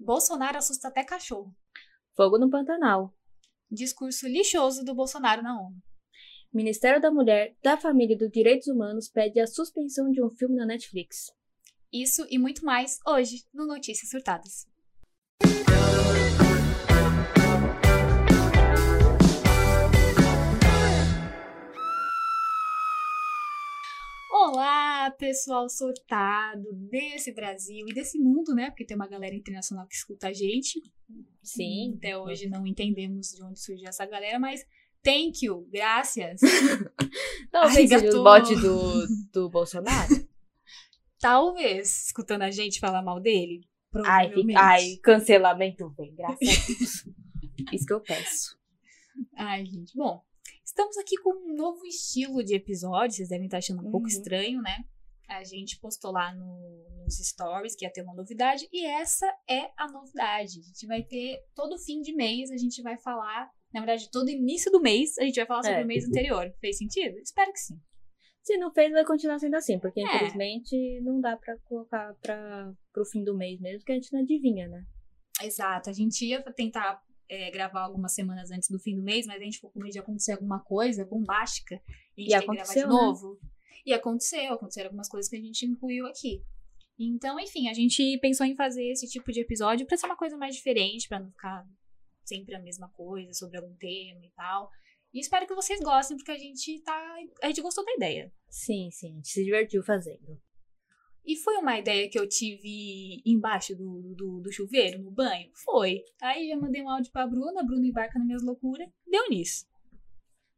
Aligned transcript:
Bolsonaro 0.00 0.56
assusta 0.56 0.88
até 0.88 1.04
cachorro. 1.04 1.54
Fogo 2.16 2.38
no 2.38 2.48
Pantanal. 2.48 3.14
Discurso 3.70 4.26
lixoso 4.26 4.82
do 4.82 4.94
Bolsonaro 4.94 5.42
na 5.42 5.60
ONU. 5.60 5.76
Ministério 6.52 7.00
da 7.00 7.10
Mulher, 7.10 7.54
da 7.62 7.76
Família 7.76 8.14
e 8.14 8.18
dos 8.18 8.30
Direitos 8.30 8.66
Humanos 8.66 9.08
pede 9.08 9.38
a 9.38 9.46
suspensão 9.46 10.10
de 10.10 10.22
um 10.22 10.30
filme 10.30 10.56
na 10.56 10.64
Netflix. 10.64 11.30
Isso 11.92 12.26
e 12.30 12.38
muito 12.38 12.64
mais 12.64 12.98
hoje 13.06 13.44
no 13.52 13.66
Notícias 13.66 14.08
Surtadas. 14.10 14.66
Olá, 24.52 25.12
pessoal 25.12 25.68
surtado 25.68 26.72
desse 26.90 27.32
Brasil 27.32 27.86
e 27.88 27.94
desse 27.94 28.18
mundo, 28.18 28.52
né? 28.52 28.68
Porque 28.68 28.84
tem 28.84 28.96
uma 28.96 29.06
galera 29.06 29.36
internacional 29.36 29.86
que 29.86 29.94
escuta 29.94 30.26
a 30.26 30.32
gente. 30.32 30.82
Sim. 31.40 31.94
Até 31.96 32.18
hoje 32.18 32.48
não 32.48 32.66
entendemos 32.66 33.28
de 33.28 33.44
onde 33.44 33.60
surgiu 33.60 33.88
essa 33.88 34.04
galera, 34.06 34.40
mas 34.40 34.66
thank 35.04 35.46
you, 35.46 35.68
graças. 35.70 36.40
Talvez 37.52 37.88
seja 37.88 38.18
o 38.18 38.24
bote 38.24 38.56
do, 38.56 39.06
do 39.32 39.48
Bolsonaro. 39.48 40.28
Talvez, 41.20 42.06
escutando 42.06 42.42
a 42.42 42.50
gente 42.50 42.80
falar 42.80 43.02
mal 43.02 43.20
dele. 43.20 43.60
ai, 44.04 44.32
ai, 44.56 44.96
cancelamento 45.00 45.94
vem, 45.96 46.12
graças 46.12 46.36
a 46.40 46.66
Deus. 46.66 47.06
Isso 47.72 47.86
que 47.86 47.92
eu 47.92 48.00
peço. 48.00 48.58
Ai, 49.36 49.64
gente. 49.64 49.96
Bom, 49.96 50.20
estamos 50.80 50.96
aqui 50.96 51.16
com 51.18 51.30
um 51.34 51.54
novo 51.54 51.84
estilo 51.86 52.42
de 52.42 52.54
episódio. 52.54 53.14
Vocês 53.16 53.28
devem 53.28 53.44
estar 53.46 53.58
achando 53.58 53.80
um 53.86 53.90
pouco 53.90 54.06
Uhum. 54.06 54.12
estranho, 54.12 54.62
né? 54.62 54.78
A 55.28 55.44
gente 55.44 55.78
postou 55.78 56.10
lá 56.10 56.34
no- 56.34 57.04
nos 57.04 57.18
stories 57.18 57.76
que 57.76 57.84
ia 57.84 57.92
ter 57.92 58.02
uma 58.02 58.14
novidade. 58.14 58.66
E 58.72 58.84
essa 58.86 59.26
é 59.48 59.70
a 59.76 59.86
novidade. 59.90 60.58
A 60.58 60.62
gente 60.62 60.86
vai 60.86 61.02
ter 61.02 61.38
todo 61.54 61.78
fim 61.78 62.00
de 62.00 62.14
mês, 62.14 62.50
a 62.50 62.56
gente 62.56 62.82
vai 62.82 62.98
falar. 62.98 63.48
Na 63.72 63.80
verdade, 63.80 64.10
todo 64.10 64.28
início 64.30 64.72
do 64.72 64.80
mês, 64.80 65.16
a 65.18 65.22
gente 65.24 65.36
vai 65.36 65.46
falar 65.46 65.62
sobre 65.62 65.80
É. 65.80 65.84
o 65.84 65.86
mês 65.86 66.04
anterior. 66.08 66.52
Fez 66.60 66.78
sentido? 66.78 67.16
Espero 67.18 67.52
que 67.52 67.60
sim. 67.60 67.78
Se 68.42 68.56
não 68.56 68.72
fez, 68.72 68.90
vai 68.90 69.04
continuar 69.04 69.38
sendo 69.38 69.54
assim, 69.56 69.78
porque 69.78 70.00
É. 70.00 70.04
infelizmente 70.04 71.00
não 71.02 71.20
dá 71.20 71.36
pra 71.36 71.56
colocar 71.64 72.14
pra, 72.22 72.72
pro 72.92 73.04
fim 73.04 73.22
do 73.22 73.36
mês 73.36 73.60
mesmo, 73.60 73.80
porque 73.80 73.92
a 73.92 73.96
gente 73.96 74.12
não 74.12 74.20
adivinha, 74.20 74.66
né? 74.66 74.82
Exato. 75.42 75.90
A 75.90 75.92
gente 75.92 76.24
ia 76.26 76.42
tentar 76.54 77.00
é, 77.30 77.50
gravar 77.50 77.82
algumas 77.82 78.12
semanas 78.12 78.50
antes 78.50 78.68
do 78.68 78.78
fim 78.78 78.96
do 78.96 79.02
mês, 79.02 79.24
mas 79.24 79.40
a 79.40 79.44
gente 79.44 79.54
ficou 79.54 79.70
com 79.70 79.78
medo 79.78 79.92
de 79.92 79.98
acontecer 80.00 80.32
alguma 80.32 80.58
coisa 80.64 81.04
bombástica. 81.04 81.80
E 82.16 82.34
a 82.34 82.40
gente 82.40 82.44
E 82.44 82.46
tem 82.46 82.56
que 82.56 82.56
gravar 82.56 82.72
de 82.74 82.80
aconteceu, 82.80 82.88
né? 82.88 82.92
novo. 82.94 83.40
E 83.86 83.92
aconteceu, 83.94 84.52
aconteceram 84.52 84.88
algumas 84.88 85.08
coisas 85.08 85.30
que 85.30 85.36
a 85.36 85.40
gente 85.40 85.64
incluiu 85.64 86.06
aqui. 86.06 86.42
Então, 86.98 87.38
enfim, 87.38 87.68
a 87.68 87.72
gente 87.72 88.18
pensou 88.18 88.44
em 88.44 88.54
fazer 88.56 88.84
esse 88.90 89.08
tipo 89.08 89.30
de 89.32 89.40
episódio 89.40 89.86
pra 89.86 89.96
ser 89.96 90.06
uma 90.06 90.16
coisa 90.16 90.36
mais 90.36 90.54
diferente, 90.56 91.08
pra 91.08 91.20
não 91.20 91.30
ficar 91.30 91.64
sempre 92.24 92.54
a 92.54 92.60
mesma 92.60 92.88
coisa 92.90 93.32
sobre 93.32 93.56
algum 93.58 93.74
tema 93.76 94.20
e 94.26 94.30
tal. 94.36 94.68
E 95.14 95.20
espero 95.20 95.46
que 95.46 95.54
vocês 95.54 95.80
gostem, 95.80 96.16
porque 96.16 96.30
a 96.32 96.38
gente 96.38 96.80
tá. 96.82 97.16
A 97.42 97.46
gente 97.46 97.62
gostou 97.62 97.84
da 97.84 97.94
ideia. 97.94 98.32
Sim, 98.48 98.90
sim, 98.90 99.12
a 99.12 99.14
gente 99.16 99.28
se 99.28 99.44
divertiu 99.44 99.82
fazendo. 99.82 100.38
E 101.24 101.36
foi 101.36 101.56
uma 101.58 101.78
ideia 101.78 102.08
que 102.08 102.18
eu 102.18 102.28
tive 102.28 103.22
embaixo 103.24 103.76
do, 103.76 104.14
do, 104.16 104.40
do 104.40 104.52
chuveiro, 104.52 105.02
no 105.02 105.10
banho? 105.10 105.50
Foi. 105.64 106.02
Aí 106.22 106.48
já 106.48 106.56
mandei 106.56 106.82
um 106.82 106.88
áudio 106.88 107.12
pra 107.12 107.26
Bruna, 107.26 107.60
a 107.60 107.64
Bruna 107.64 107.86
embarca 107.86 108.18
nas 108.18 108.26
minhas 108.26 108.42
loucuras. 108.42 108.88
Deu 109.06 109.28
nisso. 109.28 109.66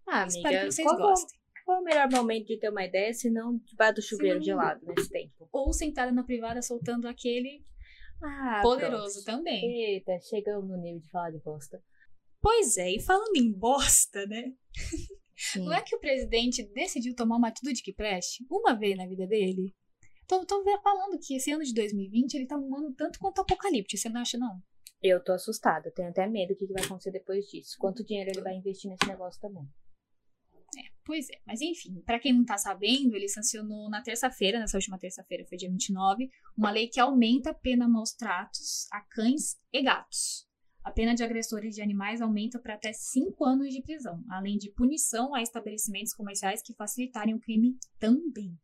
Ah, 0.06 0.26
Espero 0.26 0.46
amiga, 0.48 0.64
que 0.66 0.72
vocês 0.72 0.86
qual, 0.88 0.96
gostem. 0.98 1.38
qual 1.64 1.78
é 1.78 1.80
o 1.80 1.84
melhor 1.84 2.10
momento 2.10 2.46
de 2.46 2.58
ter 2.58 2.70
uma 2.70 2.84
ideia 2.84 3.12
se 3.12 3.30
não 3.30 3.58
debaixo 3.64 3.94
do 3.96 4.02
chuveiro 4.02 4.36
não- 4.38 4.44
gelado 4.44 4.84
nesse 4.86 5.10
tempo? 5.10 5.48
Ou 5.52 5.72
sentada 5.72 6.10
na 6.12 6.22
privada 6.24 6.62
soltando 6.62 7.06
aquele 7.06 7.64
Ah, 8.22 8.60
poderoso 8.62 9.22
pronto. 9.24 9.38
também. 9.38 9.62
Eita, 9.94 10.18
chegamos 10.20 10.68
no 10.68 10.76
nível 10.76 11.00
de 11.00 11.10
falar 11.10 11.30
de 11.30 11.38
bosta. 11.40 11.82
Pois 12.40 12.76
é, 12.76 12.90
e 12.96 13.00
falando 13.00 13.36
em 13.36 13.52
bosta, 13.52 14.26
né? 14.26 14.52
Sim. 15.36 15.64
Não 15.64 15.72
é 15.72 15.80
que 15.82 15.94
o 15.94 16.00
presidente 16.00 16.62
decidiu 16.72 17.14
tomar 17.14 17.36
uma 17.36 17.48
atitude 17.48 17.82
que 17.82 17.92
preste 17.92 18.44
uma 18.50 18.74
vez 18.74 18.96
na 18.96 19.06
vida 19.06 19.26
dele? 19.26 19.74
Tô, 20.32 20.46
tô 20.46 20.64
falando 20.82 21.18
que 21.18 21.36
esse 21.36 21.50
ano 21.50 21.62
de 21.62 21.74
2020 21.74 22.32
ele 22.32 22.46
tá 22.46 22.56
um 22.56 22.74
ano 22.74 22.94
tanto 22.94 23.18
quanto 23.18 23.42
apocalipse, 23.42 23.98
você 23.98 24.08
não 24.08 24.22
acha, 24.22 24.38
não? 24.38 24.62
Eu 25.02 25.22
tô 25.22 25.30
assustada, 25.32 25.90
tenho 25.90 26.08
até 26.08 26.26
medo 26.26 26.54
do 26.54 26.56
que 26.56 26.72
vai 26.72 26.82
acontecer 26.82 27.10
depois 27.10 27.44
disso. 27.48 27.76
Quanto 27.78 28.02
dinheiro 28.02 28.30
ele 28.30 28.40
vai 28.40 28.54
investir 28.54 28.90
nesse 28.90 29.06
negócio 29.06 29.38
também. 29.42 29.68
Pois 31.04 31.28
é, 31.28 31.38
mas 31.46 31.60
enfim, 31.60 32.00
pra 32.06 32.18
quem 32.18 32.32
não 32.32 32.46
tá 32.46 32.56
sabendo, 32.56 33.14
ele 33.14 33.28
sancionou 33.28 33.90
na 33.90 34.00
terça-feira, 34.00 34.58
nessa 34.58 34.78
última 34.78 34.98
terça-feira, 34.98 35.44
foi 35.46 35.58
dia 35.58 35.68
29, 35.68 36.30
uma 36.56 36.70
lei 36.70 36.88
que 36.88 36.98
aumenta 36.98 37.50
a 37.50 37.54
pena 37.54 37.86
maus 37.86 38.14
tratos 38.14 38.86
a 38.90 39.02
cães 39.02 39.58
e 39.70 39.82
gatos. 39.82 40.48
A 40.82 40.90
pena 40.90 41.14
de 41.14 41.22
agressores 41.22 41.74
de 41.74 41.82
animais 41.82 42.22
aumenta 42.22 42.58
para 42.58 42.74
até 42.74 42.90
5 42.90 43.44
anos 43.44 43.68
de 43.68 43.82
prisão, 43.82 44.24
além 44.30 44.56
de 44.56 44.70
punição 44.70 45.34
a 45.34 45.42
estabelecimentos 45.42 46.14
comerciais 46.14 46.62
que 46.62 46.72
facilitarem 46.72 47.34
o 47.34 47.40
crime 47.40 47.76
também. 47.98 48.58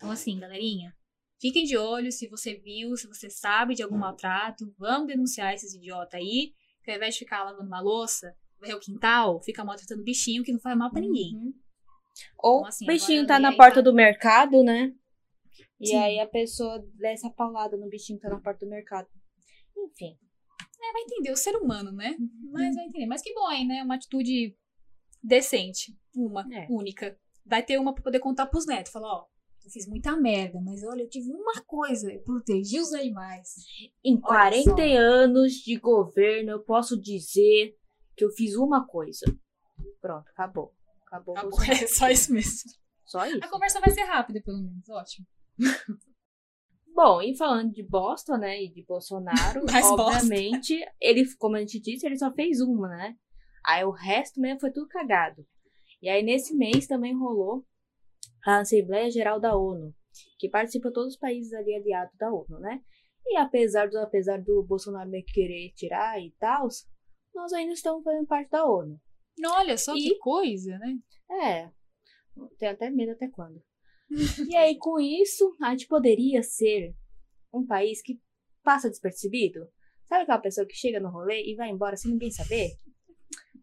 Então, 0.00 0.10
assim, 0.10 0.38
galerinha, 0.40 0.96
fiquem 1.38 1.64
de 1.64 1.76
olho 1.76 2.10
se 2.10 2.26
você 2.26 2.54
viu, 2.54 2.96
se 2.96 3.06
você 3.06 3.28
sabe 3.28 3.74
de 3.74 3.82
algum 3.82 3.98
maltrato, 3.98 4.72
vamos 4.78 5.08
denunciar 5.08 5.52
esses 5.52 5.74
idiotas 5.74 6.18
aí, 6.18 6.54
que 6.82 6.90
ao 6.90 6.96
invés 6.96 7.12
de 7.14 7.18
ficar 7.18 7.44
lavando 7.44 7.66
uma 7.66 7.82
louça, 7.82 8.34
varrer 8.58 8.74
o 8.76 8.80
quintal, 8.80 9.42
fica 9.42 9.62
maltratando 9.62 10.02
bichinho 10.02 10.42
que 10.42 10.52
não 10.52 10.58
faz 10.60 10.76
mal 10.78 10.90
pra 10.90 11.02
ninguém. 11.02 11.34
Uhum. 11.36 11.52
Ou 12.38 12.56
Então, 12.60 12.66
assim, 12.68 12.84
o 12.86 12.88
bichinho 12.88 13.26
tá 13.26 13.38
na 13.38 13.50
aí 13.50 13.56
porta 13.58 13.74
tá- 13.76 13.80
do 13.82 13.92
mercado, 13.92 14.62
né? 14.64 14.90
E 15.78 15.88
Sim. 15.88 15.96
aí 15.96 16.18
a 16.18 16.26
pessoa 16.26 16.82
desce 16.94 17.26
a 17.26 17.30
paulada 17.30 17.76
no 17.76 17.88
bichinho 17.90 18.18
que 18.18 18.22
tá 18.26 18.30
na 18.30 18.40
porta 18.40 18.64
do 18.64 18.70
mercado. 18.70 19.06
Enfim. 19.76 20.16
É, 20.82 20.92
vai 20.92 21.02
entender, 21.02 21.30
o 21.30 21.36
ser 21.36 21.54
humano, 21.56 21.92
né? 21.92 22.16
Uhum. 22.18 22.50
Mas 22.52 22.74
vai 22.74 22.86
entender. 22.86 23.06
Mas 23.06 23.20
que 23.20 23.34
bom, 23.34 23.50
hein, 23.50 23.66
né? 23.66 23.82
Uma 23.82 23.96
atitude 23.96 24.56
decente. 25.22 25.94
Uma, 26.14 26.46
É. 26.54 26.66
única. 26.70 27.18
Vai 27.44 27.62
ter 27.62 27.78
uma 27.78 27.92
pra 27.94 28.02
poder 28.02 28.18
contar 28.18 28.46
pros 28.46 28.66
netos. 28.66 28.90
Falar, 28.92 29.12
ó, 29.12 29.26
eu 29.64 29.70
fiz 29.70 29.86
muita 29.86 30.16
merda, 30.16 30.60
mas 30.60 30.82
olha, 30.82 31.02
eu 31.02 31.08
tive 31.08 31.30
uma 31.32 31.60
coisa, 31.66 32.12
eu 32.12 32.20
protegi 32.22 32.78
os 32.80 32.92
animais. 32.92 33.54
Em 34.04 34.14
Olha 34.14 34.22
40 34.22 34.70
só. 34.70 34.98
anos 34.98 35.52
de 35.54 35.76
governo, 35.76 36.50
eu 36.50 36.60
posso 36.60 37.00
dizer 37.00 37.76
que 38.16 38.24
eu 38.24 38.30
fiz 38.30 38.54
uma 38.56 38.86
coisa. 38.86 39.24
Pronto, 40.00 40.28
acabou. 40.30 40.74
Acabou. 41.06 41.36
Acabou. 41.36 41.60
É 41.68 41.86
só 41.86 42.08
isso 42.08 42.32
mesmo. 42.32 42.70
Só 43.04 43.26
isso. 43.26 43.38
A 43.42 43.48
conversa 43.48 43.80
vai 43.80 43.90
ser 43.90 44.02
rápida, 44.02 44.40
pelo 44.42 44.58
menos. 44.62 44.88
Ótimo. 44.88 45.26
Bom, 46.94 47.22
e 47.22 47.36
falando 47.36 47.72
de 47.72 47.82
bosta, 47.82 48.36
né, 48.36 48.62
e 48.62 48.68
de 48.68 48.84
Bolsonaro, 48.84 49.64
Mais 49.70 49.86
bosta. 49.88 50.02
obviamente, 50.02 50.78
ele, 51.00 51.24
como 51.36 51.56
a 51.56 51.60
gente 51.60 51.80
disse, 51.80 52.06
ele 52.06 52.18
só 52.18 52.32
fez 52.32 52.60
uma, 52.60 52.88
né? 52.88 53.16
Aí 53.64 53.84
o 53.84 53.90
resto 53.90 54.40
mesmo 54.40 54.60
foi 54.60 54.70
tudo 54.70 54.88
cagado. 54.88 55.46
E 56.02 56.08
aí 56.08 56.22
nesse 56.22 56.54
mês 56.54 56.86
também 56.86 57.16
rolou 57.16 57.64
a 58.44 58.60
Assembleia 58.60 59.10
Geral 59.10 59.40
da 59.40 59.56
ONU, 59.56 59.94
que 60.38 60.48
participa 60.48 60.92
todos 60.92 61.14
os 61.14 61.18
países 61.18 61.52
ali 61.52 61.74
aliados 61.74 62.16
da 62.16 62.32
ONU, 62.32 62.58
né? 62.60 62.82
E 63.26 63.36
apesar 63.36 63.88
do, 63.88 63.98
apesar 63.98 64.40
do 64.40 64.62
Bolsonaro 64.62 65.10
querer 65.32 65.72
tirar 65.74 66.20
e 66.20 66.32
tal, 66.38 66.68
nós 67.34 67.52
ainda 67.52 67.72
estamos 67.72 68.02
fazendo 68.02 68.26
parte 68.26 68.50
da 68.50 68.64
ONU. 68.64 69.00
Olha 69.46 69.76
só 69.76 69.94
E- 69.94 70.02
que 70.02 70.18
coisa, 70.18 70.78
né? 70.78 70.98
É, 71.30 71.70
tenho 72.58 72.72
até 72.72 72.90
medo 72.90 73.12
até 73.12 73.28
quando. 73.28 73.62
e 74.50 74.56
aí, 74.56 74.76
com 74.78 74.98
isso, 74.98 75.56
a 75.62 75.70
gente 75.70 75.86
poderia 75.86 76.42
ser 76.42 76.94
um 77.52 77.64
país 77.64 78.02
que 78.02 78.20
passa 78.62 78.90
despercebido? 78.90 79.68
Sabe 80.08 80.22
aquela 80.22 80.38
pessoa 80.40 80.66
que 80.66 80.74
chega 80.74 80.98
no 80.98 81.10
rolê 81.10 81.44
e 81.44 81.54
vai 81.54 81.70
embora 81.70 81.96
sem 81.96 82.10
ninguém 82.10 82.30
saber? 82.30 82.70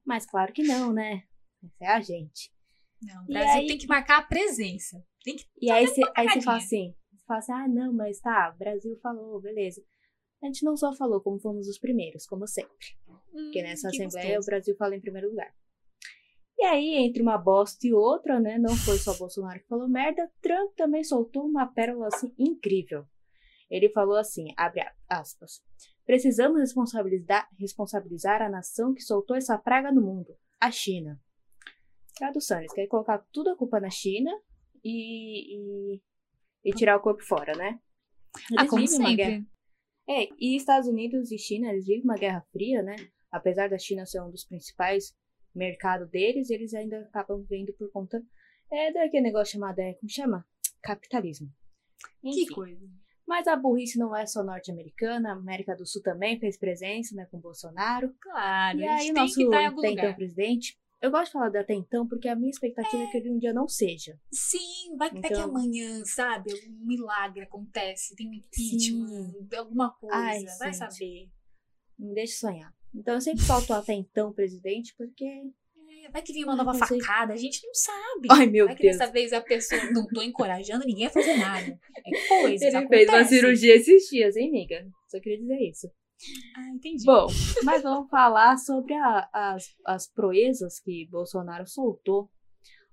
Mas 0.06 0.26
claro 0.26 0.54
que 0.54 0.64
não, 0.64 0.94
né? 0.94 1.24
Essa 1.62 1.84
é 1.84 1.88
a 1.88 2.00
gente. 2.00 2.52
Não, 3.02 3.24
o 3.24 3.28
Brasil 3.28 3.60
aí- 3.62 3.68
tem 3.68 3.78
que 3.78 3.88
marcar 3.88 4.20
a 4.20 4.24
presença. 4.24 5.04
Tem 5.24 5.36
que. 5.36 5.46
E 5.62 5.70
aí 5.72 5.86
você 5.88 6.02
fala 6.44 6.58
assim, 6.58 6.96
você 7.12 7.26
fala 7.26 7.40
assim, 7.40 7.52
ah, 7.54 7.68
não, 7.68 7.94
mas 7.94 8.20
tá, 8.20 8.52
o 8.54 8.58
Brasil 8.58 8.98
falou, 9.02 9.40
beleza. 9.42 9.82
A 10.42 10.46
gente 10.46 10.64
não 10.64 10.78
só 10.78 10.94
falou 10.94 11.20
como 11.22 11.40
fomos 11.40 11.68
os 11.68 11.80
primeiros, 11.80 12.26
como 12.28 12.48
sempre. 12.48 12.88
Porque 13.32 13.62
nessa 13.62 13.88
Hum, 13.88 13.92
que 13.92 14.04
Assembleia 14.04 14.36
gostoso. 14.36 14.48
o 14.48 14.52
Brasil 14.52 14.76
fala 14.78 14.96
em 14.96 15.02
primeiro 15.02 15.30
lugar. 15.30 15.52
E 16.60 16.64
aí, 16.66 16.96
entre 17.06 17.22
uma 17.22 17.38
bosta 17.38 17.86
e 17.86 17.94
outra, 17.94 18.40
né? 18.40 18.58
Não 18.58 18.76
foi 18.76 18.98
só 18.98 19.16
Bolsonaro 19.18 19.60
que 19.60 19.68
falou 19.68 19.88
merda, 19.88 20.32
Trump 20.42 20.74
também 20.76 21.04
soltou 21.04 21.44
uma 21.46 21.68
pérola 21.68 22.08
assim 22.08 22.34
incrível. 22.38 23.06
Ele 23.70 23.90
falou 23.90 24.16
assim, 24.16 24.54
abre 24.58 24.82
aspas. 25.10 25.62
Precisamos 26.06 26.60
responsabilizar, 26.60 27.48
responsabilizar 27.60 28.42
a 28.42 28.50
nação 28.50 28.94
que 28.94 29.02
soltou 29.02 29.36
essa 29.36 29.58
praga 29.58 29.92
no 29.92 30.02
mundo, 30.02 30.36
a 30.60 30.72
China. 30.72 31.20
Tradução, 32.18 32.60
eles 32.60 32.74
querem 32.74 32.90
colocar 32.90 33.20
tudo 33.32 33.50
a 33.50 33.56
culpa 33.56 33.80
na 33.80 33.90
China 33.90 34.32
e, 34.84 35.94
e, 35.96 36.02
e 36.66 36.72
tirar 36.74 36.98
o 36.98 37.02
corpo 37.02 37.24
fora, 37.24 37.54
né? 37.56 37.80
Ah, 38.58 38.62
Eles 38.62 38.70
como 38.70 38.82
vivem 38.84 39.00
uma 39.00 39.16
guerra. 39.16 39.32
sempre. 39.32 39.52
É, 40.10 40.30
e 40.40 40.56
Estados 40.56 40.88
Unidos 40.88 41.32
e 41.32 41.38
China, 41.38 41.70
eles 41.70 41.86
vivem 41.86 42.04
uma 42.04 42.16
guerra 42.16 42.46
fria, 42.52 42.82
né? 42.82 42.96
Apesar 43.32 43.70
da 43.70 43.78
China 43.78 44.06
ser 44.06 44.22
um 44.22 44.32
dos 44.32 44.46
principais 44.46 45.14
mercados 45.54 46.10
deles, 46.10 46.50
eles 46.50 46.74
ainda 46.74 47.00
acabam 47.02 47.44
vendo 47.50 47.74
por 47.74 47.92
conta 47.92 48.22
é, 48.72 48.92
daquele 48.94 49.24
negócio 49.24 49.54
chamado, 49.54 49.80
é, 49.80 49.94
como 49.96 50.10
chama? 50.10 50.46
Capitalismo. 50.82 51.50
Que 52.22 52.30
Enfim, 52.30 52.54
coisa. 52.54 52.86
Mas 53.28 53.48
a 53.48 53.56
burrice 53.58 54.00
não 54.00 54.16
é 54.16 54.26
só 54.26 54.42
norte-americana, 54.44 55.30
a 55.30 55.34
América 55.34 55.76
do 55.76 55.86
Sul 55.86 56.02
também 56.02 56.40
fez 56.40 56.58
presença, 56.58 57.14
né, 57.16 57.28
com 57.30 57.40
Bolsonaro. 57.40 58.14
Claro, 58.22 58.80
E 58.80 58.88
a 58.88 58.94
aí, 58.96 59.00
gente 59.00 59.12
o 59.12 59.14
tem 59.14 59.24
nosso 59.24 59.36
que 59.36 59.44
estar 59.44 59.62
em 59.62 59.66
algum 59.66 59.80
até 59.80 59.90
então 59.92 60.04
lugar. 60.06 60.16
presidente. 60.16 60.80
Eu 61.00 61.12
gosto 61.12 61.26
de 61.28 61.32
falar 61.34 61.50
do 61.50 61.58
até 61.60 61.74
então, 61.74 62.08
porque 62.08 62.28
a 62.28 62.36
minha 62.36 62.50
expectativa 62.50 63.04
é, 63.04 63.08
que 63.08 63.18
ele 63.18 63.30
um 63.30 63.38
dia 63.38 63.54
não 63.54 63.68
seja. 63.68 64.18
Sim, 64.32 64.96
vai 64.98 65.10
é 65.10 65.12
que 65.12 65.18
Então- 65.20 65.44
amanhã, 65.44 66.04
sabe, 66.06 66.52
um 66.68 66.86
milagre 66.88 67.42
acontece, 67.44 68.16
tem 68.16 68.28
um 68.28 68.34
impeachment, 68.34 69.48
alguma 69.58 69.92
coisa, 69.94 70.16
Ai, 70.16 70.44
vai 70.60 70.74
gente. 70.74 70.78
saber. 70.78 71.30
Me 72.00 72.14
deixa 72.16 72.40
sonhar. 72.40 72.74
Então 72.96 73.14
eu 73.14 73.22
sempre 73.22 73.44
solto 73.44 73.74
até 73.74 73.94
então 73.94 74.34
presidente, 74.34 74.94
porque. 74.98 75.26
É, 76.06 76.10
vai 76.12 76.22
que 76.22 76.34
vem 76.34 76.44
uma 76.44 76.56
nova 76.56 76.74
facada, 76.74 77.34
a 77.34 77.38
gente 77.38 77.60
não 77.66 77.74
sabe. 77.74 78.28
Ai, 78.32 78.48
meu 78.48 78.66
vai 78.66 78.76
que 78.76 78.84
Deus. 78.84 78.98
dessa 78.98 79.12
vez 79.12 79.34
a 79.34 79.42
pessoa. 79.42 79.84
Não 79.92 80.08
tô 80.08 80.22
encorajando 80.22 80.86
ninguém 80.86 81.06
a 81.08 81.10
fazer 81.10 81.38
nada. 81.38 81.80
É 82.06 82.28
coisa. 82.28 82.66
Ele 82.66 82.88
fez 82.88 83.10
uma 83.10 83.24
cirurgia 83.26 83.76
esses 83.76 84.08
dias, 84.10 84.36
hein, 84.36 84.50
amiga? 84.50 84.88
Só 85.10 85.20
queria 85.20 85.40
dizer 85.40 85.60
isso. 85.60 85.88
Ah, 86.56 86.70
entendi. 86.74 87.06
Bom, 87.06 87.28
mas 87.64 87.84
vamos 87.84 88.10
falar 88.10 88.58
sobre 88.58 88.94
a- 88.96 89.30
as, 89.32 89.76
as 89.86 90.08
proezas 90.08 90.80
que 90.80 91.08
Bolsonaro 91.10 91.68
soltou. 91.68 92.30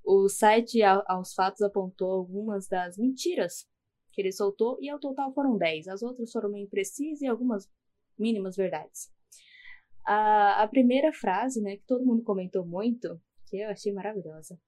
O 0.05 0.29
site 0.29 0.83
Aos 0.83 1.33
Fatos 1.33 1.63
apontou 1.63 2.11
algumas 2.13 2.69
das 2.69 2.99
mentiras 2.99 3.67
que 4.13 4.21
ele 4.21 4.31
soltou 4.33 4.77
e 4.81 4.89
ao 4.91 4.99
total 5.01 5.33
foram 5.33 5.57
10. 5.57 5.89
As 5.89 6.03
outras 6.03 6.31
foram 6.31 6.51
meio 6.51 6.65
imprecisas 6.67 7.23
e 7.23 7.27
algumas 7.27 7.69
mínimas 8.19 8.55
verdades. 8.57 9.11
A, 10.07 10.63
a 10.63 10.69
primeira 10.69 11.13
frase, 11.13 11.63
né, 11.63 11.77
que 11.79 11.85
todo 11.87 12.05
mundo 12.05 12.23
comentou 12.23 12.67
muito, 12.67 13.19
que 13.47 13.57
eu 13.59 13.71
achei 13.71 13.93
maravilhosa, 13.93 14.61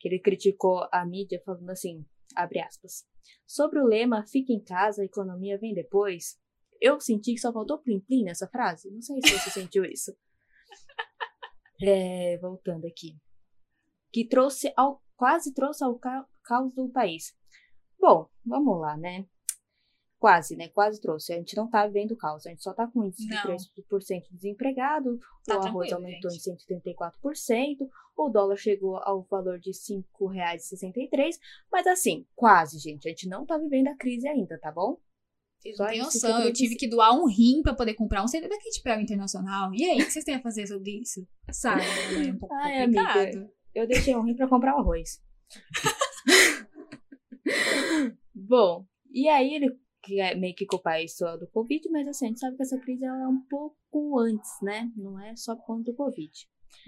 que 0.00 0.08
ele 0.08 0.18
criticou 0.18 0.88
a 0.90 1.04
mídia 1.04 1.42
falando 1.44 1.68
assim, 1.70 2.04
abre 2.34 2.60
aspas, 2.60 3.04
sobre 3.46 3.78
o 3.80 3.86
lema 3.86 4.26
fique 4.26 4.52
em 4.54 4.64
casa, 4.64 5.02
a 5.02 5.04
economia 5.04 5.58
vem 5.58 5.74
depois, 5.74 6.38
eu 6.84 7.00
senti 7.00 7.32
que 7.34 7.40
só 7.40 7.52
faltou 7.52 7.78
plim-plim 7.78 8.24
nessa 8.24 8.46
frase. 8.48 8.90
Não 8.90 9.00
sei 9.00 9.20
se 9.22 9.38
você 9.38 9.50
sentiu 9.60 9.84
isso. 9.84 10.14
É, 11.82 12.38
voltando 12.38 12.86
aqui. 12.86 13.16
Que 14.12 14.26
trouxe 14.26 14.72
ao, 14.76 15.02
quase 15.16 15.52
trouxe 15.52 15.82
ao 15.84 15.98
ca- 15.98 16.26
caos 16.44 16.72
do 16.74 16.88
país. 16.90 17.34
Bom, 17.98 18.28
vamos 18.44 18.80
lá, 18.80 18.96
né? 18.96 19.26
Quase, 20.18 20.56
né? 20.56 20.68
Quase 20.68 21.00
trouxe. 21.00 21.32
A 21.32 21.36
gente 21.36 21.56
não 21.56 21.68
tá 21.68 21.86
vivendo 21.86 22.16
caos. 22.16 22.46
A 22.46 22.50
gente 22.50 22.62
só 22.62 22.72
tá 22.72 22.86
com 22.86 23.04
índice 23.04 23.26
de 23.26 23.34
Não. 23.34 23.42
3% 23.42 24.22
desempregado. 24.30 25.18
Tá 25.44 25.58
o 25.58 25.62
arroz 25.66 25.92
aumentou 25.92 26.30
gente. 26.30 26.48
em 26.50 26.76
134%. 26.78 27.88
O 28.16 28.28
dólar 28.30 28.56
chegou 28.56 28.96
ao 28.98 29.22
valor 29.24 29.58
de 29.58 29.70
R$ 29.70 30.04
5,63. 30.20 31.38
Mas 31.70 31.86
assim, 31.86 32.26
quase, 32.34 32.78
gente. 32.78 33.06
A 33.06 33.10
gente 33.10 33.28
não 33.28 33.44
tá 33.44 33.58
vivendo 33.58 33.88
a 33.88 33.96
crise 33.96 34.28
ainda, 34.28 34.58
tá 34.58 34.70
bom? 34.72 34.98
Vocês 35.64 35.78
não 35.78 35.86
têm 35.86 35.98
noção. 36.00 36.42
eu 36.42 36.52
tive 36.52 36.76
que 36.76 36.86
doar 36.88 37.12
um 37.18 37.26
rim 37.26 37.62
pra 37.62 37.74
poder 37.74 37.94
comprar 37.94 38.22
um 38.22 38.28
CD 38.28 38.48
daquele 38.48 38.70
de 38.70 38.82
prêmio 38.82 39.02
internacional. 39.02 39.72
E 39.74 39.84
aí, 39.84 40.02
o 40.02 40.04
que 40.04 40.10
vocês 40.12 40.24
têm 40.24 40.34
a 40.34 40.42
fazer 40.42 40.66
sobre 40.66 41.00
isso? 41.00 41.26
Sabe? 41.50 41.80
É 41.82 42.30
um 42.32 42.38
pouco 42.38 42.54
Ai, 42.54 42.84
complicado. 42.84 43.18
amiga. 43.18 43.50
Eu 43.74 43.88
deixei 43.88 44.14
um 44.14 44.22
rim 44.22 44.36
pra 44.36 44.48
comprar 44.48 44.76
o 44.76 44.80
arroz. 44.80 45.20
Bom, 48.34 48.86
e 49.12 49.28
aí 49.28 49.54
ele 49.54 49.76
quer 50.02 50.36
meio 50.36 50.54
que 50.54 50.66
culpar 50.66 51.02
isso 51.02 51.24
do 51.38 51.46
Covid, 51.48 51.88
mas 51.90 52.06
assim, 52.08 52.26
a 52.26 52.28
gente 52.28 52.40
sabe 52.40 52.56
que 52.56 52.62
essa 52.62 52.78
crise 52.78 53.04
ela 53.04 53.22
é 53.22 53.28
um 53.28 53.40
pouco 53.48 54.18
antes, 54.20 54.50
né? 54.62 54.90
Não 54.96 55.18
é 55.18 55.34
só 55.36 55.56
por 55.56 55.64
conta 55.64 55.90
do 55.90 55.96
Covid. 55.96 56.30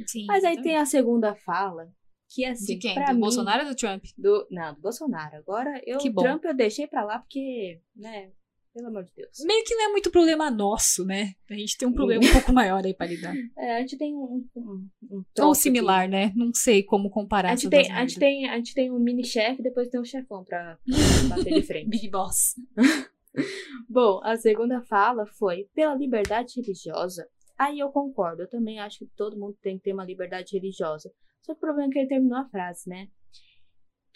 Sim, 0.06 0.26
Mas 0.26 0.44
aí 0.44 0.52
exatamente. 0.52 0.62
tem 0.64 0.76
a 0.76 0.84
segunda 0.86 1.34
fala, 1.36 1.88
que 2.28 2.44
é 2.44 2.50
assim, 2.50 2.74
De 2.74 2.78
quem? 2.78 2.94
pra 2.94 3.06
Do 3.06 3.14
mim, 3.14 3.20
Bolsonaro 3.20 3.62
ou 3.64 3.70
do 3.70 3.76
Trump? 3.76 4.04
do 4.18 4.46
não, 4.50 4.74
do 4.74 4.80
Bolsonaro. 4.80 5.36
Agora 5.36 5.80
eu 5.86 5.98
Que 5.98 6.08
o 6.08 6.12
bom. 6.12 6.22
Trump 6.22 6.44
eu 6.44 6.54
deixei 6.54 6.86
pra 6.86 7.04
lá 7.04 7.18
porque, 7.20 7.80
né, 7.94 8.32
pelo 8.76 8.88
amor 8.88 9.04
de 9.04 9.12
Deus. 9.16 9.38
Meio 9.42 9.64
que 9.64 9.74
não 9.74 9.88
é 9.88 9.88
muito 9.88 10.10
problema 10.10 10.50
nosso, 10.50 11.02
né? 11.02 11.32
A 11.48 11.54
gente 11.54 11.78
tem 11.78 11.88
um 11.88 11.94
problema 11.94 12.22
um 12.22 12.32
pouco 12.32 12.52
maior 12.52 12.84
aí 12.84 12.92
pra 12.92 13.06
lidar. 13.06 13.34
É, 13.56 13.76
a 13.76 13.80
gente 13.80 13.96
tem 13.96 14.14
um, 14.14 14.44
um, 14.54 14.88
um 15.10 15.24
Ou 15.40 15.54
similar, 15.54 16.08
né? 16.08 16.30
Não 16.36 16.52
sei 16.52 16.82
como 16.82 17.06
aqui. 17.06 17.14
comparar 17.14 17.52
A 17.52 17.56
gente, 17.56 17.70
tem, 17.70 17.90
a, 17.90 18.00
gente 18.00 18.18
tem, 18.18 18.48
a 18.48 18.56
gente 18.56 18.74
tem 18.74 18.90
um 18.90 18.98
mini 18.98 19.24
chefe, 19.24 19.62
depois 19.62 19.88
tem 19.88 19.98
um 19.98 20.04
chefão 20.04 20.44
pra, 20.44 20.78
pra 20.84 21.36
bater 21.36 21.54
de 21.54 21.62
frente. 21.62 21.88
Big 21.88 22.10
Boss. 22.10 22.54
Bom, 23.88 24.20
a 24.22 24.36
segunda 24.36 24.82
fala 24.82 25.24
foi 25.26 25.68
pela 25.74 25.94
liberdade 25.94 26.60
religiosa. 26.60 27.26
Aí 27.58 27.78
eu 27.78 27.88
concordo, 27.88 28.42
eu 28.42 28.50
também 28.50 28.78
acho 28.78 28.98
que 28.98 29.06
todo 29.16 29.38
mundo 29.38 29.56
tem 29.62 29.78
que 29.78 29.84
ter 29.84 29.94
uma 29.94 30.04
liberdade 30.04 30.52
religiosa. 30.52 31.10
Só 31.42 31.54
que 31.54 31.58
o 31.58 31.60
problema 31.60 31.88
é 31.88 31.92
que 31.92 31.98
ele 32.00 32.08
terminou 32.08 32.38
a 32.38 32.48
frase, 32.48 32.88
né? 32.88 33.08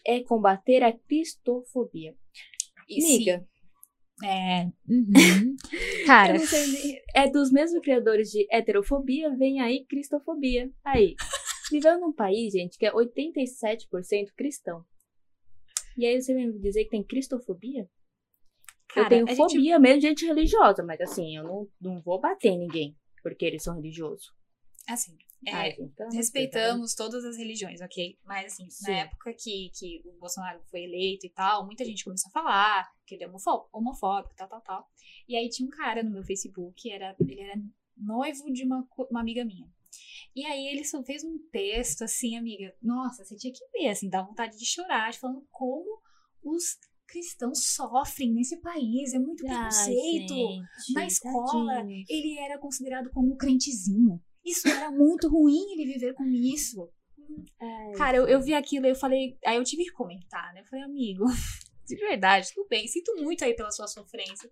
É 0.06 0.22
combater 0.22 0.82
a 0.82 0.92
cristofobia. 0.92 2.14
E 2.88 3.02
Amiga, 3.04 3.46
É. 4.22 4.64
Uhum. 4.88 5.56
Cara, 6.06 6.34
nem- 6.38 7.00
é 7.14 7.28
dos 7.30 7.50
mesmos 7.50 7.80
criadores 7.82 8.30
de 8.30 8.46
heterofobia, 8.50 9.34
vem 9.36 9.60
aí 9.60 9.84
cristofobia. 9.86 10.70
Aí, 10.84 11.14
vivendo 11.70 12.00
num 12.00 12.12
país, 12.12 12.52
gente, 12.52 12.76
que 12.78 12.86
é 12.86 12.92
87% 12.92 14.32
cristão. 14.36 14.84
E 15.96 16.06
aí 16.06 16.20
você 16.20 16.34
vem 16.34 16.48
me 16.52 16.58
dizer 16.58 16.84
que 16.84 16.90
tem 16.90 17.02
cristofobia? 17.04 17.88
cara, 18.88 19.06
eu 19.06 19.08
tenho 19.08 19.24
a 19.26 19.28
gente- 19.30 19.36
fobia 19.54 19.78
mesmo 19.78 20.00
de 20.00 20.08
gente 20.08 20.26
religiosa, 20.26 20.82
mas 20.82 21.00
assim, 21.00 21.36
eu 21.36 21.44
não, 21.44 21.68
não 21.80 22.00
vou 22.02 22.20
bater 22.20 22.48
em 22.50 22.58
ninguém 22.58 22.96
porque 23.22 23.44
eles 23.44 23.62
são 23.62 23.74
religiosos. 23.76 24.32
assim, 24.88 25.16
é, 25.46 25.52
Ai, 25.52 25.72
Deus, 25.96 26.14
respeitamos 26.14 26.94
todas 26.94 27.24
as 27.24 27.36
religiões, 27.36 27.80
ok? 27.80 28.18
Mas 28.24 28.52
assim, 28.52 28.68
Sim. 28.70 28.90
na 28.90 28.98
época 28.98 29.32
que, 29.32 29.70
que 29.74 30.02
o 30.04 30.12
Bolsonaro 30.18 30.60
foi 30.70 30.82
eleito 30.84 31.26
e 31.26 31.30
tal, 31.30 31.64
muita 31.64 31.84
gente 31.84 32.04
começou 32.04 32.28
a 32.28 32.32
falar 32.32 32.90
que 33.06 33.14
ele 33.14 33.24
é 33.24 33.28
homofó- 33.28 33.68
homofóbico, 33.72 34.34
tal, 34.36 34.48
tal, 34.48 34.60
tal. 34.60 34.88
E 35.28 35.36
aí 35.36 35.48
tinha 35.48 35.66
um 35.66 35.70
cara 35.70 36.02
no 36.02 36.10
meu 36.10 36.22
Facebook, 36.24 36.90
era, 36.90 37.16
ele 37.20 37.40
era 37.40 37.54
noivo 37.96 38.52
de 38.52 38.64
uma, 38.64 38.86
uma 39.10 39.20
amiga 39.20 39.44
minha. 39.44 39.66
E 40.36 40.44
aí 40.44 40.66
ele 40.68 40.84
só 40.84 41.02
fez 41.02 41.24
um 41.24 41.38
texto 41.50 42.02
assim, 42.02 42.36
amiga. 42.36 42.72
Nossa, 42.80 43.24
você 43.24 43.36
tinha 43.36 43.52
que 43.52 43.64
ver, 43.72 43.88
assim, 43.88 44.08
dá 44.08 44.22
vontade 44.22 44.56
de 44.56 44.64
chorar, 44.66 45.12
falando 45.14 45.44
como 45.50 46.00
os 46.44 46.78
cristãos 47.06 47.64
sofrem 47.74 48.32
nesse 48.32 48.56
país. 48.60 49.12
É 49.12 49.18
muito 49.18 49.44
Ai, 49.48 49.54
preconceito. 49.56 50.34
gente, 50.36 50.92
Na 50.94 51.04
escola, 51.06 51.74
tadinho. 51.76 52.04
ele 52.08 52.38
era 52.38 52.58
considerado 52.58 53.10
como 53.10 53.32
um 53.32 53.36
crentezinho. 53.36 54.22
Isso 54.44 54.68
era 54.68 54.90
muito 54.90 55.28
ruim 55.28 55.72
ele 55.72 55.92
viver 55.92 56.14
com 56.14 56.24
isso. 56.24 56.90
Ai, 57.60 57.92
Cara, 57.96 58.16
eu, 58.16 58.26
eu 58.28 58.40
vi 58.40 58.54
aquilo 58.54 58.86
e 58.86 58.90
eu 58.90 58.94
falei. 58.96 59.38
Aí 59.44 59.56
eu 59.56 59.64
tive 59.64 59.84
que 59.84 59.92
comentar, 59.92 60.52
né? 60.54 60.60
Eu 60.60 60.64
falei, 60.66 60.84
amigo, 60.84 61.24
de 61.86 61.96
verdade, 61.96 62.52
tudo 62.54 62.68
bem, 62.68 62.86
sinto 62.88 63.14
muito 63.16 63.44
aí 63.44 63.54
pela 63.54 63.70
sua 63.70 63.86
sofrência. 63.86 64.50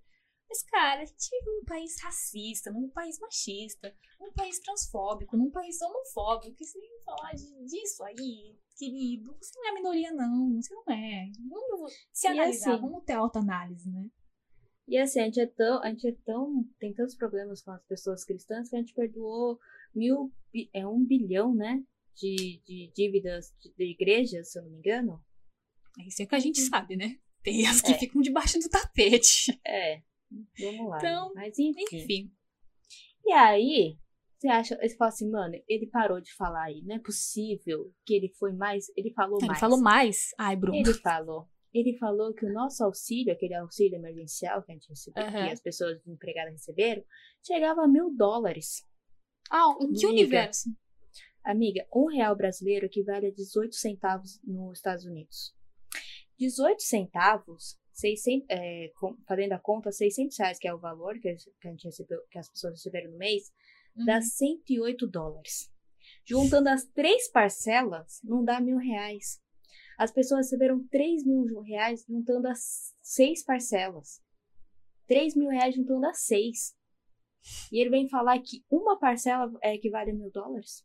Mas, 0.49 0.63
cara, 0.63 1.03
a 1.03 1.05
gente 1.05 1.29
vive 1.31 1.45
num 1.59 1.65
país 1.65 2.01
racista, 2.03 2.71
num 2.71 2.89
país 2.89 3.19
machista, 3.19 3.95
num 4.19 4.33
país 4.33 4.59
transfóbico, 4.61 5.37
num 5.37 5.51
país 5.51 5.79
homofóbico. 5.83 6.57
E 6.63 6.65
se 6.65 6.79
falar 7.05 7.33
disso 7.67 8.03
aí, 8.05 8.57
querido, 8.79 9.37
você 9.39 9.59
não 9.59 9.69
é 9.69 9.75
minoria, 9.75 10.11
não. 10.13 10.61
Você 10.61 10.73
não 10.75 10.85
é. 10.95 11.31
Vamos 11.51 11.93
se 12.13 12.27
E 12.27 12.31
analisar, 12.31 12.73
assim- 12.75 12.81
vamos 12.81 13.05
ter 13.05 13.13
autoanálise, 13.13 13.91
né? 13.91 14.07
E 14.87 14.97
assim, 14.97 15.21
a 15.21 15.25
gente 15.25 15.39
é 15.39 15.47
tão. 15.47 15.83
A 15.83 15.91
gente 15.91 16.09
é 16.09 16.17
tão. 16.25 16.65
Tem 16.79 16.95
tantos 16.95 17.15
problemas 17.15 17.61
com 17.61 17.73
as 17.73 17.85
pessoas 17.85 18.25
cristãs 18.25 18.71
que 18.71 18.77
a 18.77 18.79
gente 18.79 18.95
perdoou 18.95 19.59
mil. 19.99 20.33
É 20.73 20.87
um 20.87 21.05
bilhão, 21.05 21.55
né? 21.55 21.83
De, 22.17 22.61
de 22.67 22.91
dívidas 22.97 23.53
de, 23.61 23.73
de 23.77 23.85
igrejas, 23.93 24.51
se 24.53 24.59
eu 24.59 24.63
não 24.65 24.71
me 24.71 24.79
engano. 24.79 25.23
Isso 26.07 26.23
é 26.23 26.27
que 26.27 26.35
a 26.35 26.39
gente 26.39 26.61
sabe, 26.61 26.97
né? 26.97 27.17
Tem 27.43 27.67
as 27.67 27.81
que 27.81 27.93
É. 27.93 27.99
ficam 27.99 28.21
debaixo 28.23 28.59
do 28.59 28.69
tapete. 28.69 29.61
É. 29.67 30.03
Vamos 30.61 30.89
lá. 30.91 30.99
Então? 30.99 31.33
Mas 31.35 31.59
enfim. 31.59 31.85
Enfim. 31.93 32.33
E 33.25 33.33
aí, 33.33 33.99
você 34.39 34.49
acha. 34.49 34.77
Você 34.81 34.97
fala 34.97 35.09
assim, 35.11 35.31
mano, 35.31 35.55
ele 35.69 35.87
parou 35.87 36.21
de 36.21 36.33
falar 36.35 36.65
aí. 36.65 36.83
Não 36.85 36.97
é 36.97 36.99
possível 36.99 37.93
que 38.07 38.15
ele 38.15 38.29
foi 38.39 38.53
mais. 38.53 38.87
Ele 38.97 39.13
falou 39.13 39.39
Ele 39.39 39.47
mais. 39.49 39.61
falou 39.61 39.81
mais. 39.81 40.29
Ai, 40.39 40.57
Bruno. 40.57 40.77
Ele 40.79 40.95
falou. 40.95 41.49
Ele 41.73 41.97
falou 41.99 42.33
que 42.35 42.47
o 42.47 42.53
nosso 42.53 42.83
auxílio, 42.83 43.33
aquele 43.33 43.55
auxílio 43.55 43.97
emergencial 43.97 44.63
que 44.63 44.73
a 44.73 44.75
gente 44.75 44.89
recebeu, 44.89 45.23
Aham. 45.23 45.47
que 45.47 45.53
as 45.53 45.61
pessoas 45.61 45.99
desempregadas 45.99 46.53
receberam, 46.55 47.05
chegava 47.47 47.83
a 47.83 47.89
mil 47.89 48.11
dólares. 48.17 48.88
Ah, 49.51 49.71
em 49.81 49.93
que 49.93 50.07
Amiga. 50.07 50.09
universo? 50.09 50.71
Amiga, 51.45 51.87
um 51.95 52.07
real 52.07 52.37
brasileiro 52.37 52.87
equivale 52.87 53.27
a 53.27 53.31
18 53.31 53.75
centavos 53.75 54.41
nos 54.45 54.79
Estados 54.79 55.05
Unidos. 55.05 55.55
18 56.39 56.83
centavos, 56.83 57.79
600, 57.93 58.47
é, 58.51 58.93
fazendo 59.27 59.53
a 59.53 59.59
conta, 59.59 59.91
600 59.91 60.39
reais, 60.39 60.59
que 60.59 60.69
é 60.69 60.75
o 60.75 60.79
valor 60.79 61.19
que 61.19 61.29
a 61.29 61.35
gente- 61.35 61.85
recebeu, 61.85 62.21
que 62.31 62.39
as 62.39 62.49
pessoas 62.51 62.75
receberam 62.75 63.11
no 63.13 63.19
mês, 63.19 63.51
dá 64.07 64.17
Uhum. 64.17 64.23
108 64.23 65.07
dólares. 65.07 65.71
Juntando 66.25 66.69
as 66.69 66.85
três 66.85 67.29
parcelas, 67.31 68.21
não 68.23 68.45
dá 68.45 68.61
mil 68.61 68.77
reais. 68.77 69.41
As 69.99 70.13
pessoas 70.13 70.47
receberam 70.47 70.87
3 70.89 71.25
mil 71.25 71.61
reais 71.63 72.05
juntando 72.07 72.47
as 72.47 72.95
seis 73.03 73.43
parcelas. 73.45 74.21
3 75.09 75.35
mil 75.35 75.49
reais 75.51 75.75
juntando 75.75 76.07
as 76.07 76.21
seis. 76.25 76.77
E 77.73 77.81
ele 77.81 77.91
vem 77.91 78.09
falar 78.09 78.39
que 78.41 78.65
uma 78.71 78.99
parcela 78.99 79.51
é, 79.63 79.75
equivale 79.75 80.11
a 80.11 80.15
mil 80.15 80.31
dólares? 80.31 80.85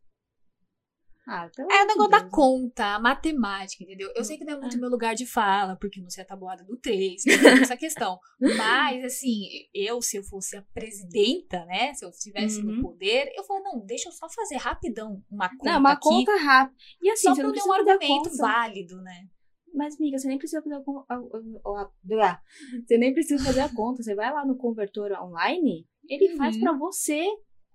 Ah, 1.26 1.50
pelo 1.56 1.72
É 1.72 1.84
o 1.84 1.88
negócio 1.88 2.10
da 2.12 2.18
Deus, 2.20 2.24
né? 2.32 2.36
conta, 2.36 2.86
a 2.96 3.00
matemática, 3.00 3.82
entendeu? 3.82 4.12
Eu 4.14 4.26
sei 4.26 4.38
que 4.38 4.44
não 4.44 4.56
é 4.56 4.60
muito 4.60 4.76
É. 4.76 4.80
meu 4.80 4.90
lugar 4.90 5.16
de 5.16 5.26
fala, 5.26 5.78
porque 5.78 6.02
não 6.02 6.10
sei 6.10 6.22
a 6.22 6.28
tabuada 6.28 6.66
do 6.66 6.76
3, 6.78 7.24
tem 7.24 7.40
toda 7.42 7.62
essa 7.62 7.78
questão. 7.78 8.20
Mas, 8.42 9.06
assim, 9.06 9.44
eu, 9.74 10.02
se 10.02 10.18
eu 10.18 10.24
fosse 10.24 10.58
a 10.58 10.62
presidenta, 10.74 11.64
né? 11.66 11.94
Se 11.94 12.04
eu 12.04 12.10
estivesse 12.10 12.62
Uhum. 12.62 12.76
no 12.76 12.82
poder, 12.82 13.32
eu 13.38 13.44
falo, 13.46 13.64
não, 13.64 13.86
deixa 13.86 14.10
eu 14.10 14.12
só 14.12 14.28
fazer 14.30 14.58
rapidão 14.58 15.24
uma 15.32 15.48
conta 15.48 15.72
Não, 15.72 15.80
uma 15.80 15.92
aqui, 15.94 16.02
conta 16.04 16.36
rápida. 16.36 16.78
E 17.02 17.10
assim, 17.10 17.30
só 17.30 17.36
pra 17.36 17.46
eu 17.46 17.54
ter 17.54 17.64
um 17.64 17.72
argumento 17.74 18.08
conta. 18.30 18.38
válido, 18.38 19.02
né? 19.02 19.30
Mas, 19.74 19.96
amiga, 19.96 20.18
você 20.18 20.28
nem 20.28 20.38
precisa 20.38 20.62
fazer 20.62 20.76
a, 20.76 20.82
con- 20.84 21.06
a, 21.08 21.16
a- 21.16 21.82
a- 22.22 22.26
a- 22.32 22.42
Você 22.86 22.98
nem 22.98 23.14
precisa 23.14 23.42
fazer 23.44 23.62
a 23.62 23.70
conta. 23.74 24.04
Você 24.04 24.14
vai 24.14 24.32
lá 24.32 24.46
no 24.46 24.58
convertor 24.58 25.10
online, 25.14 25.88
ele 26.08 26.36
faz 26.38 26.56
Uhum. 26.56 26.62
pra 26.62 26.74
você. 26.74 27.26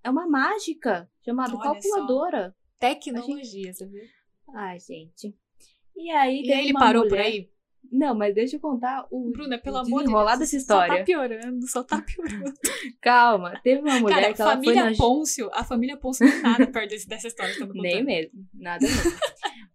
É 0.03 0.09
uma 0.09 0.27
mágica 0.27 1.09
chamada 1.23 1.53
Olha 1.55 1.63
só. 1.63 1.73
calculadora. 1.73 2.55
Tecnologia, 2.79 3.73
você 3.73 3.85
viu? 3.85 4.01
Ai, 4.55 4.79
gente. 4.79 5.35
E 5.95 6.09
aí, 6.11 6.41
E 6.43 6.53
aí 6.53 6.63
ele 6.65 6.73
parou 6.73 7.03
mulher... 7.03 7.09
por 7.09 7.19
aí? 7.25 7.49
Não, 7.91 8.13
mas 8.13 8.35
deixa 8.35 8.55
eu 8.55 8.59
contar 8.59 9.07
o 9.09 9.31
Bruna, 9.31 9.57
pelo 9.57 9.77
o 9.77 9.79
amor 9.79 10.03
de 10.03 10.09
Deus. 10.11 10.39
dessa 10.39 10.59
Só 10.59 10.77
tá 10.77 10.85
história. 10.85 11.03
piorando, 11.05 11.67
só 11.67 11.83
tá 11.83 12.01
piorando. 12.01 12.53
Calma, 13.01 13.59
teve 13.63 13.81
uma 13.81 13.99
mulher 13.99 14.21
Cara, 14.21 14.33
que 14.33 14.41
ela 14.41 14.51
foi 14.55 14.63
família 14.65 14.91
na... 14.91 14.97
Pôncio, 14.97 15.49
a 15.53 15.63
família 15.63 15.97
Pôncio 15.97 16.25
não 16.27 16.33
é 16.33 16.41
nada 16.41 16.67
perto 16.67 16.89
desse- 16.89 17.07
dessa 17.07 17.27
história 17.27 17.53
que 17.55 17.63
eu 17.63 17.67
tô 17.67 17.73
contando. 17.73 17.83
Nem 17.91 18.03
mesmo, 18.03 18.31
nada 18.53 18.85
mesmo. 18.85 19.11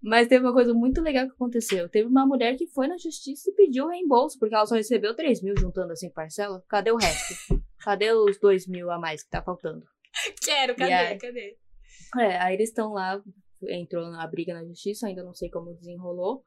Mas 0.03 0.29
teve 0.29 0.45
uma 0.45 0.53
coisa 0.53 0.73
muito 0.75 1.01
legal 1.01 1.27
que 1.27 1.33
aconteceu. 1.33 1.89
Teve 1.89 2.07
uma 2.09 2.27
mulher 2.27 2.57
que 2.57 2.67
foi 2.69 2.87
na 2.87 2.97
justiça 2.99 3.51
e 3.51 3.55
pediu 3.55 3.89
reembolso, 3.89 4.39
porque 4.39 4.55
ela 4.55 4.67
só 4.67 4.75
recebeu 4.75 5.17
3 5.17 5.43
mil 5.43 5.55
juntando 5.59 5.93
assim 5.93 6.11
parcela. 6.11 6.63
Cadê 6.69 6.93
o 6.93 6.97
resto? 6.97 7.35
Cadê 7.79 8.13
os 8.13 8.39
2 8.39 8.69
mil 8.69 8.91
a 8.91 8.99
mais 8.99 9.23
que 9.25 9.31
tá 9.31 9.43
faltando? 9.43 9.83
Quero, 10.43 10.77
cadê, 10.77 10.93
aí? 10.93 11.19
cadê? 11.19 11.57
É, 12.19 12.39
aí 12.39 12.55
eles 12.55 12.69
estão 12.69 12.93
lá, 12.93 13.21
entrou 13.69 14.09
na 14.11 14.27
briga 14.27 14.55
na 14.55 14.65
justiça, 14.65 15.07
ainda 15.07 15.25
não 15.25 15.35
sei 15.35 15.49
como 15.51 15.75
desenrolou, 15.75 16.45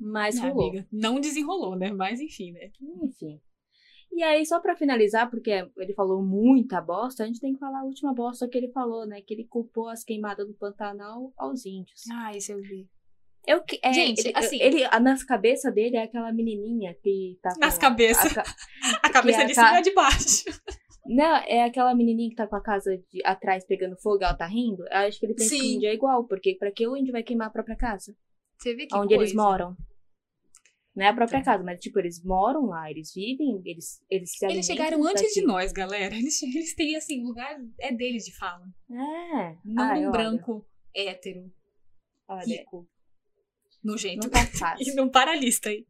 mas 0.00 0.38
Ah, 0.38 0.48
rolou. 0.48 0.68
amiga, 0.70 0.86
não 0.90 1.20
desenrolou, 1.20 1.76
né? 1.76 1.92
Mas 1.92 2.20
enfim, 2.20 2.52
né? 2.52 2.70
Enfim. 3.02 3.40
E 4.12 4.22
aí, 4.24 4.44
só 4.44 4.58
pra 4.60 4.74
finalizar, 4.76 5.30
porque 5.30 5.50
ele 5.78 5.94
falou 5.94 6.20
muita 6.20 6.80
bosta, 6.80 7.22
a 7.22 7.26
gente 7.26 7.38
tem 7.40 7.52
que 7.52 7.60
falar 7.60 7.80
a 7.80 7.84
última 7.84 8.12
bosta 8.12 8.48
que 8.48 8.58
ele 8.58 8.72
falou, 8.72 9.06
né? 9.06 9.20
Que 9.22 9.34
ele 9.34 9.44
culpou 9.44 9.88
as 9.88 10.02
queimadas 10.02 10.46
do 10.48 10.54
Pantanal 10.54 11.32
aos 11.36 11.64
índios. 11.64 12.00
Ah, 12.10 12.36
isso 12.36 12.50
eu 12.50 12.60
vi. 12.60 12.88
Eu, 13.46 13.62
é, 13.82 13.92
Gente, 13.92 14.20
ele, 14.26 14.32
assim- 14.36 14.60
ele, 14.60 14.88
nas 15.00 15.22
cabeças 15.24 15.72
dele 15.72 15.96
é 15.96 16.02
aquela 16.02 16.32
menininha 16.32 16.92
que 17.02 17.38
tá 17.40 17.54
com 17.54 17.60
Nas 17.60 17.78
cabeças. 17.78 18.36
a 18.36 18.42
A 19.02 19.10
cabeça 19.10 19.44
de 19.46 19.54
cima 19.54 19.80
de 19.80 19.94
baixo. 19.94 20.44
Não, 21.06 21.36
é 21.46 21.64
aquela 21.64 21.94
menininha 21.94 22.28
que 22.30 22.36
tá 22.36 22.46
com 22.46 22.56
a 22.56 22.60
casa 22.62 22.98
de, 23.10 23.24
atrás 23.24 23.64
pegando 23.64 23.96
fogo, 23.96 24.22
ela 24.24 24.34
tá 24.34 24.46
rindo. 24.46 24.82
Eu 24.90 24.98
acho 25.08 25.18
que 25.18 25.26
ele 25.26 25.34
pensa 25.34 25.50
que 25.50 25.56
o 25.56 25.58
Sim. 25.64 25.74
índio 25.76 25.88
é 25.88 25.94
igual, 25.94 26.24
porque 26.26 26.56
pra 26.56 26.70
que 26.70 26.86
o 26.86 26.96
índio 26.96 27.12
vai 27.12 27.22
queimar 27.22 27.46
a 27.46 27.50
própria 27.50 27.76
casa? 27.76 28.14
Você 28.58 28.74
vê 28.74 28.86
que 28.86 28.94
onde 28.94 29.14
eles 29.14 29.32
coisa. 29.32 29.48
moram. 29.48 29.76
Não 30.94 31.04
é 31.06 31.08
a 31.08 31.14
própria 31.14 31.38
Então. 31.38 31.52
casa, 31.52 31.62
mas 31.64 31.78
tipo, 31.78 31.98
eles 32.00 32.22
moram 32.24 32.66
lá, 32.66 32.90
eles 32.90 33.12
vivem, 33.14 33.62
eles, 33.64 34.02
eles 34.10 34.32
se 34.36 34.44
Eles 34.46 34.66
chegaram 34.66 35.02
antes 35.06 35.22
de 35.32 35.40
daqui. 35.40 35.46
nós, 35.46 35.72
galera. 35.72 36.14
Eles, 36.14 36.42
eles 36.42 36.74
têm, 36.74 36.96
assim, 36.96 37.22
lugar 37.22 37.56
é 37.80 37.92
deles 37.94 38.24
de 38.24 38.36
fala. 38.36 38.64
É. 38.90 39.56
Não 39.64 39.84
Ai, 39.84 39.98
um 40.00 40.02
olha, 40.02 40.10
branco 40.10 40.66
hétero, 40.94 41.50
Olha, 42.28 42.44
rico, 42.44 42.88
nojento. 43.84 44.24
não 44.26 44.30
tá 44.30 44.42
E 44.42 44.46
fácil. 44.58 44.94
não 44.96 45.08
para 45.08 45.30
a 45.32 45.36
lista 45.36 45.68
aí. 45.68 45.86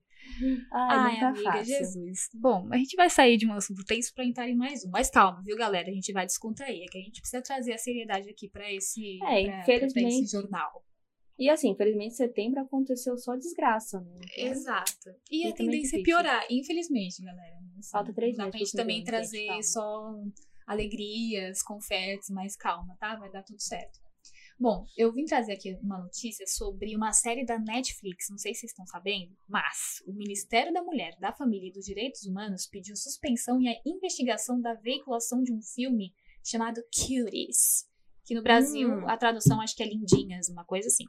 Ai, 0.71 0.99
Ai, 0.99 1.13
não 1.15 1.21
tá 1.21 1.29
amiga, 1.29 1.43
fácil. 1.51 1.65
Jesus. 1.79 2.19
Bom, 2.35 2.69
a 2.71 2.77
gente 2.77 2.95
vai 2.95 3.09
sair 3.09 3.39
de 3.39 3.47
um 3.47 3.55
assunto 3.55 3.83
tenso 3.87 4.13
pra 4.15 4.25
entrar 4.25 4.49
em 4.49 4.55
mais 4.55 4.85
um. 4.85 4.91
Mas 4.91 5.11
calma, 5.11 5.43
viu, 5.45 5.57
galera? 5.57 5.89
A 5.89 5.93
gente 5.95 6.13
vai 6.13 6.27
descontrair. 6.27 6.83
É 6.83 6.87
que 6.87 6.99
a 6.99 7.03
gente 7.03 7.21
precisa 7.23 7.43
trazer 7.43 7.73
a 7.73 7.79
seriedade 7.79 8.29
aqui 8.29 8.49
pra 8.51 8.71
esse, 8.71 9.17
É, 9.17 9.19
pra- 9.19 9.33
pra- 9.33 9.51
pra 9.51 9.61
infelizmente. 9.63 10.25
esse 10.25 10.33
jornal. 10.33 10.85
E 11.41 11.49
assim, 11.49 11.71
infelizmente, 11.71 12.15
setembro 12.17 12.61
aconteceu 12.61 13.17
só 13.17 13.35
desgraça, 13.35 13.99
né? 14.01 14.19
Então, 14.37 14.53
Exato. 14.53 15.11
E 15.31 15.47
a 15.49 15.55
tendência 15.55 15.99
é 15.99 16.03
piorar, 16.03 16.47
infelizmente, 16.51 17.23
galera. 17.23 17.57
Assim, 17.79 17.91
Falta 17.91 18.13
três 18.13 18.37
meses 18.37 18.51
pra 18.51 18.59
gente 18.59 18.73
também 18.77 19.03
trazer 19.03 19.47
calma. 19.47 19.63
só 19.63 20.15
alegrias, 20.67 21.63
confetes, 21.63 22.29
mas 22.31 22.57
calma, 22.57 22.95
tá? 22.99 23.17
Vai 23.17 23.31
dar 23.31 23.43
tudo 23.43 23.61
certo. 23.61 23.99
Bom, 24.59 24.85
eu 24.95 25.11
vim 25.15 25.25
trazer 25.25 25.55
aqui 25.55 25.75
uma 25.83 25.99
notícia 25.99 26.45
sobre 26.47 26.95
uma 26.95 27.13
série 27.15 27.47
da 27.47 27.59
Netflix, 27.59 28.27
não 28.29 28.37
sei 28.37 28.53
se 28.53 28.61
vocês 28.61 28.73
estão 28.73 28.85
sabendo, 28.87 29.35
mas 29.49 30.03
o 30.07 30.13
Ministério 30.13 30.71
da 30.75 30.83
Mulher, 30.83 31.17
da 31.19 31.33
Família 31.33 31.69
e 31.71 31.73
dos 31.73 31.87
Direitos 31.87 32.27
Humanos 32.27 32.67
pediu 32.67 32.95
suspensão 32.95 33.59
e 33.63 33.69
a 33.69 33.81
investigação 33.87 34.61
da 34.61 34.75
veiculação 34.75 35.43
de 35.43 35.51
um 35.55 35.63
filme 35.63 36.13
chamado 36.45 36.83
Cuties, 36.95 37.87
que 38.27 38.35
no 38.35 38.43
Brasil 38.43 38.91
Hum. 38.91 39.09
a 39.09 39.17
tradução 39.17 39.63
acho 39.63 39.75
que 39.75 39.83
é 39.83 39.87
Lindinhas, 39.87 40.51
uma 40.51 40.65
coisa 40.67 40.89
assim. 40.89 41.05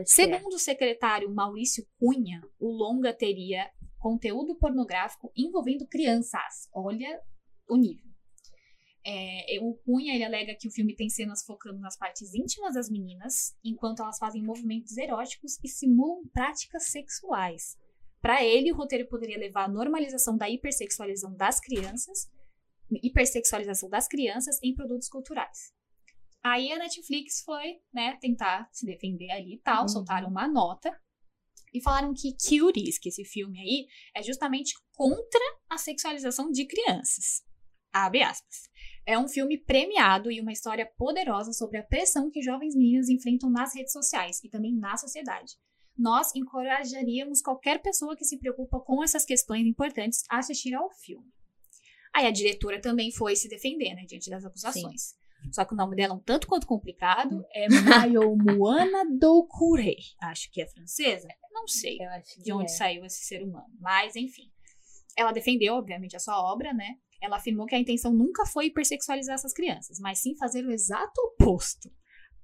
É. 0.00 0.04
Segundo 0.06 0.54
o 0.54 0.58
secretário 0.58 1.32
Maurício 1.32 1.86
Cunha, 1.98 2.40
o 2.58 2.68
longa 2.70 3.12
teria 3.12 3.70
conteúdo 3.98 4.56
pornográfico 4.56 5.32
envolvendo 5.36 5.86
crianças. 5.86 6.68
Olha 6.72 7.20
o 7.68 7.76
nível. 7.76 8.06
É, 9.04 9.58
o 9.62 9.74
Cunha 9.84 10.14
ele 10.14 10.24
alega 10.24 10.54
que 10.54 10.68
o 10.68 10.70
filme 10.70 10.94
tem 10.94 11.08
cenas 11.08 11.42
focando 11.44 11.78
nas 11.78 11.96
partes 11.96 12.34
íntimas 12.34 12.74
das 12.74 12.90
meninas, 12.90 13.56
enquanto 13.64 14.02
elas 14.02 14.18
fazem 14.18 14.42
movimentos 14.42 14.96
eróticos 14.98 15.58
e 15.64 15.68
simulam 15.68 16.26
práticas 16.28 16.90
sexuais. 16.90 17.76
Para 18.20 18.44
ele, 18.44 18.72
o 18.72 18.76
roteiro 18.76 19.08
poderia 19.08 19.38
levar 19.38 19.64
à 19.64 19.68
normalização 19.68 20.36
da 20.36 20.50
hipersexualização 20.50 21.34
das 21.34 21.60
crianças, 21.60 22.28
hipersexualização 23.02 23.88
das 23.88 24.08
crianças 24.08 24.58
em 24.62 24.74
produtos 24.74 25.08
culturais. 25.08 25.72
Aí 26.42 26.72
a 26.72 26.78
Netflix 26.78 27.42
foi, 27.42 27.80
né, 27.92 28.16
tentar 28.20 28.68
se 28.72 28.86
defender 28.86 29.30
ali 29.30 29.54
e 29.54 29.58
tal, 29.58 29.82
Uhum. 29.82 29.88
soltaram 29.88 30.28
uma 30.28 30.46
nota 30.48 30.96
e 31.74 31.82
falaram 31.82 32.14
que 32.14 32.32
Cuties, 32.32 32.98
que 32.98 33.08
esse 33.08 33.24
filme 33.24 33.58
aí, 33.60 33.86
é 34.14 34.22
justamente 34.22 34.74
contra 34.94 35.40
a 35.68 35.76
sexualização 35.76 36.50
de 36.50 36.64
crianças. 36.66 37.42
Abre 37.92 38.22
aspas. 38.22 38.68
É 39.04 39.18
um 39.18 39.26
filme 39.28 39.58
premiado 39.58 40.30
e 40.30 40.40
uma 40.40 40.52
história 40.52 40.86
poderosa 40.96 41.52
sobre 41.52 41.78
a 41.78 41.82
pressão 41.82 42.30
que 42.30 42.42
jovens 42.42 42.74
meninas 42.74 43.08
enfrentam 43.08 43.50
nas 43.50 43.74
redes 43.74 43.92
sociais 43.92 44.42
e 44.44 44.48
também 44.48 44.74
na 44.74 44.96
sociedade. 44.96 45.54
Nós 45.96 46.32
encorajaríamos 46.36 47.42
qualquer 47.42 47.82
pessoa 47.82 48.16
que 48.16 48.24
se 48.24 48.38
preocupa 48.38 48.78
com 48.78 49.02
essas 49.02 49.24
questões 49.24 49.66
importantes 49.66 50.22
a 50.30 50.38
assistir 50.38 50.74
ao 50.74 50.88
filme. 50.90 51.26
Aí 52.14 52.26
a 52.26 52.30
diretora 52.30 52.80
também 52.80 53.10
foi 53.10 53.34
se 53.34 53.48
defender, 53.48 53.94
né, 53.94 54.04
diante 54.06 54.30
das 54.30 54.44
acusações. 54.44 55.17
Só 55.52 55.64
que 55.64 55.72
o 55.72 55.76
nome 55.76 55.96
dela 55.96 56.14
é 56.14 56.16
um 56.16 56.20
tanto 56.20 56.46
quanto 56.46 56.66
complicado. 56.66 57.44
É 57.52 57.68
Mayomuana 57.68 59.04
Doucouré. 59.18 59.96
Acho 60.20 60.50
que 60.50 60.60
é 60.60 60.66
francesa. 60.66 61.28
Não 61.52 61.66
sei 61.66 61.98
de 62.42 62.52
onde 62.52 62.70
é. 62.70 62.74
saiu 62.74 63.04
esse 63.04 63.24
ser 63.24 63.42
humano. 63.42 63.68
Mas, 63.80 64.14
enfim. 64.16 64.50
Ela 65.16 65.32
defendeu, 65.32 65.74
obviamente, 65.74 66.16
a 66.16 66.20
sua 66.20 66.40
obra, 66.40 66.72
né? 66.72 66.96
Ela 67.20 67.36
afirmou 67.36 67.66
que 67.66 67.74
a 67.74 67.78
intenção 67.78 68.12
nunca 68.12 68.46
foi 68.46 68.66
hipersexualizar 68.66 69.34
essas 69.34 69.52
crianças, 69.52 69.98
mas 69.98 70.20
sim 70.20 70.36
fazer 70.36 70.64
o 70.64 70.70
exato 70.70 71.20
oposto. 71.20 71.90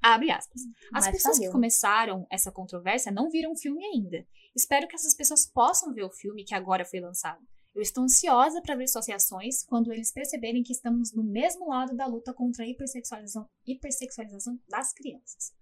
Abre 0.02 0.30
aspas. 0.30 0.60
As 0.92 1.06
Mas 1.06 1.16
pessoas 1.16 1.38
que 1.38 1.50
começaram 1.50 2.26
essa 2.30 2.52
controvérsia 2.52 3.10
não 3.10 3.30
viram 3.30 3.52
o 3.52 3.56
filme 3.56 3.82
ainda. 3.84 4.26
Espero 4.54 4.86
que 4.86 4.94
essas 4.94 5.14
pessoas 5.14 5.46
possam 5.46 5.94
ver 5.94 6.02
o 6.02 6.10
filme 6.10 6.44
que 6.44 6.54
agora 6.54 6.84
foi 6.84 7.00
lançado. 7.00 7.40
Eu 7.74 7.82
estou 7.82 8.04
ansiosa 8.04 8.62
para 8.62 8.76
ver 8.76 8.86
suas 8.86 9.08
reações 9.08 9.64
quando 9.64 9.92
eles 9.92 10.12
perceberem 10.12 10.62
que 10.62 10.72
estamos 10.72 11.12
no 11.12 11.24
mesmo 11.24 11.68
lado 11.68 11.96
da 11.96 12.06
luta 12.06 12.32
contra 12.32 12.64
a 12.64 12.68
hipersexualização, 12.68 13.48
hipersexualização 13.66 14.60
das 14.68 14.92
crianças. 14.92 15.52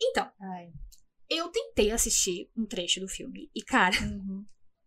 Então, 0.00 0.30
Ai. 0.40 0.72
eu 1.28 1.48
tentei 1.50 1.90
assistir 1.90 2.50
um 2.56 2.64
trecho 2.66 3.00
do 3.00 3.08
filme 3.08 3.50
e, 3.54 3.62
cara, 3.62 3.96
Uhum. 4.02 4.44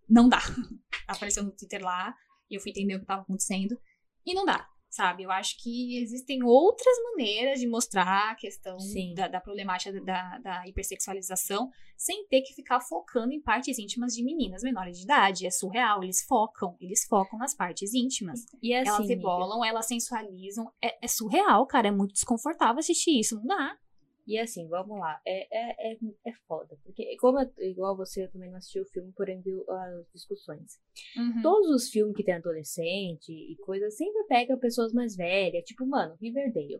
não 0.08 0.30
dá. 0.30 0.40
Apareceu 1.08 1.44
no 1.44 1.52
Twitter 1.52 1.84
lá 1.84 2.16
e 2.50 2.56
eu 2.56 2.62
fui 2.62 2.72
entender 2.72 2.96
o 2.96 3.00
que 3.00 3.04
estava 3.04 3.24
acontecendo 3.24 3.78
e 4.26 4.34
não 4.34 4.46
dá, 4.46 4.66
sabe? 4.90 5.24
Eu 5.24 5.32
acho 5.32 5.62
que 5.62 5.98
existem 6.02 6.44
outras 6.44 6.96
maneiras 7.12 7.60
de 7.60 7.68
mostrar 7.68 8.32
a 8.32 8.36
questão 8.36 8.78
da, 9.16 9.28
da 9.28 9.40
problemática 9.40 9.92
da, 10.02 10.38
da 10.40 10.68
hipersexualização 10.68 11.70
sem 11.96 12.26
ter 12.28 12.42
que 12.42 12.54
ficar 12.54 12.80
focando 12.80 13.34
em 13.34 13.42
partes 13.42 13.78
íntimas 13.78 14.14
de 14.16 14.24
meninas 14.24 14.64
menores 14.64 14.98
de 14.98 15.04
idade. 15.04 15.46
É 15.46 15.52
surreal, 15.52 16.04
eles 16.04 16.22
focam, 16.24 16.76
eles 16.82 17.06
focam 17.06 17.38
nas 17.38 17.54
partes 17.54 17.94
íntimas. 17.94 18.46
E 18.62 18.74
assim, 18.74 18.88
elas 18.90 19.00
amiga, 19.02 19.16
rebolam, 19.16 19.66
elas 19.66 19.86
sensualizam. 19.86 20.72
É, 20.82 21.06
é 21.06 21.08
surreal, 21.08 21.66
cara. 21.68 21.90
É 21.90 21.92
muito 21.92 22.14
desconfortável 22.14 22.80
assistir 22.80 23.20
isso. 23.20 23.36
Não 23.36 23.46
dá. 23.46 23.78
E 24.30 24.38
assim, 24.38 24.68
vamos 24.68 25.00
lá. 25.00 25.20
É, 25.26 25.48
é, 25.52 25.92
é, 25.94 25.98
é 26.28 26.32
foda. 26.48 26.78
Porque, 26.84 27.18
como 27.18 27.40
eu- 27.40 27.52
igual 27.72 27.98
você, 27.98 28.24
eu 28.26 28.32
também 28.32 28.52
não 28.52 28.58
assisti 28.60 28.80
o 28.80 28.86
filme, 28.86 29.12
porém 29.18 29.42
viu 29.42 29.66
as 29.68 30.06
discussões. 30.14 30.80
Uhum. 31.18 31.42
Todos 31.42 31.70
os 31.72 31.90
filmes 31.90 32.16
que 32.16 32.24
tem 32.24 32.36
adolescente 32.36 33.32
e 33.32 33.56
coisa 33.66 33.90
sempre 33.90 34.24
pega 34.26 34.56
pessoas 34.58 34.94
mais 34.94 35.16
velhas. 35.16 35.64
Tipo, 35.66 35.84
mano, 35.88 36.16
Riverdale. 36.22 36.80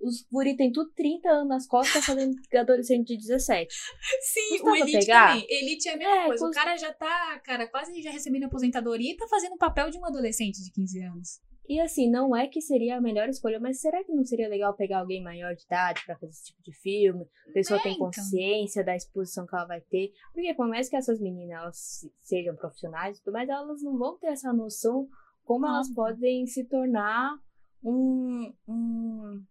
Os 0.00 0.24
guri 0.30 0.54
tem 0.56 0.70
tudo 0.70 0.92
30 0.94 1.28
anos 1.28 1.48
nas 1.48 1.66
costas 1.66 2.04
fazendo 2.04 2.36
adolescente 2.54 3.08
de 3.08 3.16
17. 3.16 3.74
Sim, 4.20 4.60
o 4.62 4.76
Elite 4.76 4.98
pegar? 5.00 5.32
também. 5.32 5.46
Elite 5.48 5.88
é 5.88 5.94
a 5.94 5.96
mesma 5.96 6.16
É, 6.22 6.26
coisa. 6.26 6.46
O 6.46 6.50
cara 6.52 6.76
já 6.76 6.92
tá, 6.92 7.40
cara, 7.40 7.66
quase 7.66 8.00
já 8.02 8.10
recebendo 8.10 8.44
aposentadoria 8.44 9.12
e 9.12 9.16
tá 9.16 9.26
fazendo 9.26 9.54
o 9.54 9.58
papel 9.58 9.90
de 9.90 9.98
um 9.98 10.04
adolescente 10.04 10.62
de 10.62 10.70
15 10.70 11.02
anos. 11.02 11.40
E 11.68 11.80
assim, 11.80 12.08
não 12.10 12.34
é 12.36 12.46
que 12.46 12.60
seria 12.60 12.96
a 12.96 13.00
melhor 13.00 13.28
escolha, 13.28 13.58
mas 13.58 13.80
será 13.80 14.02
que 14.04 14.12
não 14.12 14.24
seria 14.24 14.48
legal 14.48 14.74
pegar 14.74 15.00
alguém 15.00 15.22
maior 15.22 15.54
de 15.54 15.64
idade 15.64 16.00
para 16.06 16.14
fazer 16.16 16.30
esse 16.30 16.44
tipo 16.44 16.62
de 16.62 16.72
filme? 16.72 17.26
A 17.48 17.52
pessoa 17.52 17.80
É, 17.80 17.82
tem 17.82 17.92
então. 17.94 18.06
consciência 18.06 18.84
da 18.84 18.94
exposição 18.94 19.46
que 19.46 19.54
ela 19.54 19.64
vai 19.66 19.80
ter. 19.80 20.12
Porque 20.32 20.54
por 20.54 20.68
mais 20.68 20.88
que 20.88 20.94
essas 20.96 21.20
meninas 21.20 21.58
elas 21.60 21.76
se- 21.78 22.12
sejam 22.22 22.54
profissionais 22.54 23.18
e 23.18 23.22
tudo 23.22 23.32
mais, 23.32 23.48
elas 23.48 23.82
não 23.82 23.98
vão 23.98 24.16
ter 24.18 24.28
essa 24.28 24.52
noção 24.52 25.08
como 25.44 25.66
elas 25.66 25.92
podem 25.92 26.46
se 26.46 26.64
tornar 26.64 27.36
um. 27.82 28.52
um... 28.68 29.44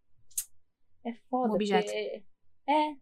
É 1.04 1.14
foda. 1.30 1.52
Um 1.52 1.56
objeto. 1.56 1.86
porque- 1.86 2.24
É. 2.68 2.96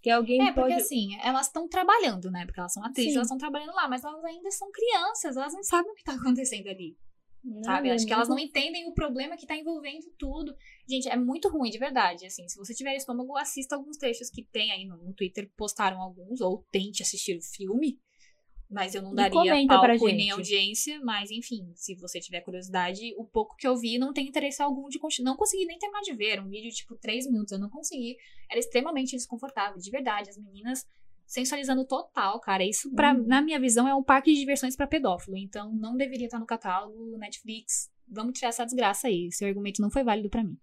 Que 0.00 0.10
alguém 0.10 0.40
É, 0.40 0.52
porque 0.52 0.60
pode. 0.70 0.74
assim, 0.74 1.08
elas 1.22 1.46
estão 1.46 1.68
trabalhando, 1.68 2.30
né? 2.30 2.46
Porque 2.46 2.60
elas 2.60 2.72
são 2.72 2.84
atrizes, 2.84 3.12
Sim. 3.12 3.16
elas 3.18 3.26
estão 3.26 3.38
trabalhando 3.38 3.74
lá, 3.74 3.88
mas 3.88 4.04
elas 4.04 4.24
ainda 4.24 4.50
são 4.52 4.70
crianças, 4.70 5.36
elas 5.36 5.52
não 5.52 5.62
sabem 5.64 5.90
o 5.90 5.94
que 5.94 6.04
tá 6.04 6.14
acontecendo 6.14 6.68
ali. 6.68 6.96
Não, 7.42 7.62
sabe? 7.62 7.90
Acho 7.90 8.06
que 8.06 8.12
elas 8.12 8.28
não 8.28 8.38
entendem 8.38 8.88
o 8.88 8.92
problema 8.92 9.36
que 9.36 9.46
tá 9.46 9.56
envolvendo 9.56 10.06
tudo. 10.18 10.54
Gente, 10.88 11.08
é 11.08 11.16
muito 11.16 11.48
ruim, 11.48 11.70
de 11.70 11.78
verdade. 11.78 12.26
Assim, 12.26 12.48
se 12.48 12.58
você 12.58 12.74
tiver 12.74 12.96
estômago, 12.96 13.36
assista 13.36 13.76
alguns 13.76 13.96
trechos 13.96 14.28
que 14.28 14.44
tem 14.44 14.72
aí 14.72 14.84
no, 14.84 14.96
no 14.96 15.14
Twitter, 15.14 15.50
postaram 15.56 16.02
alguns, 16.02 16.40
ou 16.40 16.64
tente 16.70 17.02
assistir 17.02 17.36
o 17.36 17.42
filme. 17.42 17.98
Mas 18.70 18.94
eu 18.94 19.00
não 19.00 19.14
daria 19.14 19.66
palco 19.66 20.08
e 20.08 20.12
nem 20.12 20.30
audiência. 20.30 21.00
Mas, 21.00 21.30
enfim, 21.30 21.72
se 21.74 21.94
você 21.94 22.20
tiver 22.20 22.42
curiosidade, 22.42 23.14
o 23.16 23.24
pouco 23.24 23.56
que 23.56 23.66
eu 23.66 23.74
vi 23.76 23.98
não 23.98 24.12
tem 24.12 24.28
interesse 24.28 24.62
algum 24.62 24.88
de 24.88 24.98
continuar. 24.98 25.30
Não 25.30 25.38
consegui 25.38 25.64
nem 25.64 25.78
terminar 25.78 26.02
de 26.02 26.14
ver. 26.14 26.40
Um 26.40 26.48
vídeo, 26.48 26.70
tipo, 26.70 26.94
três 26.96 27.26
minutos. 27.26 27.52
Eu 27.52 27.58
não 27.58 27.70
consegui. 27.70 28.16
Era 28.50 28.60
extremamente 28.60 29.16
desconfortável, 29.16 29.78
de 29.78 29.90
verdade. 29.90 30.28
As 30.28 30.36
meninas 30.36 30.86
sensualizando 31.28 31.84
total, 31.86 32.40
cara. 32.40 32.64
Isso, 32.64 32.90
pra, 32.94 33.12
Uhum. 33.14 33.24
na 33.26 33.40
minha 33.42 33.60
visão, 33.60 33.86
é 33.86 33.94
um 33.94 34.02
parque 34.02 34.32
de 34.32 34.40
diversões 34.40 34.74
pra 34.74 34.86
pedófilo. 34.86 35.36
Então, 35.36 35.72
não 35.72 35.96
deveria 35.96 36.26
estar 36.26 36.38
no 36.40 36.46
catálogo, 36.46 37.16
Netflix. 37.18 37.90
Vamos 38.08 38.32
tirar 38.38 38.48
essa 38.48 38.64
desgraça 38.64 39.06
aí. 39.06 39.30
Seu 39.30 39.46
argumento 39.46 39.82
não 39.82 39.90
foi 39.90 40.02
válido 40.02 40.30
pra 40.30 40.42
mim. 40.42 40.56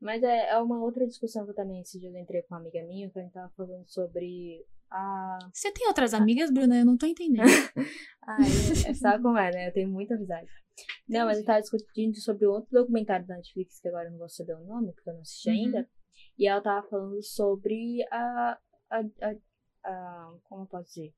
Mas 0.00 0.22
é, 0.22 0.48
é 0.50 0.58
uma 0.58 0.82
outra 0.82 1.06
discussão 1.06 1.44
que 1.44 1.52
eu 1.52 1.54
também 1.54 1.80
esse 1.80 1.98
dia 1.98 2.10
eu 2.10 2.16
entrei 2.18 2.42
com 2.42 2.54
uma 2.54 2.60
amiga 2.60 2.82
minha, 2.84 3.08
que 3.08 3.18
a 3.18 3.22
gente 3.22 3.32
tava 3.32 3.52
falando 3.56 3.84
sobre 3.88 4.64
a. 4.90 5.38
Você 5.54 5.70
tem 5.72 5.86
outras 5.86 6.12
amigas, 6.12 6.50
Bruna? 6.50 6.76
Eu 6.80 6.84
não 6.84 6.96
tô 6.98 7.06
entendendo. 7.06 7.46
Ai, 8.26 8.42
é, 8.90 8.94
sabe 8.94 9.22
como 9.22 9.38
é, 9.38 9.50
né? 9.52 9.68
Eu 9.68 9.72
tenho 9.72 9.88
muita 9.88 10.14
amizade. 10.16 10.48
Não, 11.08 11.26
mas 11.26 11.38
eu 11.38 11.44
tava 11.44 11.60
discutindo 11.60 12.16
sobre 12.16 12.46
outro 12.46 12.68
documentário 12.72 13.24
da 13.26 13.36
Netflix, 13.36 13.78
que 13.80 13.86
agora 13.88 14.06
eu 14.08 14.12
não 14.12 14.18
vou 14.18 14.28
saber 14.28 14.54
o 14.56 14.64
nome, 14.64 14.92
porque 14.92 15.08
eu 15.08 15.14
não 15.14 15.20
assisti 15.20 15.50
Uhum. 15.50 15.54
ainda. 15.56 15.88
E 16.36 16.48
ela 16.48 16.60
tava 16.60 16.84
falando 16.88 17.22
sobre 17.22 18.02
a. 18.10 18.58
a, 19.00 19.34
a, 19.84 20.38
como 20.44 20.62
eu 20.62 20.66
posso 20.66 20.88
dizer? 20.88 21.14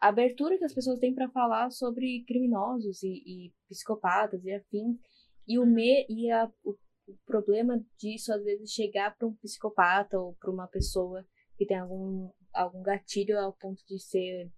A 0.00 0.08
abertura 0.08 0.56
que 0.56 0.64
as 0.64 0.72
pessoas 0.72 0.98
têm 0.98 1.14
pra 1.14 1.28
falar 1.28 1.70
sobre 1.70 2.24
criminosos 2.26 3.02
e, 3.02 3.22
e 3.26 3.52
psicopatas 3.68 4.44
e 4.44 4.52
afim. 4.52 4.98
E 5.46 5.58
o 5.58 5.66
me 5.66 6.06
e 6.08 6.30
a, 6.30 6.50
o, 6.64 6.70
o 7.06 7.16
problema 7.26 7.84
disso, 7.98 8.32
às 8.32 8.42
vezes, 8.42 8.70
chegar 8.70 9.14
pra 9.16 9.28
um 9.28 9.34
psicopata 9.36 10.18
ou 10.18 10.34
pra 10.36 10.50
uma 10.50 10.66
pessoa 10.66 11.26
que 11.56 11.66
tem 11.66 11.76
algum, 11.76 12.30
algum 12.54 12.82
gatilho 12.82 13.38
ao 13.38 13.52
ponto 13.52 13.82
de 13.86 13.98
ser 13.98 14.50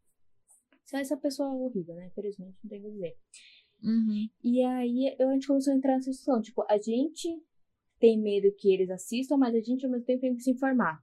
ser 0.84 0.98
essa 0.98 1.16
pessoa 1.16 1.48
horrível, 1.48 1.94
né? 1.94 2.06
Infelizmente, 2.06 2.56
não 2.62 2.68
tem 2.68 2.80
o 2.80 2.84
que 2.84 2.90
dizer. 2.90 3.16
Uhum. 3.82 4.28
E 4.44 4.62
aí 4.62 5.16
eu- 5.18 5.28
a 5.30 5.32
gente 5.32 5.46
começou 5.46 5.72
a 5.72 5.76
entrar 5.76 5.94
nessa 5.94 6.10
discussão. 6.10 6.40
Tipo, 6.40 6.64
a 6.68 6.78
gente 6.78 7.42
tem 7.98 8.20
medo 8.20 8.52
que 8.56 8.72
eles 8.72 8.90
assistam, 8.90 9.36
mas 9.36 9.54
a 9.54 9.60
gente 9.60 9.84
ao 9.84 9.90
mesmo 9.90 10.04
tempo 10.04 10.20
tem 10.20 10.36
que 10.36 10.42
se 10.42 10.50
informar. 10.50 11.02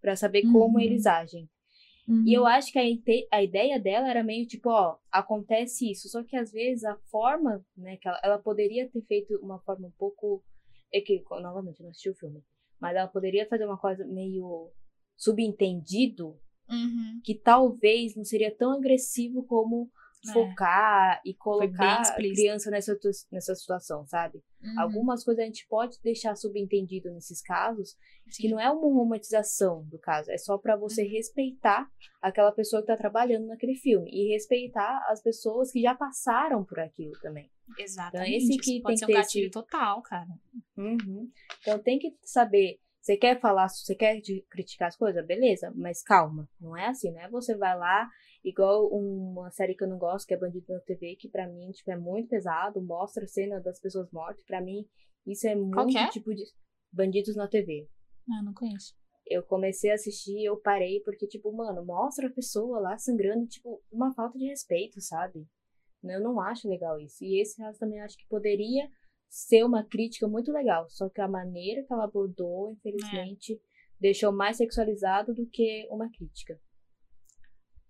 Pra 0.00 0.14
saber 0.16 0.42
como 0.52 0.74
Uhum. 0.78 0.80
eles 0.80 1.06
agem. 1.06 1.48
Uhum. 2.06 2.24
E 2.26 2.32
eu 2.32 2.46
acho 2.46 2.72
que 2.72 2.78
a, 2.78 3.36
a 3.36 3.42
ideia 3.42 3.78
dela 3.78 4.08
era 4.08 4.22
meio 4.22 4.46
tipo, 4.46 4.70
ó, 4.70 4.96
acontece 5.12 5.90
isso. 5.90 6.08
Só 6.08 6.22
que 6.24 6.36
às 6.36 6.50
vezes 6.50 6.84
a 6.84 6.96
forma, 7.10 7.64
né, 7.76 7.96
que 7.96 8.08
ela, 8.08 8.20
ela 8.22 8.38
poderia 8.38 8.88
ter 8.88 9.02
feito 9.02 9.36
uma 9.42 9.58
forma 9.60 9.88
um 9.88 9.92
pouco. 9.98 10.42
É 10.92 11.00
que, 11.00 11.22
novamente, 11.30 11.80
eu 11.80 11.84
não 11.84 11.90
assisti 11.90 12.08
o 12.08 12.14
filme. 12.14 12.42
Mas 12.80 12.96
ela 12.96 13.08
poderia 13.08 13.46
fazer 13.46 13.66
uma 13.66 13.76
coisa 13.76 14.06
meio 14.06 14.70
subentendido 15.16 16.38
Uhum. 16.70 17.20
que 17.24 17.34
talvez 17.34 18.14
não 18.14 18.24
seria 18.24 18.54
tão 18.54 18.72
agressivo 18.72 19.42
como 19.44 19.90
É. 20.28 20.32
focar 20.32 21.20
e 21.24 21.32
colocar 21.34 22.00
a 22.02 22.14
criança 22.16 22.70
nessa, 22.70 22.98
nessa 23.30 23.54
situação, 23.54 24.04
sabe? 24.06 24.42
Uhum. 24.62 24.80
Algumas 24.80 25.22
coisas 25.24 25.42
a 25.42 25.46
gente 25.46 25.64
pode 25.68 25.96
deixar 26.02 26.34
subentendido 26.34 27.08
nesses 27.12 27.40
casos, 27.40 27.96
que 28.26 28.42
Sim. 28.42 28.48
não 28.50 28.58
é 28.60 28.68
uma 28.70 28.92
romantização 28.92 29.84
do 29.84 29.98
caso, 29.98 30.30
é 30.30 30.36
só 30.38 30.58
pra 30.58 30.76
você 30.76 31.02
Uhum. 31.04 31.10
respeitar 31.10 31.88
aquela 32.20 32.50
pessoa 32.50 32.82
que 32.82 32.88
tá 32.88 32.96
trabalhando 32.96 33.46
naquele 33.46 33.76
filme 33.76 34.10
e 34.12 34.32
respeitar 34.32 35.00
as 35.08 35.22
pessoas 35.22 35.70
que 35.70 35.80
já 35.80 35.94
passaram 35.94 36.64
por 36.64 36.80
aquilo 36.80 37.12
também. 37.20 37.48
Exatamente. 37.78 38.34
esse 38.36 38.50
Isso 38.54 38.58
que 38.60 38.80
pode 38.82 38.94
tem 38.94 38.96
ser 38.98 39.06
que 39.06 39.12
um 39.12 39.14
ter 39.14 39.20
gatilho 39.22 39.44
esse- 39.44 39.50
total, 39.52 40.02
cara. 40.02 40.28
Uhum. 40.76 41.30
Então 41.60 41.78
tem 41.78 41.98
que 41.98 42.16
saber. 42.24 42.80
Você 43.08 43.16
quer 43.16 43.40
falar, 43.40 43.70
você 43.70 43.94
quer 43.94 44.20
criticar 44.50 44.88
as 44.88 44.96
coisas? 44.96 45.26
Beleza, 45.26 45.72
mas 45.74 46.02
calma. 46.02 46.46
Não 46.60 46.76
é 46.76 46.88
assim, 46.88 47.10
né? 47.10 47.26
Você 47.30 47.56
vai 47.56 47.74
lá, 47.74 48.06
igual 48.44 48.86
uma 48.88 49.50
série 49.50 49.74
que 49.74 49.82
eu 49.82 49.88
não 49.88 49.96
gosto, 49.96 50.26
que 50.26 50.34
é 50.34 50.36
Bandido 50.36 50.70
na 50.70 50.80
TV, 50.80 51.16
que 51.16 51.26
pra 51.26 51.48
mim, 51.48 51.70
tipo, 51.70 51.90
é 51.90 51.96
muito 51.96 52.28
pesado, 52.28 52.82
mostra 52.82 53.24
a 53.24 53.26
cena 53.26 53.60
das 53.62 53.80
pessoas 53.80 54.10
mortas. 54.12 54.44
Pra 54.44 54.60
mim, 54.60 54.86
isso 55.26 55.48
é 55.48 55.54
muito 55.54 55.96
é? 55.96 56.10
tipo 56.10 56.34
de. 56.34 56.44
Bandidos 56.92 57.34
na 57.34 57.48
TV. 57.48 57.88
Ah, 58.30 58.42
não 58.42 58.52
conheço. 58.52 58.94
Eu 59.26 59.42
comecei 59.42 59.90
a 59.90 59.94
assistir, 59.94 60.44
eu 60.44 60.58
parei, 60.58 61.00
porque, 61.00 61.26
tipo, 61.26 61.50
mano, 61.50 61.82
mostra 61.86 62.26
a 62.26 62.32
pessoa 62.32 62.78
lá 62.78 62.98
sangrando, 62.98 63.46
tipo, 63.46 63.82
uma 63.90 64.12
falta 64.12 64.38
de 64.38 64.48
respeito, 64.48 65.00
sabe? 65.00 65.46
Eu 66.04 66.20
não 66.20 66.38
acho 66.42 66.68
legal 66.68 67.00
isso. 67.00 67.24
E 67.24 67.40
esse 67.40 67.56
caso 67.56 67.78
também 67.78 68.02
acho 68.02 68.18
que 68.18 68.28
poderia 68.28 68.86
ser 69.28 69.64
uma 69.64 69.84
crítica 69.84 70.26
muito 70.26 70.52
legal. 70.52 70.88
Só 70.88 71.08
que 71.08 71.20
a 71.20 71.28
maneira 71.28 71.82
que 71.84 71.92
ela 71.92 72.04
abordou, 72.04 72.72
infelizmente, 72.72 73.60
deixou 74.00 74.32
mais 74.32 74.56
sexualizado 74.56 75.34
do 75.34 75.46
que 75.46 75.86
uma 75.90 76.10
crítica. 76.10 76.60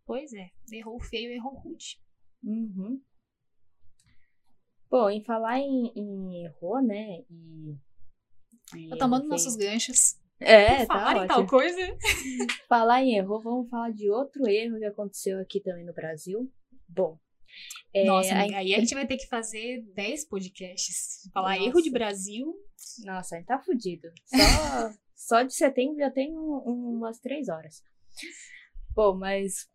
Pois 0.05 0.33
é. 0.33 0.51
Errou 0.73 0.99
feio, 1.01 1.31
errou 1.31 1.55
rude. 1.55 2.01
Uhum. 2.43 3.01
Bom, 4.91 5.11
em 5.11 5.23
falar 5.23 5.59
em, 5.59 5.93
em 5.95 6.45
erro, 6.45 6.81
né? 6.81 7.23
E. 7.31 7.77
e 8.75 8.89
Tá 8.89 8.97
tomando 8.97 9.29
nossos 9.29 9.55
ganchos. 9.55 10.19
É, 10.41 10.79
Por 10.79 10.87
tá 10.87 10.95
falar 10.95 11.13
em 11.13 11.17
ótimo. 11.17 11.29
tal 11.29 11.47
coisa. 11.47 11.99
Falar 12.69 13.03
em 13.03 13.17
erro, 13.17 13.41
vamos 13.41 13.69
falar 13.69 13.91
de 13.91 14.09
outro 14.09 14.49
erro 14.49 14.79
que 14.79 14.85
aconteceu 14.85 15.39
aqui 15.41 15.61
também 15.61 15.85
no 15.85 15.93
Brasil. 15.93 16.51
Bom. 16.89 17.19
É, 17.95 18.05
Nossa, 18.05 18.35
amiga, 18.35 18.59
aí 18.59 18.75
a 18.75 18.81
gente 18.81 18.95
vai 18.95 19.07
ter 19.07 19.17
que 19.17 19.27
fazer 19.27 19.83
10 19.95 20.27
podcasts. 20.29 21.29
Falar 21.33 21.57
Nossa. 21.57 21.69
erro 21.69 21.81
de 21.83 21.91
Brasil. 21.91 22.55
Nossa, 23.05 23.35
a 23.35 23.39
gente 23.39 23.47
tá 23.49 23.59
fudido. 23.59 24.09
Só, 24.27 24.37
só 25.17 25.43
de 25.43 25.55
setembro 25.55 25.97
já 25.99 26.11
tem 26.11 26.37
um- 26.37 26.63
um- 26.67 26.97
umas 26.99 27.19
três 27.21 27.49
horas. 27.49 27.83
Bom, 28.95 29.17
mas 29.17 29.69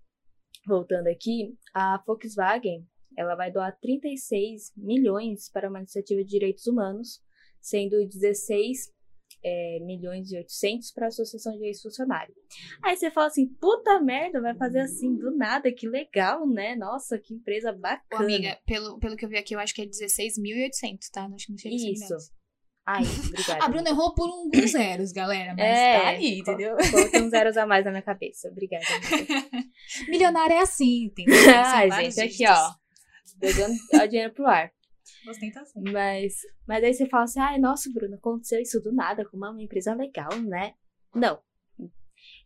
voltando 0.68 1.08
aqui, 1.08 1.56
a 1.74 2.02
Volkswagen 2.06 2.88
ela 3.18 3.36
vai 3.36 3.52
doar 3.52 3.78
36 3.80 4.72
milhões 4.76 5.50
para 5.50 5.70
uma 5.70 5.80
iniciativa 5.80 6.24
de 6.24 6.30
direitos 6.30 6.66
humanos, 6.66 7.22
sendo 7.62 8.06
16 8.08 8.92
é, 9.44 9.80
milhões 9.82 10.32
e 10.32 10.38
800 10.38 10.92
para 10.92 11.06
a 11.06 11.08
Associação 11.08 11.58
de 11.58 11.66
Ex-Funcionários. 11.66 12.36
Aí 12.84 12.96
você 12.96 13.12
fala 13.12 13.28
assim, 13.28 13.48
puta 13.48 14.00
merda, 14.02 14.42
vai 14.42 14.56
fazer 14.56 14.80
assim 14.80 15.16
do 15.16 15.36
nada, 15.36 15.72
que 15.72 15.88
legal, 15.88 16.48
né? 16.48 16.76
Nossa, 16.76 17.18
que 17.20 17.34
empresa 17.34 17.72
Ô, 17.72 17.78
bacana. 17.78 18.24
amiga, 18.24 18.58
pelo, 18.66 19.00
pelo 19.00 19.16
que 19.16 19.26
eu 19.26 19.30
vi 19.30 19.38
aqui, 19.38 19.56
eu 19.56 19.60
acho 19.60 19.74
que 19.74 19.82
é 19.82 19.86
16.800, 19.86 20.98
tá? 21.12 21.26
Acho 21.26 21.46
que 21.48 21.52
não 21.52 21.58
chega 21.58 21.76
a 21.76 21.80
100 21.80 21.92
Isso. 21.92 22.04
milhões. 22.04 22.32
Ai, 22.86 23.04
obrigada. 23.04 23.64
A 23.64 23.70
Bruna 23.70 23.90
errou 23.90 24.14
por 24.14 24.28
alguns 24.30 24.72
zeros, 24.72 25.12
galera. 25.12 25.54
Mas 25.58 25.66
É, 25.66 26.00
tá 26.02 26.08
ali, 26.10 26.40
entendeu? 26.40 26.76
Coloquei 26.92 27.22
uns 27.22 27.30
zeros 27.30 27.56
a 27.58 27.66
mais 27.66 27.86
na 27.86 27.92
minha 27.92 28.04
cabeça. 28.04 28.50
Obrigada. 28.50 28.86
Milionário 30.10 30.54
é 30.54 30.60
assim, 30.60 31.06
entendeu? 31.06 31.34
Ai, 31.64 31.88
vários 31.90 32.16
gente, 32.16 32.34
aqui, 32.34 32.46
ó. 32.48 32.72
Jogando 33.42 33.76
o 34.04 34.08
dinheiro 34.08 34.34
pro 34.34 34.46
ar. 34.48 34.72
Ostentação. 35.28 35.82
Mas, 35.92 36.36
mas 36.68 36.84
aí 36.84 36.94
você 36.94 37.08
fala 37.08 37.24
assim, 37.24 37.40
ai, 37.40 37.60
nossa, 37.60 37.92
Bruno, 37.92 38.16
aconteceu 38.16 38.60
isso 38.62 38.82
do 38.82 38.92
nada 38.94 39.26
com 39.26 39.38
uma 39.38 39.62
empresa 39.62 39.94
legal, 39.94 40.30
né? 40.42 40.74
Não. 41.14 41.42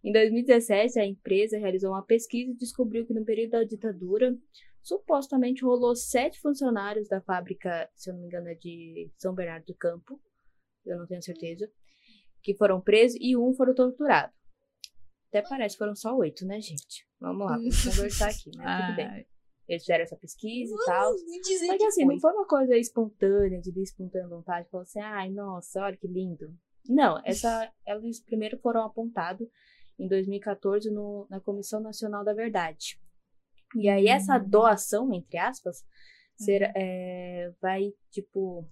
Em 0.03 0.11
2017, 0.11 0.99
a 0.99 1.05
empresa 1.05 1.57
realizou 1.57 1.91
uma 1.91 2.03
pesquisa 2.03 2.51
e 2.51 2.55
descobriu 2.55 3.05
que 3.05 3.13
no 3.13 3.25
período 3.25 3.51
da 3.51 3.63
ditadura, 3.63 4.35
supostamente 4.81 5.63
rolou 5.63 5.95
sete 5.95 6.39
funcionários 6.39 7.07
da 7.07 7.21
fábrica, 7.21 7.89
se 7.95 8.09
eu 8.09 8.13
não 8.13 8.21
me 8.21 8.27
engano, 8.27 8.47
é 8.47 8.55
de 8.55 9.11
São 9.17 9.33
Bernardo 9.33 9.65
do 9.65 9.75
Campo, 9.75 10.19
eu 10.85 10.97
não 10.97 11.05
tenho 11.05 11.21
certeza, 11.21 11.69
que 12.41 12.55
foram 12.55 12.81
presos 12.81 13.17
e 13.21 13.35
um 13.35 13.53
foram 13.53 13.75
torturados. 13.75 14.35
Até 15.29 15.41
parece 15.41 15.75
que 15.75 15.79
foram 15.79 15.95
só 15.95 16.15
oito, 16.15 16.45
né, 16.45 16.61
gente? 16.61 17.05
Vamos 17.19 17.45
lá, 17.45 17.57
vamos 17.57 17.83
conversar 17.83 18.29
aqui, 18.29 18.49
mas 18.55 18.85
tudo 18.85 18.95
bem. 18.95 19.27
Eles 19.67 19.83
fizeram 19.83 20.03
essa 20.03 20.15
pesquisa 20.15 20.73
e 20.73 20.85
tal. 20.85 21.13
que 21.77 21.85
assim, 21.85 22.05
foi. 22.05 22.13
não 22.13 22.21
foi 22.21 22.31
uma 22.33 22.47
coisa 22.47 22.77
espontânea, 22.77 23.59
de 23.61 23.81
espontânea 23.81 24.27
vontade, 24.27 24.69
falou 24.69 24.83
assim, 24.83 24.99
ai, 24.99 25.29
nossa, 25.29 25.81
olha 25.81 25.97
que 25.97 26.07
lindo. 26.07 26.55
Não, 26.87 27.21
essa, 27.25 27.71
eles 27.85 28.19
primeiro 28.21 28.57
foram 28.59 28.83
apontados 28.83 29.47
em 29.99 30.07
2014 30.07 30.89
no, 30.89 31.27
na 31.29 31.39
Comissão 31.41 31.81
Nacional 31.81 32.23
da 32.23 32.33
Verdade. 32.33 32.99
E 33.75 33.89
aí 33.89 34.07
essa 34.07 34.37
Hum. 34.37 34.47
doação, 34.47 35.13
entre 35.13 35.37
aspas, 35.37 35.83
será, 36.37 36.71
é, 36.75 37.51
vai, 37.61 37.93
tipo, 38.09 38.65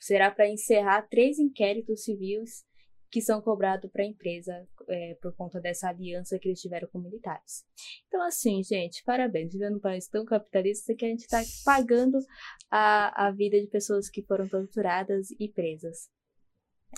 será 0.00 0.30
para 0.30 0.48
encerrar 0.48 1.02
três 1.02 1.38
inquéritos 1.38 2.02
civis 2.04 2.64
que 3.12 3.20
são 3.20 3.42
cobrados 3.42 3.90
para 3.90 4.02
a 4.02 4.06
empresa 4.06 4.66
é, 4.88 5.14
por 5.20 5.36
conta 5.36 5.60
dessa 5.60 5.90
aliança 5.90 6.38
que 6.38 6.48
eles 6.48 6.62
tiveram 6.62 6.88
com 6.88 6.98
militares. 6.98 7.62
Então, 8.08 8.22
assim, 8.22 8.62
gente, 8.64 9.04
parabéns. 9.04 9.52
Vivendo 9.52 9.74
num 9.74 9.80
país 9.80 10.08
tão 10.08 10.24
capitalista 10.24 10.94
que 10.94 11.04
a 11.04 11.08
gente 11.08 11.20
está 11.20 11.42
pagando 11.62 12.18
a, 12.70 13.26
a 13.26 13.30
vida 13.30 13.60
de 13.60 13.66
pessoas 13.66 14.08
que 14.08 14.22
foram 14.22 14.48
torturadas 14.48 15.30
e 15.38 15.46
presas. 15.46 16.08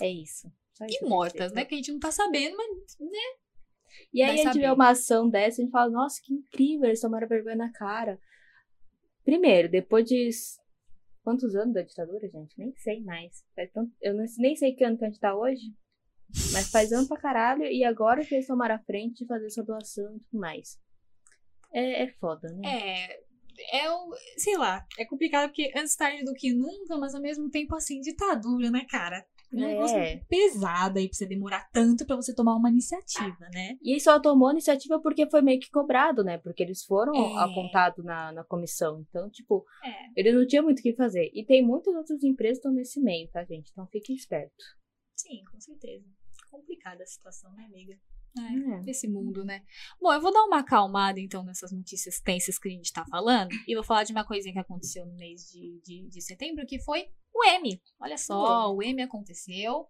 É 0.01 0.09
isso. 0.09 0.49
E 0.81 1.05
mortas, 1.05 1.51
né? 1.51 1.65
Que 1.65 1.75
a 1.75 1.77
gente 1.77 1.91
não 1.91 1.99
tá 1.99 2.11
sabendo, 2.11 2.55
mas, 2.55 2.97
né? 2.97 3.19
E 4.13 4.21
aí 4.21 4.39
a 4.39 4.43
gente 4.43 4.59
vê 4.59 4.71
uma 4.71 4.91
ação 4.91 5.29
dessa 5.29 5.59
e 5.59 5.63
a 5.63 5.65
gente 5.65 5.71
fala, 5.71 5.91
nossa, 5.91 6.21
que 6.23 6.33
incrível, 6.33 6.85
eles 6.85 7.01
tomaram 7.01 7.27
vergonha 7.27 7.57
na 7.57 7.71
cara. 7.73 8.17
Primeiro, 9.25 9.69
depois 9.69 10.05
de 10.05 10.29
quantos 11.23 11.55
anos 11.55 11.73
da 11.73 11.81
ditadura, 11.81 12.29
gente? 12.29 12.57
Nem 12.57 12.73
sei 12.77 13.03
mais. 13.03 13.43
Eu 14.01 14.13
nem 14.13 14.55
sei 14.55 14.73
que 14.73 14.83
ano 14.85 14.97
que 14.97 15.03
a 15.03 15.09
gente 15.09 15.19
tá 15.19 15.35
hoje. 15.35 15.73
Mas 16.51 16.69
faz 16.69 16.91
ano 16.91 17.07
pra 17.07 17.17
caralho 17.17 17.63
e 17.65 17.83
agora 17.83 18.25
que 18.25 18.33
eles 18.35 18.47
tomaram 18.47 18.75
a 18.75 18.79
frente 18.79 19.19
de 19.19 19.25
fazer 19.27 19.45
essa 19.47 19.63
doação 19.63 20.15
e 20.15 20.19
tudo 20.19 20.39
mais. 20.39 20.79
É, 21.73 22.03
é 22.03 22.07
foda, 22.13 22.49
né? 22.49 22.61
É. 22.67 23.25
É 23.71 23.89
o. 23.89 24.13
Sei 24.37 24.57
lá, 24.57 24.85
é 24.99 25.05
complicado 25.05 25.47
porque 25.49 25.71
antes 25.75 25.95
tarde 25.95 26.25
do 26.25 26.33
que 26.33 26.53
nunca, 26.53 26.97
mas 26.97 27.15
ao 27.15 27.21
mesmo 27.21 27.49
tempo 27.49 27.73
assim, 27.75 28.01
ditadura, 28.01 28.69
né, 28.69 28.85
cara? 28.89 29.25
É 29.53 29.55
um 29.55 29.59
negócio 29.59 29.97
É. 29.97 30.17
pesado 30.27 30.99
aí 30.99 31.07
pra 31.07 31.15
você 31.17 31.25
demorar 31.25 31.69
tanto 31.71 32.05
pra 32.05 32.17
você 32.17 32.35
tomar 32.35 32.55
uma 32.57 32.69
iniciativa, 32.69 33.47
né? 33.53 33.77
E 33.81 33.97
só 34.01 34.19
tomou 34.19 34.49
a 34.49 34.51
iniciativa 34.51 34.99
porque 34.99 35.29
foi 35.29 35.41
meio 35.41 35.59
que 35.61 35.69
cobrado, 35.71 36.21
né? 36.21 36.37
Porque 36.39 36.61
eles 36.63 36.83
foram 36.83 37.13
É. 37.15 37.43
apontados 37.43 38.03
na, 38.03 38.33
na 38.33 38.43
comissão. 38.43 39.05
Então, 39.07 39.29
tipo, 39.29 39.65
É. 39.85 40.19
eles 40.19 40.35
não 40.35 40.45
tinham 40.45 40.65
muito 40.65 40.79
o 40.79 40.81
que 40.81 40.93
fazer. 40.93 41.31
E 41.33 41.45
tem 41.45 41.63
muitas 41.65 41.95
outras 41.95 42.21
empresas 42.23 42.57
que 42.57 42.67
estão 42.67 42.73
nesse 42.73 42.99
meio, 42.99 43.29
tá, 43.29 43.45
gente? 43.45 43.71
Então 43.71 43.87
fiquem 43.87 44.15
espertos. 44.17 44.65
Sim, 45.15 45.41
com 45.49 45.59
certeza. 45.61 46.05
Complicada 46.55 47.03
a 47.03 47.07
situação, 47.07 47.51
né, 47.53 47.65
amiga? 47.65 47.97
É. 48.37 48.79
Desse 48.81 49.07
mundo, 49.07 49.45
né? 49.45 49.63
Bom, 50.01 50.11
eu 50.11 50.19
vou 50.19 50.31
dar 50.33 50.43
uma 50.43 50.59
acalmada, 50.59 51.19
então, 51.21 51.43
nessas 51.43 51.71
notícias 51.71 52.19
tensas 52.19 52.59
que 52.59 52.67
a 52.67 52.71
gente 52.71 52.91
tá 52.91 53.05
falando. 53.05 53.49
E 53.65 53.73
vou 53.75 53.83
falar 53.83 54.03
de 54.03 54.11
uma 54.11 54.25
coisinha 54.25 54.51
que 54.53 54.59
aconteceu 54.59 55.05
no 55.05 55.15
mês 55.15 55.49
de, 55.51 55.79
de, 55.85 56.07
de 56.09 56.21
setembro, 56.21 56.65
que 56.65 56.77
foi 56.79 57.07
o 57.33 57.43
M. 57.45 57.81
Olha 57.99 58.17
só, 58.17 58.73
o 58.75 58.83
M 58.83 59.01
aconteceu. 59.01 59.87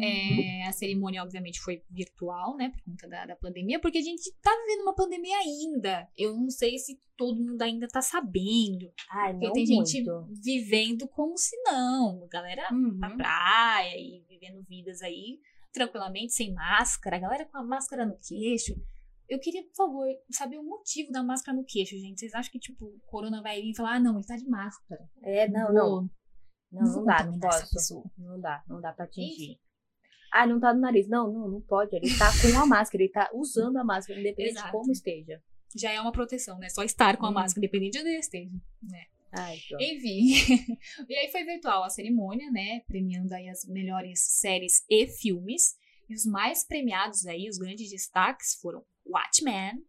É, 0.00 0.66
a 0.66 0.72
cerimônia, 0.72 1.22
obviamente, 1.22 1.60
foi 1.60 1.82
virtual, 1.90 2.56
né? 2.56 2.70
Por 2.70 2.82
conta 2.82 3.06
da, 3.06 3.26
da 3.26 3.36
pandemia, 3.36 3.78
porque 3.78 3.98
a 3.98 4.02
gente 4.02 4.32
tá 4.40 4.50
vivendo 4.64 4.82
uma 4.84 4.94
pandemia 4.94 5.36
ainda. 5.36 6.08
Eu 6.16 6.34
não 6.34 6.48
sei 6.48 6.78
se 6.78 6.98
todo 7.14 7.38
mundo 7.44 7.60
ainda 7.60 7.86
tá 7.86 8.00
sabendo. 8.00 8.90
Ai, 9.10 9.32
Porque 9.32 9.46
não 9.46 9.52
tem 9.52 9.66
muito. 9.66 9.90
gente 9.90 10.08
vivendo 10.42 11.06
como 11.08 11.36
se 11.36 11.54
não. 11.62 12.26
Galera 12.28 12.66
Uhum. 12.72 12.98
pra 12.98 13.10
praia 13.16 13.94
e 13.98 14.24
vivendo 14.30 14.62
vidas 14.66 15.02
aí 15.02 15.38
tranquilamente, 15.72 16.32
sem 16.32 16.52
máscara. 16.52 17.16
A 17.16 17.20
galera 17.20 17.46
com 17.46 17.58
a 17.58 17.64
máscara 17.64 18.06
no 18.06 18.16
queixo. 18.18 18.74
Eu 19.28 19.38
queria, 19.40 19.62
por 19.64 19.74
favor, 19.74 20.06
saber 20.30 20.58
o 20.58 20.62
motivo 20.64 21.10
da 21.10 21.22
máscara 21.22 21.56
no 21.56 21.64
queixo, 21.64 21.96
gente. 21.98 22.20
Vocês 22.20 22.34
acham 22.34 22.52
que, 22.52 22.58
tipo, 22.58 22.84
o 22.84 23.00
corona 23.06 23.40
vai 23.42 23.60
vir 23.62 23.70
e 23.70 23.76
falar, 23.76 23.94
ah, 23.94 24.00
não, 24.00 24.16
ele 24.16 24.26
tá 24.26 24.36
de 24.36 24.46
máscara. 24.48 25.08
É, 25.22 25.48
não, 25.48 25.72
não. 25.72 26.10
Não, 26.70 26.82
não 26.82 26.92
vou 26.92 27.04
dá, 27.04 27.24
não 27.24 27.38
posso. 27.38 28.10
Não 28.18 28.40
dá, 28.40 28.62
não 28.68 28.80
dá 28.80 28.92
pra 28.92 29.04
atingir. 29.04 29.52
Enfim. 29.52 29.58
Ah, 30.32 30.46
não 30.46 30.58
tá 30.58 30.72
no 30.72 30.80
nariz. 30.80 31.08
Não, 31.08 31.30
não, 31.32 31.48
não 31.48 31.60
pode. 31.60 31.94
Ele 31.94 32.08
tá 32.18 32.30
com 32.30 32.58
a 32.58 32.66
máscara, 32.66 33.02
ele 33.02 33.12
tá 33.12 33.30
usando 33.34 33.76
a 33.76 33.84
máscara, 33.84 34.18
independente 34.18 34.54
de 34.54 34.58
Exato. 34.60 34.72
como 34.72 34.90
esteja. 34.90 35.42
Já 35.76 35.90
é 35.92 36.00
uma 36.00 36.12
proteção, 36.12 36.58
né? 36.58 36.68
Só 36.68 36.82
estar 36.82 37.16
com 37.16 37.26
a 37.26 37.30
Hum. 37.30 37.34
máscara, 37.34 37.64
independente 37.64 37.92
de 37.92 38.00
onde 38.00 38.18
esteja. 38.18 38.50
Ai. 39.32 39.58
Enfim. 39.80 40.76
e 41.08 41.16
aí 41.16 41.30
foi 41.30 41.44
virtual 41.44 41.84
a 41.84 41.90
cerimônia, 41.90 42.50
né? 42.50 42.80
Premiando 42.86 43.34
aí 43.34 43.48
as 43.48 43.64
melhores 43.66 44.20
séries 44.20 44.84
e 44.88 45.06
filmes. 45.06 45.74
E 46.08 46.14
os 46.14 46.26
mais 46.26 46.66
premiados 46.66 47.26
aí, 47.26 47.48
os 47.48 47.56
grandes 47.56 47.90
destaques 47.90 48.54
foram 48.60 48.84
Watchmen, 49.06 49.82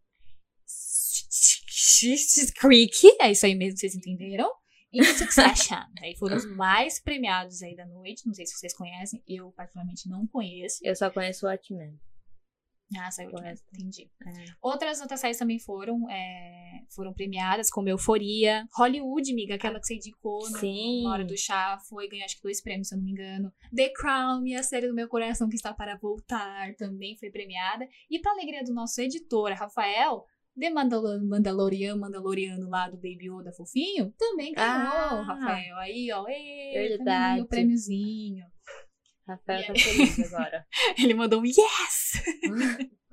Creek, 2.60 3.18
é 3.22 3.32
isso 3.32 3.46
aí 3.46 3.56
mesmo 3.56 3.76
que 3.76 3.80
vocês 3.82 3.96
entenderam. 3.96 4.52
E 4.92 5.04
Succession. 5.16 5.84
aí 6.02 6.16
foram 6.18 6.38
os 6.38 6.46
mais 6.46 7.00
premiados 7.02 7.64
aí 7.64 7.76
da 7.76 7.86
noite. 7.86 8.28
Não 8.28 8.34
sei 8.34 8.46
se 8.46 8.54
vocês 8.54 8.76
conhecem, 8.76 9.24
eu 9.28 9.52
particularmente 9.52 10.08
não 10.08 10.28
conheço. 10.28 10.80
Eu 10.84 10.96
só 10.96 11.10
conheço 11.10 11.46
Watchmen. 11.46 12.00
Ah, 13.00 13.12
saiu 13.12 13.28
Watchmen, 13.30 13.44
Conheço. 13.56 13.64
entendi. 13.74 14.10
É. 14.26 14.46
Outras 14.62 15.02
outras 15.02 15.20
séries 15.20 15.38
também 15.38 15.60
foram, 15.60 16.10
é, 16.10 16.82
foram 16.96 17.14
premiadas, 17.14 17.70
como 17.70 17.90
Euforia, 17.90 18.68
Hollywood, 18.76 19.32
amiga, 19.32 19.56
aquela 19.56 19.80
que 19.80 19.88
você 19.88 19.96
indicou 19.96 20.40
no, 20.50 20.58
Sim. 20.60 21.04
na 21.04 21.12
hora 21.12 21.26
do 21.26 21.38
chá, 21.38 21.78
foi 21.90 22.08
ganhar 22.08 22.26
acho 22.26 22.38
que 22.38 22.44
dois 22.44 22.62
prêmios, 22.62 22.88
se 22.90 22.96
eu 22.96 22.98
não 22.98 23.06
me 23.06 23.12
engano. 23.12 23.52
The 23.76 23.90
Crown, 23.90 24.42
minha 24.42 24.64
série 24.64 24.88
do 24.88 24.94
meu 24.94 25.08
coração 25.08 25.50
que 25.50 25.56
está 25.56 25.74
para 25.74 25.96
voltar, 25.98 26.74
também 26.76 27.16
foi 27.18 27.30
premiada. 27.30 27.88
E 28.10 28.20
para 28.20 28.32
alegria 28.34 28.64
do 28.64 28.74
nosso 28.74 29.00
editor, 29.02 29.52
Rafael, 29.54 30.26
The 30.60 30.70
Mandalor 30.70 31.20
Mandalorian, 31.24 31.96
Mandaloriano 31.96 32.70
lá 32.70 32.88
do 32.88 32.96
Baby 32.98 33.28
Yoda 33.30 33.52
fofinho, 33.54 34.14
também 34.18 34.54
ganhou, 34.54 34.70
Ah. 34.70 35.24
Rafael. 35.24 35.76
Aí, 35.78 36.12
ó, 36.12 36.26
ê, 36.28 36.90
Verdade. 36.90 37.42
o 37.42 37.48
prêmiozinho. 37.48 38.46
Rafael 39.28 39.66
tá 39.68 39.74
E- 39.74 39.80
feliz 39.80 40.34
agora. 40.34 40.66
Ele 40.98 41.14
mandou 41.14 41.42
um 41.42 41.46
yes! 41.46 42.24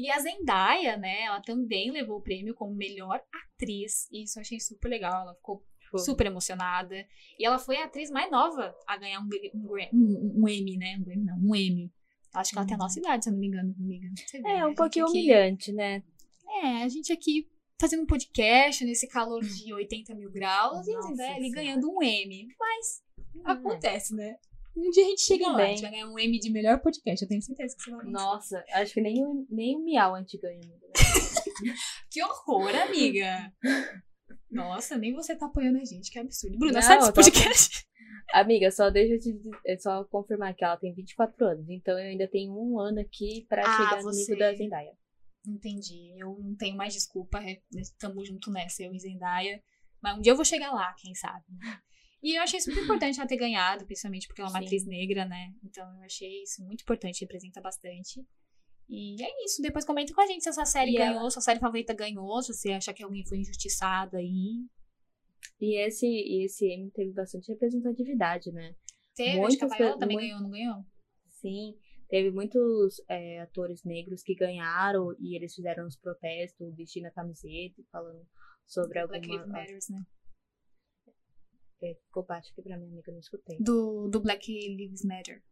E 0.00 0.10
a 0.10 0.18
Zendaya, 0.20 0.96
né, 0.96 1.24
ela 1.24 1.42
também 1.42 1.90
levou 1.90 2.16
o 2.16 2.22
prêmio 2.22 2.54
como 2.54 2.74
melhor 2.74 3.20
atriz. 3.30 4.08
E 4.10 4.24
isso 4.24 4.38
eu 4.38 4.40
achei 4.40 4.58
super 4.58 4.88
legal. 4.88 5.12
Ela 5.22 5.34
ficou 5.34 5.62
super 5.98 6.26
emocionada. 6.26 6.94
E 7.38 7.44
ela 7.44 7.58
foi 7.58 7.76
a 7.76 7.84
atriz 7.84 8.10
mais 8.10 8.30
nova 8.30 8.74
a 8.86 8.96
ganhar 8.96 9.20
um, 9.20 9.28
um, 9.54 9.68
um, 9.92 10.42
um 10.44 10.48
Emmy, 10.48 10.78
né? 10.78 10.96
Um 10.98 11.04
Grammy, 11.04 11.24
não, 11.24 11.36
um 11.38 11.54
Emmy. 11.54 11.92
Acho 12.34 12.52
que 12.52 12.56
ela 12.58 12.66
tem 12.66 12.74
a 12.74 12.78
nossa 12.78 12.98
idade, 12.98 13.24
se 13.24 13.28
eu 13.28 13.34
não 13.34 13.40
me 13.40 13.48
engano, 13.48 13.74
amiga. 13.78 14.08
Você 14.16 14.38
vê, 14.38 14.42
né? 14.48 14.54
É, 14.54 14.60
A 14.60 14.66
um 14.68 14.74
pouquinho 14.74 15.04
aqui- 15.04 15.18
humilhante, 15.18 15.72
né? 15.72 16.02
É, 16.62 16.82
a 16.82 16.88
gente 16.88 17.12
aqui 17.12 17.46
fazendo 17.78 18.04
um 18.04 18.06
podcast 18.06 18.82
nesse 18.86 19.06
calor 19.08 19.42
de 19.44 19.74
80 19.74 20.14
mil 20.14 20.30
graus 20.30 20.86
e 20.86 20.92
a 20.92 20.94
Nossa 20.94 21.08
Zendaya 21.08 21.34
ali 21.36 21.50
ganhando 21.50 21.90
um 21.90 22.02
Emmy. 22.02 22.46
Mas 22.58 23.02
É. 23.46 23.50
acontece, 23.52 24.14
né? 24.14 24.36
Um 24.76 24.90
dia 24.90 25.04
a 25.04 25.08
gente 25.08 25.20
chega 25.22 25.44
Tudo 25.44 25.56
lá, 25.56 25.64
a 25.64 25.66
gente 25.68 25.82
vai 25.82 25.90
ganhar 25.90 26.06
um 26.08 26.18
Emmy 26.18 26.38
de 26.38 26.50
melhor 26.50 26.80
podcast. 26.80 27.22
Eu 27.22 27.28
tenho 27.28 27.42
certeza 27.42 27.76
que 27.76 27.82
você 27.82 27.90
vai 27.90 28.00
ganhar. 28.00 28.12
Nossa, 28.12 28.64
acho 28.72 28.94
que 28.94 29.00
nem, 29.00 29.24
o- 29.24 29.46
nem 29.50 29.76
o 29.76 29.84
Miau 29.84 30.14
a 30.14 30.18
gente 30.20 30.38
ganha. 30.38 30.60
Que 32.10 32.22
horror, 32.24 32.74
amiga! 32.74 33.52
Nossa, 34.50 34.96
nem 34.98 35.12
você 35.14 35.36
tá 35.36 35.46
apoiando 35.46 35.78
a 35.78 35.84
gente, 35.84 36.10
que 36.10 36.18
absurdo. 36.18 36.58
Bruna, 36.58 36.74
Não, 36.74 36.82
sai 36.82 36.98
desse 36.98 37.12
tô 37.12 37.22
podcast. 37.22 37.86
Amiga, 38.32 38.70
só 38.70 38.90
deixa 38.90 39.14
eu 39.14 39.20
te 39.20 39.50
é 39.66 39.76
só 39.78 40.04
confirmar 40.04 40.54
que 40.54 40.64
ela 40.64 40.76
tem 40.76 40.94
24 40.94 41.44
anos. 41.46 41.68
Então 41.68 41.98
eu 41.98 42.06
ainda 42.06 42.26
tenho 42.28 42.52
um 42.52 42.78
ano 42.80 43.00
aqui 43.00 43.46
pra 43.48 43.62
Ah, 43.62 43.76
chegar 43.76 43.96
no 43.98 44.02
você- 44.04 44.20
nível 44.32 44.38
da 44.38 44.54
Zendaya. 44.54 44.92
Entendi. 45.46 46.14
Eu 46.18 46.38
não 46.40 46.56
tenho 46.56 46.76
mais 46.76 46.94
desculpa. 46.94 47.38
é, 47.38 47.60
Tamo 47.98 48.24
junto 48.24 48.50
nessa, 48.50 48.82
eu 48.82 48.92
e 48.94 48.98
Zendaya. 48.98 49.62
Mas 50.02 50.18
um 50.18 50.20
dia 50.20 50.32
eu 50.32 50.36
vou 50.36 50.44
chegar 50.44 50.72
lá, 50.72 50.94
quem 50.98 51.14
sabe. 51.14 51.44
E 52.22 52.36
eu 52.36 52.42
achei 52.42 52.60
super 52.60 52.84
importante 52.84 53.18
ela 53.18 53.28
ter 53.28 53.36
ganhado, 53.36 53.84
principalmente 53.84 54.28
porque 54.28 54.40
ela 54.40 54.50
é 54.50 54.52
uma 54.52 54.58
Sim. 54.60 54.66
atriz 54.66 54.86
negra, 54.86 55.24
né? 55.24 55.52
Então 55.64 55.84
eu 55.98 56.04
achei 56.04 56.42
isso 56.42 56.64
muito 56.64 56.82
importante, 56.82 57.20
representa 57.22 57.60
bastante. 57.60 58.24
E 58.88 59.20
é 59.22 59.44
isso. 59.44 59.60
Depois 59.62 59.84
comenta 59.84 60.14
com 60.14 60.20
a 60.20 60.26
gente 60.26 60.42
se 60.42 60.48
essa 60.48 60.64
série 60.64 60.92
E 60.92 60.98
ganhou, 60.98 61.20
ela- 61.20 61.30
se 61.30 61.38
a 61.38 61.42
série 61.42 61.58
favorita 61.58 61.92
ganhou, 61.94 62.40
se 62.42 62.52
você 62.52 62.72
acha 62.72 62.92
que 62.92 63.02
alguém 63.02 63.26
foi 63.26 63.38
injustiçado 63.38 64.16
aí. 64.16 64.64
E 65.60 65.78
esse, 65.80 66.06
e 66.06 66.44
esse 66.44 66.66
M 66.66 66.90
teve 66.90 67.12
bastante 67.12 67.50
representatividade, 67.50 68.52
né? 68.52 68.74
Teve, 69.14 69.40
acho 69.40 69.58
que 69.58 69.64
a 69.64 69.68
Viola 69.68 69.98
também 69.98 70.16
muito- 70.16 70.28
ganhou, 70.28 70.42
não 70.42 70.50
ganhou? 70.50 70.84
Sim, 71.28 71.76
teve 72.08 72.30
muitos 72.30 73.02
é, 73.08 73.40
atores 73.40 73.82
negros 73.84 74.22
que 74.22 74.34
ganharam 74.34 75.14
e 75.18 75.34
eles 75.36 75.54
fizeram 75.54 75.86
os 75.86 75.96
protestos, 75.96 76.74
vestindo 76.76 77.06
a 77.06 77.10
camiseta 77.10 77.80
e 77.80 77.84
falando 77.90 78.24
sobre 78.66 79.04
Black 79.06 79.26
Lives 79.26 79.40
alguma... 79.40 79.58
Matters, 79.58 79.88
né? 79.88 80.02
É, 81.82 81.94
ficou 82.06 82.22
baixo 82.24 82.50
aqui 82.52 82.62
pra 82.62 82.76
minha 82.76 82.88
amiga, 82.88 83.10
não 83.12 83.18
escutei. 83.18 83.58
Do, 83.58 84.08
do 84.08 84.20
Black 84.20 84.50
Lives 84.52 85.04
Matter. 85.04 85.42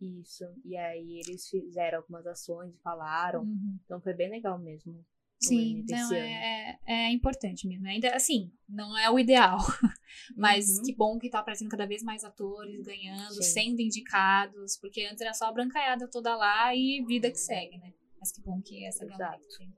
Isso, 0.00 0.44
e 0.64 0.76
aí 0.76 1.20
eles 1.24 1.48
fizeram 1.48 1.98
algumas 1.98 2.26
ações 2.26 2.76
falaram, 2.82 3.42
Uhum. 3.44 3.78
então 3.84 4.00
foi 4.00 4.12
bem 4.12 4.28
legal 4.30 4.58
mesmo. 4.58 5.04
Sim, 5.42 5.82
não, 5.88 6.12
é, 6.12 6.78
é, 6.86 6.92
é 7.06 7.10
importante 7.12 7.66
mesmo. 7.66 7.86
Ainda 7.86 8.14
assim, 8.14 8.52
não 8.68 8.98
é 8.98 9.08
o 9.10 9.18
ideal. 9.18 9.56
Mas 10.36 10.68
Uhum. 10.68 10.82
que 10.82 10.94
bom 10.94 11.18
que 11.18 11.30
tá 11.30 11.38
aparecendo 11.38 11.70
cada 11.70 11.86
vez 11.86 12.02
mais 12.02 12.24
atores 12.24 12.82
ganhando, 12.84 13.42
Sim. 13.42 13.42
sendo 13.42 13.80
indicados, 13.80 14.76
porque 14.76 15.06
antes 15.06 15.22
era 15.22 15.32
só 15.32 15.46
a 15.46 15.52
brancaiada 15.52 16.06
toda 16.10 16.36
lá 16.36 16.74
e 16.76 17.02
vida 17.06 17.30
que 17.30 17.38
segue, 17.38 17.78
né? 17.78 17.94
Mas 18.18 18.32
que 18.32 18.42
bom 18.42 18.60
que 18.60 18.84
essa 18.84 19.06
galera, 19.06 19.36
Exato. 19.38 19.72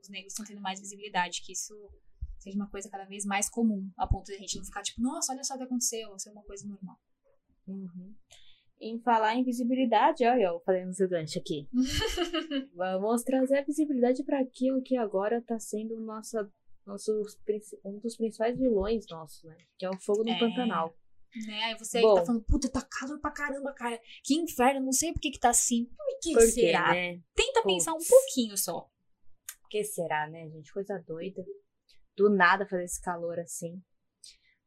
os 0.00 0.08
negros 0.08 0.32
estão 0.34 0.46
tendo 0.46 0.60
mais 0.60 0.78
visibilidade, 0.78 1.42
que 1.42 1.50
isso 1.52 1.74
seja 2.38 2.56
uma 2.56 2.68
coisa 2.70 2.88
cada 2.90 3.04
vez 3.04 3.24
mais 3.24 3.48
comum, 3.48 3.90
a 3.96 4.06
ponto 4.06 4.26
de 4.26 4.34
a 4.34 4.38
gente 4.38 4.56
não 4.56 4.64
ficar 4.64 4.82
tipo, 4.82 5.00
nossa, 5.00 5.32
olha 5.32 5.42
só 5.44 5.54
o 5.54 5.58
que 5.58 5.64
aconteceu, 5.64 6.18
ser 6.18 6.30
uma 6.30 6.42
coisa 6.42 6.66
normal. 6.66 6.98
Uhum. 7.66 8.14
Em 8.80 8.98
falar 9.00 9.34
em 9.34 9.42
visibilidade, 9.42 10.24
olha 10.24 10.42
eu 10.44 10.60
fazendo 10.60 10.94
seu 10.94 11.08
gancho 11.08 11.38
aqui. 11.38 11.68
Vamos 12.74 13.22
trazer 13.22 13.58
a 13.58 13.64
visibilidade 13.64 14.22
para 14.24 14.40
aquilo 14.40 14.82
que 14.82 14.96
agora 14.96 15.38
está 15.38 15.58
sendo 15.58 15.98
nossa, 16.00 16.48
princi- 17.44 17.78
um 17.84 17.98
dos 17.98 18.16
principais 18.16 18.56
vilões 18.56 19.04
nossos, 19.10 19.42
né? 19.44 19.56
Que 19.76 19.84
é 19.84 19.90
o 19.90 19.98
fogo 20.00 20.22
no 20.22 20.30
É. 20.30 20.38
Pantanal. 20.38 20.96
Né? 21.46 21.64
Aí 21.64 21.78
você 21.78 21.98
aí 21.98 22.02
Bom. 22.04 22.14
tá 22.14 22.24
falando, 22.24 22.42
puta, 22.44 22.70
tá 22.70 22.80
calor 22.80 23.20
pra 23.20 23.30
caramba, 23.30 23.72
cara. 23.74 24.00
Que 24.24 24.34
inferno, 24.34 24.80
não 24.86 24.92
sei 24.92 25.12
por 25.12 25.20
que 25.20 25.30
que 25.30 25.38
tá 25.40 25.50
assim. 25.50 25.84
Por 25.84 26.18
que 26.22 26.32
Por 26.32 26.42
quê, 26.44 26.50
será? 26.52 26.92
né? 26.94 27.20
Tenta 27.34 27.62
Putz. 27.62 27.74
pensar 27.74 27.92
um 27.92 27.98
pouquinho 28.08 28.56
só. 28.56 28.88
Por 29.60 29.68
que 29.68 29.84
será, 29.84 30.26
né, 30.30 30.48
gente? 30.48 30.72
Coisa 30.72 30.98
doida. 31.06 31.44
Do 32.18 32.28
nada 32.28 32.66
fazer 32.66 32.82
esse 32.82 33.00
calor 33.00 33.38
assim. 33.38 33.80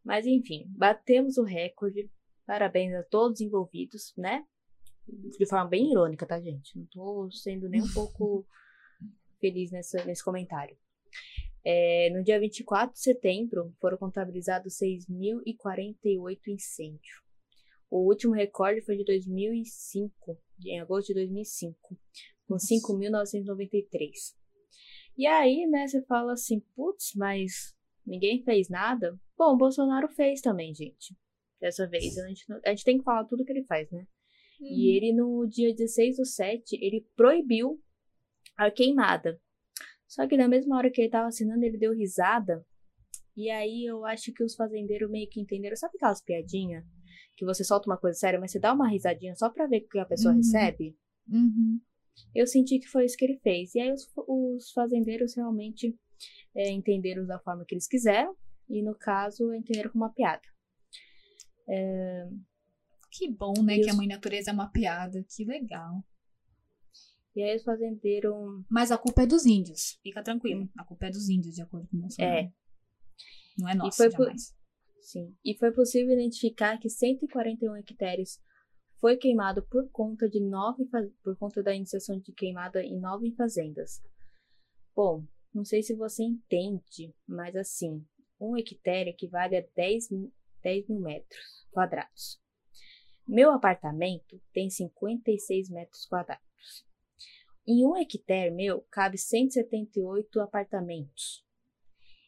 Mas 0.05 0.25
enfim, 0.25 0.65
batemos 0.69 1.37
o 1.37 1.43
recorde. 1.43 2.09
Parabéns 2.45 2.95
a 2.95 3.03
todos 3.03 3.41
os 3.41 3.45
envolvidos, 3.45 4.13
né? 4.17 4.45
De 5.37 5.45
forma 5.45 5.67
bem 5.67 5.91
irônica, 5.91 6.25
tá, 6.25 6.39
gente? 6.39 6.77
Não 6.77 6.85
tô 6.85 7.29
sendo 7.29 7.67
nem 7.67 7.81
um 7.81 7.91
pouco 7.93 8.47
feliz 9.41 9.69
nessa, 9.69 10.01
nesse 10.05 10.23
comentário. 10.23 10.77
É, 11.65 12.09
no 12.11 12.23
dia 12.23 12.39
24 12.39 12.93
de 12.93 13.01
setembro, 13.01 13.75
foram 13.81 13.97
contabilizados 13.97 14.77
6.048 14.77 16.39
incêndios. 16.47 17.21
O 17.89 18.07
último 18.07 18.33
recorde 18.33 18.79
foi 18.81 18.95
de 18.95 19.03
2005, 19.03 20.39
em 20.65 20.79
agosto 20.79 21.07
de 21.07 21.15
2005, 21.15 21.99
com 22.47 22.55
5.993. 22.55 24.39
E 25.21 25.27
aí, 25.27 25.67
né, 25.67 25.87
você 25.87 26.01
fala 26.05 26.33
assim, 26.33 26.59
putz, 26.75 27.13
mas 27.15 27.75
ninguém 28.03 28.41
fez 28.43 28.69
nada? 28.69 29.15
Bom, 29.37 29.53
o 29.53 29.55
Bolsonaro 29.55 30.07
fez 30.07 30.41
também, 30.41 30.73
gente. 30.73 31.15
Dessa 31.59 31.87
vez, 31.87 32.17
a 32.17 32.27
gente, 32.27 32.43
a 32.65 32.69
gente 32.71 32.83
tem 32.83 32.97
que 32.97 33.03
falar 33.03 33.25
tudo 33.25 33.45
que 33.45 33.51
ele 33.51 33.63
faz, 33.65 33.87
né? 33.91 34.07
Uhum. 34.59 34.67
E 34.67 34.97
ele, 34.97 35.13
no 35.13 35.45
dia 35.47 35.75
16 35.75 36.17
do 36.17 36.25
7, 36.25 36.75
ele 36.83 37.05
proibiu 37.15 37.79
a 38.57 38.71
queimada. 38.71 39.39
Só 40.07 40.25
que 40.27 40.35
na 40.35 40.47
mesma 40.47 40.75
hora 40.75 40.89
que 40.89 40.99
ele 40.99 41.11
tava 41.11 41.27
assinando, 41.27 41.63
ele 41.63 41.77
deu 41.77 41.93
risada. 41.93 42.65
E 43.37 43.47
aí 43.51 43.85
eu 43.85 44.03
acho 44.07 44.33
que 44.33 44.43
os 44.43 44.55
fazendeiros 44.55 45.07
meio 45.07 45.29
que 45.29 45.39
entenderam. 45.39 45.75
Sabe 45.75 45.97
aquelas 45.97 46.23
piadinhas? 46.23 46.83
Que 47.37 47.45
você 47.45 47.63
solta 47.63 47.87
uma 47.87 47.97
coisa 47.99 48.17
séria, 48.17 48.39
mas 48.39 48.51
você 48.51 48.59
dá 48.59 48.73
uma 48.73 48.89
risadinha 48.89 49.35
só 49.35 49.51
pra 49.51 49.67
ver 49.67 49.83
o 49.83 49.87
que 49.87 49.99
a 49.99 50.05
pessoa 50.05 50.31
Uhum. 50.33 50.37
recebe? 50.39 50.97
Uhum. 51.29 51.79
Eu 52.35 52.45
senti 52.47 52.79
que 52.79 52.87
foi 52.87 53.05
isso 53.05 53.17
que 53.17 53.25
ele 53.25 53.39
fez. 53.39 53.73
E 53.75 53.79
aí 53.79 53.91
os, 53.91 54.09
os 54.27 54.71
fazendeiros 54.71 55.35
realmente 55.35 55.97
é, 56.55 56.69
entenderam 56.71 57.25
da 57.25 57.39
forma 57.39 57.65
que 57.65 57.73
eles 57.75 57.87
quiseram. 57.87 58.35
E 58.69 58.81
no 58.81 58.95
caso, 58.95 59.53
entenderam 59.53 59.91
como 59.91 60.03
uma 60.05 60.13
piada. 60.13 60.41
Que 63.11 63.29
bom, 63.29 63.53
né? 63.63 63.77
E 63.77 63.81
Que 63.81 63.89
a 63.89 63.91
os- 63.91 63.97
mãe 63.97 64.07
natureza 64.07 64.51
é 64.51 64.53
uma 64.53 64.69
piada. 64.71 65.23
Que 65.35 65.43
legal. 65.45 66.03
E 67.35 67.41
aí 67.43 67.55
os 67.55 67.63
fazendeiros. 67.63 68.33
Mas 68.69 68.91
a 68.91 68.97
culpa 68.97 69.23
é 69.23 69.25
dos 69.25 69.45
índios. 69.45 69.97
Fica 70.03 70.23
tranquilo. 70.23 70.69
A 70.77 70.83
culpa 70.83 71.07
é 71.07 71.09
dos 71.09 71.29
índios, 71.29 71.55
de 71.55 71.61
acordo 71.61 71.87
com 71.87 71.97
o 71.97 72.01
Bolsonaro. 72.01 72.35
É. 72.47 72.51
Não 73.57 73.69
é 73.69 73.75
nossa, 73.75 73.97
foi 73.97 74.09
por- 74.11 74.25
jamais. 74.25 74.55
Sim. 75.01 75.35
E 75.43 75.57
foi 75.57 75.71
possível 75.71 76.13
identificar 76.13 76.77
que 76.77 76.89
141 76.89 77.75
hectares 77.77 78.39
foi 79.01 79.17
queimado 79.17 79.63
por 79.63 79.89
conta 79.89 80.29
de 80.29 80.39
nove 80.39 80.85
por 81.23 81.35
conta 81.37 81.63
da 81.63 81.73
iniciação 81.73 82.19
de 82.19 82.31
queimada 82.31 82.83
em 82.83 82.99
nove 82.99 83.33
fazendas. 83.35 83.99
Bom, 84.95 85.25
não 85.53 85.65
sei 85.65 85.81
se 85.81 85.95
você 85.95 86.23
entende, 86.23 87.13
mas 87.27 87.55
assim, 87.55 88.05
um 88.39 88.55
hectare 88.55 89.09
equivale 89.09 89.57
a 89.57 89.65
10, 89.75 90.11
mi- 90.11 90.31
10 90.63 90.87
mil 90.87 90.99
metros 90.99 91.67
quadrados. 91.71 92.39
Meu 93.27 93.51
apartamento 93.51 94.39
tem 94.53 94.69
56 94.69 95.69
metros 95.69 96.05
quadrados. 96.05 96.85
Em 97.67 97.85
um 97.85 97.95
hectare 97.95 98.51
meu 98.51 98.81
cabe 98.91 99.17
178 99.17 100.39
apartamentos. 100.41 101.43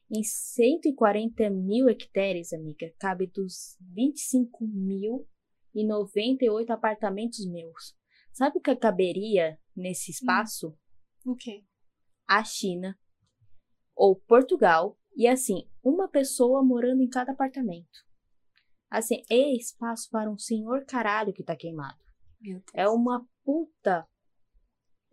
Em 0.09 0.23
140 0.23 1.49
mil 1.49 1.88
hectares, 1.88 2.51
amiga, 2.51 2.91
cabe 2.99 3.27
dos 3.27 3.77
25 3.79 4.65
mil 4.67 5.27
e 5.73 5.86
98 5.86 6.71
apartamentos 6.71 7.45
meus. 7.49 7.95
Sabe 8.31 8.57
o 8.57 8.62
que 8.62 8.75
caberia 8.75 9.59
nesse 9.75 10.12
espaço? 10.12 10.77
O 11.25 11.36
quê? 11.36 11.63
A 12.27 12.43
China 12.43 12.97
ou 13.95 14.15
Portugal 14.15 14.97
e 15.15 15.27
assim, 15.27 15.69
uma 15.83 16.07
pessoa 16.07 16.63
morando 16.63 17.01
em 17.01 17.09
cada 17.09 17.31
apartamento. 17.33 18.03
Assim, 18.89 19.23
é 19.29 19.55
espaço 19.55 20.09
para 20.09 20.29
um 20.31 20.38
senhor 20.38 20.86
caralho 20.86 21.33
que 21.33 21.43
tá 21.43 21.55
queimado. 21.55 21.97
É 22.73 22.88
uma 22.88 23.25
puta 23.43 24.07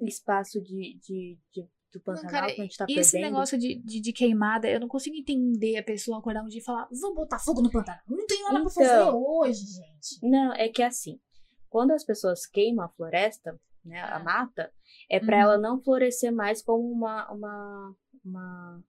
espaço 0.00 0.60
de, 0.62 0.98
de, 0.98 1.38
de- 1.52 1.68
do 1.92 1.98
Não, 1.98 2.02
Pantanal 2.02 2.30
cara, 2.30 2.54
que 2.54 2.60
a 2.60 2.64
gente 2.64 2.76
tá 2.76 2.86
e 2.88 2.98
esse 2.98 3.12
perdendo. 3.12 3.30
negócio 3.32 3.58
de, 3.58 3.74
de, 3.82 4.00
de 4.00 4.12
queimada, 4.12 4.70
eu 4.70 4.78
não 4.80 4.86
consigo 4.88 5.16
entender 5.16 5.76
a 5.76 5.82
pessoa 5.82 6.18
acordar 6.18 6.42
um 6.44 6.48
dia 6.48 6.60
e 6.60 6.64
falar, 6.64 6.88
vamos 6.90 7.16
botar 7.16 7.38
fogo 7.38 7.60
no 7.60 7.70
Pantanal. 7.70 8.00
Não 8.08 8.26
tem 8.44 8.54
nada 8.54 8.60
pra 8.60 8.70
fazer 8.70 8.98
Então. 8.98 9.22
hoje, 9.24 9.64
gente. 9.66 10.18
Não, 10.22 10.52
é 10.54 10.68
que 10.68 10.82
assim, 10.82 11.20
quando 11.68 11.92
as 11.92 12.04
pessoas 12.04 12.46
queimam 12.46 12.84
a 12.84 12.88
floresta, 12.88 13.58
né, 13.84 14.00
a 14.00 14.16
Ah. 14.16 14.24
mata, 14.24 14.72
é 15.08 15.18
para 15.20 15.36
Uhum. 15.36 15.42
ela 15.42 15.58
não 15.58 15.80
florescer 15.82 16.32
mais 16.32 16.62
como 16.62 16.90
uma 16.90 17.30
uma 17.32 17.96
uma, 18.24 18.84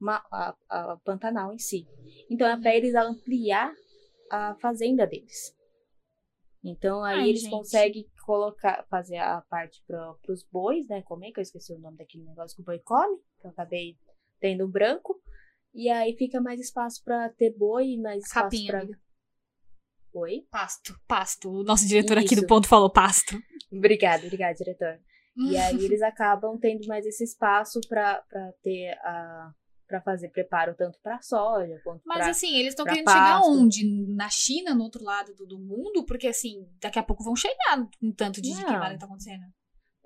uma 0.00 0.26
a, 0.30 0.56
a 0.68 0.96
Pantanal 1.04 1.52
em 1.52 1.58
si. 1.58 1.86
Então 2.30 2.48
é 2.48 2.56
para 2.58 2.70
Uhum. 2.70 2.76
eles 2.76 2.94
ampliar 2.94 3.74
a 4.30 4.54
fazenda 4.56 5.06
deles. 5.06 5.54
Então 6.64 7.04
aí 7.04 7.18
Ai, 7.20 7.28
eles 7.28 7.42
gente. 7.42 7.50
conseguem 7.52 8.10
colocar, 8.24 8.84
fazer 8.90 9.18
a 9.18 9.40
parte 9.42 9.82
para 9.86 10.16
os 10.28 10.42
bois, 10.42 10.86
né? 10.88 11.02
Comer, 11.02 11.30
que 11.32 11.38
eu 11.38 11.42
esqueci 11.42 11.72
o 11.72 11.78
nome 11.78 11.96
daquele 11.96 12.24
negócio 12.24 12.56
que 12.56 12.62
o 12.62 12.64
boi 12.64 12.80
come, 12.80 13.18
que 13.40 13.46
eu 13.46 13.50
acabei 13.50 13.96
tendo 14.40 14.66
branco. 14.66 15.20
E 15.76 15.90
aí 15.90 16.16
fica 16.16 16.40
mais 16.40 16.58
espaço 16.58 17.04
para 17.04 17.28
ter 17.28 17.54
boi 17.54 17.88
e 17.90 18.00
mais 18.00 18.24
espaço 18.24 18.44
Capinha, 18.44 18.72
para 18.72 18.80
amiga. 18.80 18.98
Oi? 20.14 20.46
Pasto, 20.50 20.98
pasto. 21.06 21.50
O 21.50 21.62
nosso 21.62 21.86
diretor 21.86 22.16
aqui 22.16 22.34
do 22.34 22.38
Isso. 22.40 22.46
ponto 22.46 22.66
falou 22.66 22.90
pasto. 22.90 23.38
Obrigada, 23.70 24.24
obrigada, 24.24 24.54
diretor. 24.54 24.98
E 25.36 25.54
aí 25.54 25.76
eles 25.84 26.00
acabam 26.00 26.58
tendo 26.58 26.86
mais 26.86 27.04
esse 27.04 27.22
espaço 27.22 27.78
para 27.86 28.24
ter 28.62 28.92
a 29.02 29.52
para 29.86 30.00
fazer 30.00 30.30
preparo 30.30 30.74
tanto 30.74 30.98
para 31.00 31.22
soja 31.22 31.80
quanto 31.84 32.02
Mas 32.04 32.18
para 32.18 32.30
assim, 32.30 32.56
eles 32.56 32.70
estão 32.70 32.84
pra 32.84 32.94
querendo 32.94 33.08
chegar 33.08 33.36
pasto. 33.36 33.52
onde? 33.52 34.06
Na 34.16 34.28
China, 34.28 34.74
no 34.74 34.82
outro 34.82 35.04
lado 35.04 35.32
do, 35.34 35.46
do 35.46 35.60
mundo? 35.60 36.04
Porque 36.04 36.26
assim, 36.26 36.66
daqui 36.80 36.98
a 36.98 37.04
pouco 37.04 37.22
vão 37.22 37.36
chegar 37.36 37.86
com 38.00 38.10
tanto 38.10 38.42
de, 38.42 38.50
de 38.50 38.64
queimada 38.64 38.94
que 38.94 38.98
tá 38.98 39.06
acontecendo. 39.06 39.44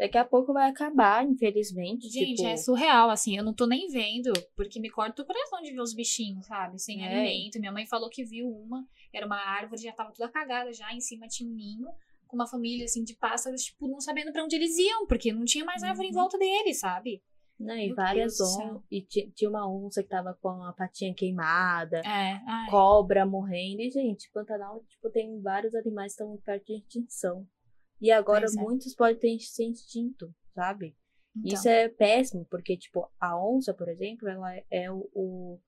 Daqui 0.01 0.17
a 0.19 0.25
pouco 0.25 0.53
vai 0.53 0.69
acabar, 0.71 1.25
infelizmente, 1.25 2.09
Gente, 2.09 2.37
tipo, 2.37 2.49
é 2.49 2.57
surreal, 2.57 3.11
assim, 3.11 3.37
eu 3.37 3.45
não 3.45 3.53
tô 3.55 3.67
nem 3.67 3.87
vendo, 3.89 4.33
porque 4.57 4.81
me 4.81 4.89
corta 4.91 5.23
o 5.23 5.27
coração 5.27 5.61
de 5.63 5.71
ver 5.73 5.81
os 5.81 5.95
bichinhos, 5.95 6.47
sabe? 6.47 6.79
Sem 6.79 7.05
É. 7.05 7.07
alimento. 7.19 7.61
Minha 7.61 7.73
mãe 7.73 7.87
falou 7.87 8.09
que 8.09 8.25
viu 8.25 8.49
uma, 8.49 8.87
era 9.13 9.27
uma 9.27 9.37
árvore, 9.37 9.83
já 9.83 9.93
tava 9.93 10.13
toda 10.13 10.31
cagada 10.33 10.73
já, 10.73 10.93
em 10.93 11.01
cima 11.01 11.27
tinha 11.29 11.49
um 11.49 11.55
ninho, 11.55 11.89
com 12.27 12.37
uma 12.37 12.47
família, 12.47 12.85
assim, 12.87 13.05
de 13.05 13.15
pássaros, 13.17 13.63
tipo, 13.63 13.87
não 13.89 14.01
sabendo 14.01 14.33
pra 14.33 14.43
onde 14.45 14.57
eles 14.57 14.77
iam, 14.79 15.07
porque 15.07 15.33
não 15.33 15.45
tinha 15.45 15.65
mais 15.65 15.83
árvore 15.83 16.07
em 16.09 16.11
Uhum. 16.11 16.17
volta 16.17 16.39
deles, 16.39 16.81
sabe? 16.81 17.23
né, 17.63 17.85
e 17.85 17.87
Meu 17.89 17.97
várias 17.97 18.41
onças, 18.41 18.81
e 18.91 19.03
ti- 19.03 19.31
tinha 19.37 19.51
uma 19.51 19.71
onça 19.71 20.03
que 20.03 20.09
tava 20.09 20.33
com 20.41 20.49
a 20.63 20.73
patinha 20.73 21.13
queimada, 21.13 22.01
É, 22.07 22.41
cobra 22.71 23.27
morrendo, 23.27 23.83
e 23.83 23.91
gente, 23.91 24.31
Pantanal, 24.33 24.83
tipo, 24.89 25.11
tem 25.11 25.39
vários 25.43 25.75
animais 25.75 26.15
que 26.17 26.23
estão 26.23 26.35
perto 26.39 26.65
de 26.65 26.77
extinção. 26.79 27.47
E 28.01 28.11
agora 28.11 28.47
é. 28.47 28.61
muitos 28.61 28.95
podem 28.95 29.19
ter 29.19 29.39
ser 29.41 29.69
extinto, 29.69 30.35
sabe? 30.55 30.97
Então, 31.37 31.55
Isso 31.55 31.69
é 31.69 31.89
péssimo, 31.89 32.47
porque, 32.51 32.77
tipo, 32.77 33.09
a 33.21 33.39
onça, 33.39 33.73
por 33.73 33.89
exemplo, 33.89 34.29
ela 34.29 34.51
é 34.71 34.91
o, 34.91 35.09
o, 35.15 35.61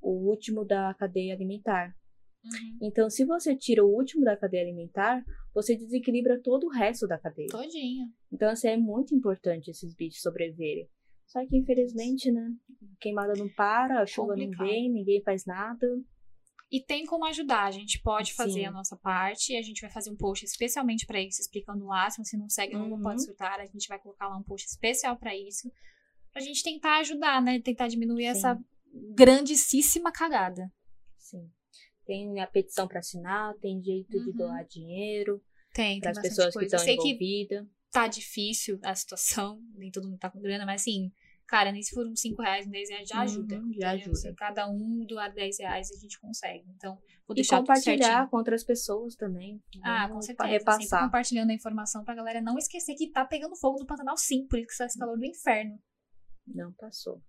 o 0.00 0.10
último 0.28 0.64
da 0.64 0.92
cadeia 0.94 1.34
alimentar. 1.34 1.94
uhum. 2.44 2.78
Então, 2.82 3.08
se 3.08 3.24
você 3.24 3.56
tira 3.56 3.84
o 3.84 3.88
último 3.88 4.24
da 4.24 4.36
cadeia 4.36 4.62
alimentar, 4.62 5.24
você 5.54 5.74
desequilibra 5.74 6.40
todo 6.42 6.66
o 6.66 6.70
resto 6.70 7.06
da 7.06 7.18
cadeia. 7.18 7.48
Todinho. 7.48 8.08
Então, 8.30 8.50
assim, 8.50 8.68
é 8.68 8.76
muito 8.76 9.14
importante 9.14 9.70
esses 9.70 9.94
bichos 9.94 10.20
sobreviverem. 10.20 10.88
Só 11.26 11.44
que, 11.46 11.56
infelizmente, 11.56 12.30
né, 12.30 12.52
queimada 13.00 13.32
não 13.36 13.48
para, 13.48 14.00
a 14.00 14.06
chuva 14.06 14.34
Complicado. 14.34 14.58
não 14.58 14.66
vem, 14.66 14.92
ninguém 14.92 15.22
faz 15.22 15.44
nada. 15.44 15.86
E 16.70 16.82
tem 16.84 17.06
como 17.06 17.24
ajudar, 17.26 17.64
a 17.64 17.70
gente 17.70 18.00
pode 18.02 18.34
fazer 18.34 18.60
Sim. 18.60 18.64
a 18.66 18.70
nossa 18.72 18.96
parte, 18.96 19.52
e 19.52 19.56
a 19.56 19.62
gente 19.62 19.80
vai 19.80 19.90
fazer 19.90 20.10
um 20.10 20.16
post 20.16 20.44
especialmente 20.44 21.06
pra 21.06 21.20
isso, 21.22 21.40
explicando 21.40 21.86
lá, 21.86 22.10
se 22.10 22.18
você 22.22 22.36
não 22.36 22.48
segue 22.48 22.74
não 22.74 22.90
Uhum. 22.90 23.02
pode 23.02 23.22
surtar, 23.24 23.60
a 23.60 23.66
gente 23.66 23.86
vai 23.86 23.98
colocar 24.00 24.28
lá 24.28 24.36
um 24.36 24.42
post 24.42 24.66
especial 24.66 25.16
pra 25.16 25.36
isso, 25.36 25.70
pra 26.32 26.42
gente 26.42 26.62
tentar 26.64 26.98
ajudar, 26.98 27.40
né, 27.40 27.60
tentar 27.60 27.86
diminuir 27.86 28.24
Sim. 28.24 28.30
essa 28.30 28.58
grandíssima 29.14 30.10
cagada. 30.10 30.70
Sim. 31.18 31.50
Tem 32.04 32.40
a 32.40 32.46
petição 32.46 32.86
para 32.88 32.98
assinar, 33.00 33.54
tem 33.58 33.82
jeito 33.82 34.10
de 34.20 34.30
Uhum. 34.30 34.36
doar 34.36 34.64
dinheiro 34.64 35.42
Tem, 35.72 36.00
para 36.00 36.12
tem 36.12 36.20
as 36.20 36.28
pessoas 36.28 36.48
que 36.48 36.52
coisa. 36.60 36.76
Eu 36.76 36.78
estão 36.78 36.84
sei 36.84 36.96
que 36.96 37.08
envolvidas. 37.08 37.66
tá 37.92 38.08
difícil 38.08 38.78
a 38.82 38.94
situação, 38.94 39.60
nem 39.74 39.90
todo 39.90 40.08
mundo 40.08 40.18
tá 40.18 40.30
com 40.30 40.40
grana, 40.40 40.66
mas 40.66 40.82
assim, 40.82 41.12
cara, 41.46 41.70
nem 41.72 41.82
se 41.82 41.94
for 41.94 42.06
uns 42.06 42.20
5 42.20 42.42
reais, 42.42 42.66
10 42.66 42.88
reais 42.90 43.08
já 43.08 43.20
ajuda. 43.20 43.56
Uhum, 43.56 43.72
já 43.72 43.94
entendeu? 43.94 44.12
ajuda. 44.12 44.16
Se 44.16 44.34
cada 44.34 44.68
um 44.68 45.04
doar 45.06 45.32
10 45.32 45.58
reais, 45.60 45.90
a 45.90 45.96
gente 46.00 46.18
consegue. 46.20 46.64
Então, 46.76 46.94
vou 47.26 47.34
E 47.34 47.36
deixar 47.36 47.56
certinho. 47.64 47.66
compartilhar 47.66 48.28
com 48.30 48.36
outras 48.36 48.64
pessoas 48.64 49.14
também. 49.14 49.62
Ah, 49.82 50.06
Vamos 50.08 50.14
com 50.14 50.22
certeza. 50.22 50.48
Sempre 50.48 50.58
Repassar. 50.58 51.04
compartilhando 51.04 51.50
a 51.50 51.54
informação 51.54 52.04
pra 52.04 52.14
galera 52.14 52.40
não 52.40 52.58
esquecer 52.58 52.94
que 52.94 53.10
tá 53.10 53.24
pegando 53.24 53.56
fogo 53.56 53.78
no 53.78 53.86
Pantanal 53.86 54.16
sim, 54.16 54.46
por 54.46 54.58
isso 54.58 54.68
que 54.68 54.76
tá 54.78 54.86
esse 54.86 54.98
calor 54.98 55.16
do 55.18 55.24
inferno. 55.24 55.78
Não 56.46 56.72
passou. 56.74 57.22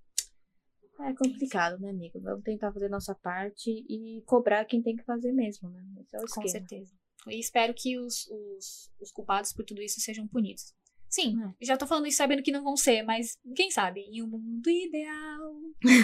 É 1.00 1.14
complicado, 1.14 1.80
né, 1.80 1.92
amiga? 1.92 2.20
Vamos 2.20 2.44
tentar 2.44 2.72
fazer 2.74 2.90
nossa 2.90 3.14
parte 3.14 3.70
e 3.88 4.24
cobrar 4.26 4.66
quem 4.66 4.82
tem 4.82 4.96
que 4.96 5.04
fazer 5.04 5.32
mesmo, 5.32 5.70
né? 5.70 5.80
Esse 6.02 6.16
é 6.16 6.20
o 6.20 6.22
Com 6.22 6.26
esquema. 6.28 6.48
certeza. 6.50 6.92
E 7.28 7.40
espero 7.40 7.74
que 7.76 8.00
os, 8.00 8.26
os, 8.28 8.92
os 9.00 9.12
culpados 9.12 9.54
por 9.54 9.64
tudo 9.64 9.82
isso 9.82 10.00
sejam 10.02 10.28
punidos. 10.28 10.74
Sim, 11.22 11.36
É. 11.62 11.66
já 11.66 11.76
tô 11.78 11.88
falando 11.88 12.08
isso 12.08 12.18
sabendo 12.18 12.44
que 12.44 12.52
não 12.52 12.64
vão 12.64 12.78
ser, 12.78 13.02
mas 13.04 13.38
quem 13.56 13.72
sabe? 13.72 14.02
Em 14.02 14.22
um 14.22 14.28
mundo 14.28 14.70
ideal, 14.70 15.54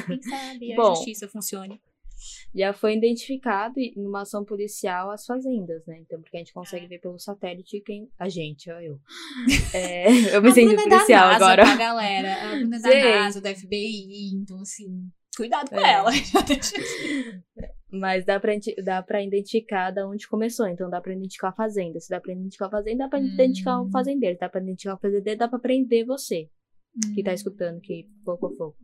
quem 0.07 0.21
sabe 0.23 0.73
a 0.73 0.75
Bom. 0.75 0.95
justiça 0.95 1.27
funcione. 1.27 1.79
Já 2.55 2.71
foi 2.71 2.95
identificado 2.95 3.73
numa 3.97 4.21
ação 4.21 4.45
policial 4.45 5.11
as 5.11 5.25
fazendas, 5.25 5.85
né? 5.85 5.99
Então, 5.99 6.21
porque 6.21 6.37
a 6.37 6.39
gente 6.39 6.53
consegue 6.53 6.85
É. 6.85 6.87
ver 6.87 6.99
pelo 6.99 7.19
satélite 7.19 7.81
quem. 7.85 8.07
A 8.17 8.29
gente, 8.29 8.71
ó, 8.71 8.79
eu. 8.79 8.97
É, 9.75 10.35
eu 10.35 10.41
me 10.41 10.49
a 10.49 10.51
senti 10.53 10.67
Bruna 10.67 10.83
é 10.83 10.87
da 10.89 10.95
policial 10.97 11.27
NASA, 11.27 11.35
agora. 11.45 11.63
tá, 11.65 11.75
galera? 11.75 12.33
A 12.33 12.55
Bruna 12.55 12.77
é 12.77 12.79
da. 12.79 13.19
NASA, 13.19 13.41
da 13.41 13.53
FBI, 13.53 14.35
então 14.35 14.59
assim, 14.61 15.09
cuidado 15.35 15.69
com 15.69 15.77
É. 15.77 15.93
ela. 15.93 16.09
Aqui. 16.39 17.41
Mas 17.91 18.25
dá 18.25 18.39
pra, 18.39 18.53
dá 18.83 19.03
pra 19.03 19.21
identificar 19.21 19.91
da 19.91 20.07
onde 20.07 20.27
começou. 20.27 20.67
Então 20.67 20.89
dá 20.89 20.99
pra 20.99 21.13
identificar 21.13 21.49
a 21.49 21.53
fazenda. 21.53 21.99
Se 21.99 22.09
dá 22.09 22.19
pra 22.19 22.31
identificar 22.33 22.67
a 22.67 22.71
fazenda, 22.71 23.03
dá 23.03 23.09
pra 23.09 23.19
Hum. 23.19 23.25
identificar 23.33 23.81
o 23.81 23.89
fazendeiro. 23.91 24.37
Dá 24.39 24.49
pra 24.49 24.61
identificar 24.61 24.95
o 24.95 24.99
fazendeiro, 24.99 25.39
dá 25.39 25.47
pra 25.47 25.59
prender 25.59 26.05
você 26.05 26.49
que 27.15 27.23
tá 27.23 27.31
Hum. 27.31 27.33
escutando, 27.35 27.81
que 27.81 28.07
fogo, 28.25 28.55
fogo. 28.55 28.77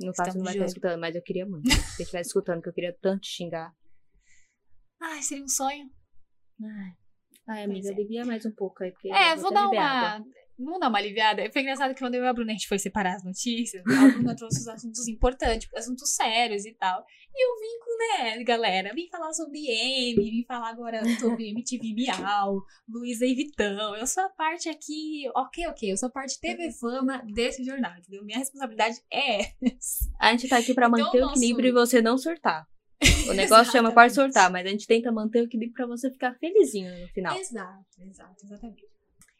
No 0.00 0.12
caso, 0.12 0.36
não 0.36 0.44
vai 0.44 0.52
de 0.52 0.58
estar 0.58 0.64
olho. 0.64 0.68
escutando, 0.68 1.00
mas 1.00 1.14
eu 1.14 1.22
queria 1.22 1.46
muito. 1.46 1.64
Se 1.70 1.96
você 1.96 2.02
estivesse 2.02 2.28
escutando, 2.28 2.62
que 2.62 2.68
eu 2.68 2.72
queria 2.72 2.96
tanto 3.00 3.26
xingar. 3.26 3.72
Ai, 5.00 5.22
seria 5.22 5.44
um 5.44 5.48
sonho. 5.48 5.90
Ai, 6.62 6.92
Ai 7.48 7.64
amiga, 7.64 7.88
é. 7.88 7.92
alivia 7.92 8.24
mais 8.24 8.44
um 8.46 8.52
pouco 8.52 8.82
aí, 8.82 8.92
porque. 8.92 9.10
É, 9.12 9.36
vou 9.36 9.52
dar 9.52 9.68
uma. 9.68 9.82
água. 9.82 10.26
Vamos 10.58 10.80
dar 10.80 10.88
uma 10.88 10.98
aliviada. 10.98 11.50
Foi 11.52 11.62
engraçado 11.62 11.92
que 11.94 12.00
quando 12.00 12.14
eu 12.14 12.24
e 12.24 12.26
a 12.28 12.32
Bruna 12.32 12.50
a 12.50 12.54
gente 12.54 12.66
foi 12.68 12.78
separar 12.78 13.16
as 13.16 13.24
notícias, 13.24 13.82
a 13.86 14.08
Bruna 14.08 14.34
trouxe 14.34 14.60
os 14.60 14.68
assuntos 14.68 15.06
importantes, 15.06 15.68
assuntos 15.74 16.14
sérios 16.14 16.64
e 16.64 16.72
tal. 16.74 17.04
E 17.34 17.44
eu 17.44 17.60
vim 17.60 17.78
com, 17.84 17.98
né, 18.38 18.42
galera, 18.44 18.94
vim 18.94 19.06
falar 19.10 19.32
sobre 19.34 19.58
M, 19.68 20.14
vim 20.30 20.44
falar 20.48 20.70
agora 20.70 21.02
sobre 21.20 21.50
MTV 21.50 21.92
Miau, 21.94 22.62
Luísa 22.88 23.26
e 23.26 23.34
Vitão. 23.34 23.94
Eu 23.94 24.06
sou 24.06 24.22
a 24.24 24.30
parte 24.30 24.70
aqui, 24.70 25.24
ok, 25.36 25.66
ok, 25.66 25.92
eu 25.92 25.96
sou 25.98 26.08
a 26.08 26.12
parte 26.12 26.40
TV 26.40 26.72
Fama 26.72 27.22
desse 27.34 27.62
jornal, 27.62 27.92
entendeu? 27.98 28.24
Minha 28.24 28.38
responsabilidade 28.38 28.96
é 29.12 29.40
essa. 29.62 30.10
A 30.18 30.30
gente 30.32 30.48
tá 30.48 30.56
aqui 30.56 30.72
pra 30.72 30.86
Então, 30.88 30.98
manter 31.04 31.18
o 31.18 31.20
nosso- 31.20 31.32
equilíbrio 31.38 31.68
e 31.68 31.72
você 31.72 32.00
não 32.00 32.16
surtar. 32.16 32.66
O 33.28 33.32
negócio 33.34 33.70
chama 33.72 33.90
Exatamente. 33.90 34.14
surtar, 34.14 34.50
mas 34.50 34.66
a 34.66 34.70
gente 34.70 34.86
tenta 34.86 35.12
manter 35.12 35.42
o 35.42 35.44
equilíbrio 35.44 35.74
pra 35.74 35.86
você 35.86 36.10
ficar 36.10 36.34
felizinho 36.38 36.90
no 37.02 37.08
final. 37.08 37.36
Exato, 37.36 37.84
exato, 38.00 38.46
exatamente. 38.46 38.82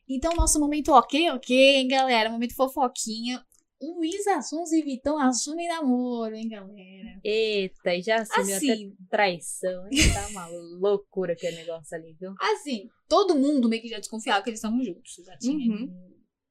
Então, 0.08 0.34
nosso 0.36 0.58
momento 0.60 0.92
ok, 0.92 1.30
ok, 1.30 1.56
hein, 1.76 1.88
galera? 1.88 2.30
Momento 2.30 2.54
fofoquinha. 2.54 3.42
Luísa 3.82 4.40
Sons 4.40 4.72
e 4.72 4.80
Vitão 4.82 5.18
assumem 5.18 5.68
namoro, 5.68 6.34
hein, 6.34 6.48
galera? 6.48 7.20
Eita, 7.22 7.94
e 7.94 8.00
já 8.02 8.22
assumiu 8.22 8.56
até 8.56 8.72
Assim, 8.72 8.96
traição. 9.10 9.86
hein? 9.90 9.98
Tá 10.14 10.28
uma 10.28 10.46
loucura 10.80 11.34
aquele 11.34 11.56
negócio 11.56 11.94
ali, 11.94 12.14
viu? 12.18 12.32
assim, 12.40 12.88
todo 13.06 13.34
mundo 13.36 13.68
meio 13.68 13.82
que 13.82 13.88
já 13.88 13.98
desconfiava 13.98 14.42
que 14.42 14.48
eles 14.48 14.58
estavam 14.60 14.82
juntos. 14.82 15.12
Já 15.24 15.36
tinha, 15.36 15.74
Uhum. 15.74 15.92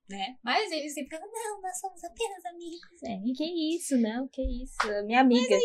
né? 0.08 0.36
Mas 0.44 0.72
eles 0.72 0.94
sempre 0.94 1.15
ficavam, 1.15 1.32
não, 1.34 1.62
nós 1.62 1.80
somos 1.80 2.04
apenas 2.04 2.46
amigos. 2.46 3.04
É, 3.04 3.18
que 3.36 3.76
isso, 3.76 3.98
não? 3.98 4.28
Que 4.28 4.41
isso? 4.63 4.78
Minha 5.06 5.22
amiga. 5.22 5.58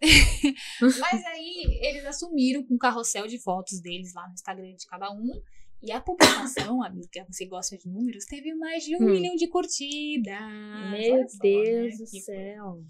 Mas 1.00 1.24
aí 1.26 1.78
eles 1.80 2.04
assumiram 2.04 2.64
com 2.66 2.74
um 2.74 2.78
carrossel 2.78 3.26
de 3.28 3.38
fotos 3.40 3.80
deles 3.80 4.12
lá 4.14 4.26
no 4.26 4.34
Instagram 4.34 4.74
de 4.74 4.86
cada 4.86 5.10
um. 5.12 5.30
E 5.82 5.92
a 5.92 6.00
publicação, 6.00 6.82
amiga, 6.82 7.26
você 7.30 7.44
gosta 7.46 7.76
de 7.76 7.88
números, 7.88 8.24
teve 8.24 8.54
mais 8.54 8.84
de 8.84 8.96
um 8.96 9.00
Hum. 9.00 9.10
milhão 9.10 9.36
de 9.36 9.46
curtidas. 9.48 10.40
Meu 10.92 11.28
só, 11.28 11.38
Deus 11.42 11.98
né? 11.98 12.04
do 12.04 12.10
Que 12.10 12.20
céu. 12.22 12.84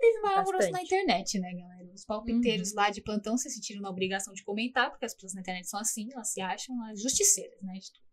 teve 0.00 0.20
maior 0.20 0.38
alvoroço 0.40 0.70
na 0.70 0.82
internet, 0.82 1.38
né, 1.38 1.52
galera? 1.54 1.90
Os 1.94 2.04
palpiteiros 2.04 2.74
lá 2.74 2.90
de 2.90 3.00
plantão 3.02 3.36
se 3.38 3.48
sentiram 3.50 3.80
na 3.80 3.88
obrigação 3.90 4.34
de 4.34 4.42
comentar, 4.44 4.90
porque 4.90 5.06
as 5.06 5.14
pessoas 5.14 5.34
na 5.34 5.40
internet 5.40 5.68
são 5.68 5.80
assim, 5.80 6.08
elas 6.12 6.28
se 6.32 6.40
acham 6.40 6.82
as 6.84 7.00
justiceiras, 7.00 7.60
né? 7.62 7.74
De 7.74 7.92
tudo. 7.92 8.04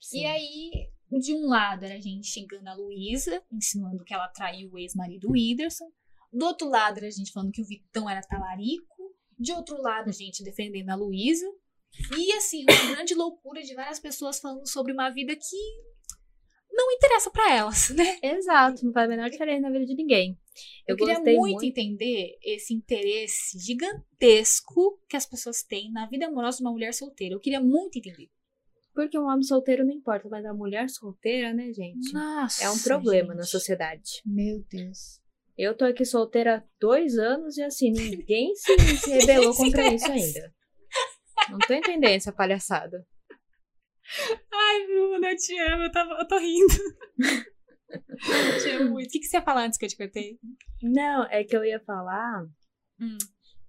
Sim. 0.00 0.20
E 0.20 0.26
aí, 0.26 0.88
de 1.18 1.32
um 1.34 1.46
lado 1.48 1.84
era 1.84 1.94
a 1.94 2.00
gente 2.00 2.26
xingando 2.28 2.68
a 2.68 2.74
Luísa, 2.74 3.42
insinuando 3.50 4.04
que 4.04 4.12
ela 4.14 4.28
traiu 4.28 4.70
o 4.72 4.78
ex-marido 4.78 5.30
Whindersson. 5.30 5.90
Do 6.32 6.44
outro 6.46 6.68
lado 6.68 6.98
era 6.98 7.06
a 7.06 7.10
gente 7.10 7.32
falando 7.32 7.52
que 7.52 7.62
o 7.62 7.66
Vitão 7.66 8.08
era 8.08 8.20
talarico. 8.20 9.14
De 9.38 9.52
outro 9.52 9.80
lado, 9.80 10.08
a 10.10 10.12
gente 10.12 10.44
defendendo 10.44 10.90
a 10.90 10.94
Luísa. 10.94 11.46
E 12.16 12.32
assim, 12.32 12.64
uma 12.68 12.94
grande 12.94 13.14
loucura 13.14 13.62
de 13.62 13.74
várias 13.74 13.98
pessoas 13.98 14.38
falando 14.40 14.66
sobre 14.68 14.92
uma 14.92 15.10
vida 15.10 15.34
que 15.34 15.56
não 16.70 16.90
interessa 16.92 17.30
pra 17.30 17.54
elas, 17.54 17.90
né? 17.94 18.18
Exato, 18.22 18.84
não 18.84 18.92
faz 18.92 19.06
a 19.06 19.08
menor 19.08 19.30
diferença 19.30 19.60
na 19.60 19.70
vida 19.70 19.86
de 19.86 19.94
ninguém. 19.94 20.38
Eu, 20.86 20.94
Eu, 20.94 20.96
queria 20.96 21.20
muito, 21.20 21.38
muito. 21.40 21.64
entender 21.64 22.36
esse 22.42 22.72
interesse 22.74 23.58
gigantesco 23.58 25.00
que 25.08 25.16
as 25.16 25.26
pessoas 25.26 25.62
têm 25.62 25.90
na 25.90 26.06
vida 26.06 26.26
amorosa 26.26 26.58
de 26.58 26.62
uma 26.64 26.72
mulher 26.72 26.92
solteira. 26.92 27.34
Eu 27.34 27.40
queria 27.40 27.60
muito 27.60 27.98
entender. 27.98 28.28
Porque 28.94 29.18
um 29.18 29.24
homem 29.26 29.42
solteiro 29.42 29.84
não 29.84 29.92
importa, 29.92 30.28
mas 30.28 30.44
a 30.44 30.54
mulher 30.54 30.88
solteira, 30.88 31.52
né, 31.52 31.72
gente? 31.72 32.12
Nossa, 32.12 32.62
É 32.64 32.70
um 32.70 32.78
problema 32.78 33.28
gente. 33.28 33.38
na 33.38 33.42
sociedade. 33.44 34.22
Meu 34.24 34.62
Deus. 34.70 35.20
Eu 35.58 35.76
tô 35.76 35.84
aqui 35.84 36.04
solteira 36.04 36.58
há 36.58 36.62
dois 36.80 37.18
anos 37.18 37.56
e 37.56 37.62
assim, 37.62 37.90
ninguém 37.92 38.54
se, 38.54 38.76
se 38.98 39.10
rebelou 39.10 39.54
contra 39.54 39.92
isso 39.92 40.10
ainda. 40.10 40.54
Não 41.50 41.58
tô 41.58 41.74
entendendo 41.74 42.14
essa 42.14 42.32
palhaçada. 42.32 43.06
Ai, 44.52 44.86
Bruna, 44.86 45.30
eu 45.30 45.36
te 45.36 45.58
amo, 45.58 45.84
eu, 45.84 45.92
tava, 45.92 46.12
eu 46.14 46.28
tô 46.28 46.38
rindo. 46.38 46.74
eu 47.88 48.58
te 48.62 48.70
amo 48.70 48.90
muito. 48.90 49.06
O 49.06 49.10
que, 49.10 49.20
que 49.20 49.26
você 49.26 49.36
ia 49.36 49.42
falar 49.42 49.64
antes 49.64 49.78
que 49.78 49.84
eu 49.84 49.88
te 49.88 49.96
cortei? 49.96 50.38
Não, 50.82 51.24
é 51.24 51.44
que 51.44 51.56
eu 51.56 51.64
ia 51.64 51.80
falar 51.80 52.46
Hum. 53.00 53.18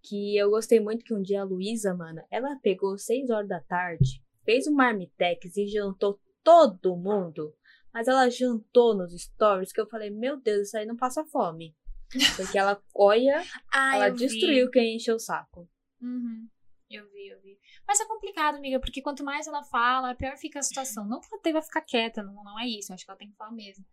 que 0.03 0.37
eu 0.37 0.49
gostei 0.51 0.79
muito 0.79 1.03
que 1.03 1.13
um 1.13 1.21
dia 1.21 1.41
a 1.41 1.45
Luísa, 1.45 1.93
mano, 1.95 2.21
ela 2.29 2.55
pegou 2.61 2.97
seis 2.97 3.29
horas 3.29 3.47
da 3.47 3.59
tarde, 3.61 4.21
fez 4.43 4.67
um 4.67 4.73
marmitex 4.73 5.57
e 5.57 5.67
jantou 5.67 6.19
todo 6.43 6.95
mundo. 6.95 7.55
Mas 7.93 8.07
ela 8.07 8.29
jantou 8.29 8.93
nos 8.93 9.13
stories 9.13 9.71
que 9.71 9.79
eu 9.79 9.87
falei, 9.87 10.09
meu 10.09 10.37
Deus, 10.37 10.67
isso 10.67 10.77
aí 10.77 10.85
não 10.85 10.97
passa 10.97 11.23
fome. 11.25 11.73
Porque 12.35 12.57
ela, 12.57 12.79
olha, 12.93 13.41
ela 13.73 14.09
destruiu 14.09 14.65
Vi. 14.65 14.71
quem 14.71 14.95
encheu 14.97 15.15
o 15.15 15.19
saco. 15.19 15.67
Uhum. 16.01 16.47
Eu 16.89 17.09
vi, 17.11 17.27
eu 17.29 17.41
vi. 17.41 17.57
Mas 17.87 17.99
é 17.99 18.05
complicado, 18.05 18.55
amiga, 18.55 18.79
porque 18.79 19.01
quanto 19.01 19.23
mais 19.23 19.47
ela 19.47 19.63
fala, 19.63 20.13
pior 20.15 20.37
fica 20.37 20.59
a 20.59 20.63
situação. 20.63 21.05
Não 21.07 21.19
que 21.19 21.27
ela 21.31 21.41
deva 21.41 21.61
ficar 21.61 21.81
quieta, 21.81 22.21
não, 22.21 22.43
não 22.43 22.59
é 22.59 22.67
isso. 22.67 22.91
Eu 22.91 22.95
acho 22.95 23.03
que 23.05 23.11
ela 23.11 23.17
tem 23.17 23.29
que 23.29 23.35
falar 23.35 23.51
mesmo. 23.51 23.83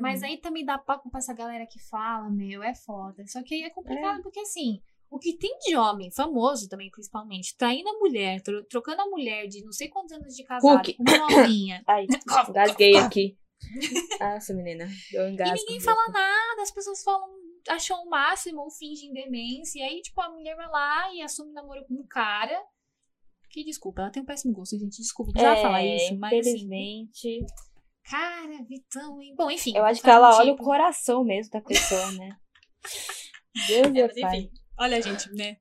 Mas 0.00 0.20
Uhum. 0.22 0.28
aí 0.28 0.38
também 0.38 0.64
dá 0.64 0.78
papo 0.78 1.10
pra 1.10 1.18
essa 1.18 1.34
galera 1.34 1.66
que 1.66 1.78
fala, 1.78 2.28
meu, 2.30 2.62
é 2.62 2.74
foda. 2.74 3.24
Só 3.26 3.42
que 3.42 3.54
aí 3.54 3.62
é 3.64 3.70
complicado 3.70 4.22
porque, 4.22 4.40
assim, 4.40 4.80
o 5.10 5.18
que 5.18 5.36
tem 5.36 5.58
de 5.58 5.76
homem, 5.76 6.10
famoso 6.10 6.68
também, 6.68 6.90
principalmente, 6.90 7.54
traindo 7.56 7.88
a 7.90 7.98
mulher, 7.98 8.40
tro- 8.40 8.64
trocando 8.64 9.02
a 9.02 9.06
mulher 9.06 9.46
de 9.46 9.62
não 9.62 9.70
sei 9.72 9.88
quantos 9.88 10.12
anos 10.12 10.34
de 10.34 10.42
casado 10.42 10.76
Cookie. 10.78 10.94
com 10.94 11.02
uma 11.04 11.28
novinha. 11.30 11.82
Ai, 11.86 12.06
engasguei 12.48 12.96
aqui. 12.96 13.38
Nossa, 14.20 14.52
menina, 14.54 14.88
eu 15.12 15.28
E 15.28 15.32
engasgo. 15.32 15.54
ninguém 15.54 15.80
fala 15.80 16.08
nada, 16.08 16.62
as 16.62 16.70
pessoas 16.70 17.02
falam, 17.02 17.28
acham 17.68 18.02
o 18.04 18.08
máximo 18.10 18.60
ou 18.62 18.70
fingem 18.70 19.12
demência. 19.12 19.78
E 19.80 19.82
aí, 19.82 20.00
tipo, 20.02 20.20
a 20.20 20.30
mulher 20.30 20.54
vai 20.56 20.68
lá 20.68 21.14
e 21.14 21.22
assume 21.22 21.52
namoro 21.52 21.84
com 21.86 21.94
um 21.94 22.06
cara. 22.06 22.60
Que 23.50 23.62
desculpa, 23.64 24.02
ela 24.02 24.10
tem 24.10 24.22
um 24.22 24.26
péssimo 24.26 24.52
gosto, 24.52 24.78
gente. 24.78 24.96
Desculpa, 25.00 25.30
eu 25.30 25.32
precisava 25.34 25.60
falar 25.62 25.84
isso, 25.84 26.16
mas 26.18 26.32
assim. 26.32 26.36
É, 26.36 26.40
Infelizmente. 26.40 27.46
Cara, 28.10 28.62
Vitão, 28.68 29.20
hein? 29.22 29.34
Bom, 29.36 29.50
enfim. 29.50 29.72
eu 29.76 29.84
acho 29.84 30.02
que 30.02 30.10
ela 30.10 30.30
um 30.30 30.38
olha 30.38 30.52
o 30.52 30.56
tipo- 30.56 30.64
coração 30.64 31.24
mesmo 31.24 31.52
da 31.52 31.60
pessoa, 31.60 32.10
né? 32.12 32.36
Deus 33.68 33.86
É, 33.86 33.90
meu 33.90 34.06
mas 34.06 34.20
pai. 34.20 34.36
enfim, 34.38 34.50
olha 34.78 34.96
a 34.96 35.00
gente, 35.00 35.32
né? 35.34 35.56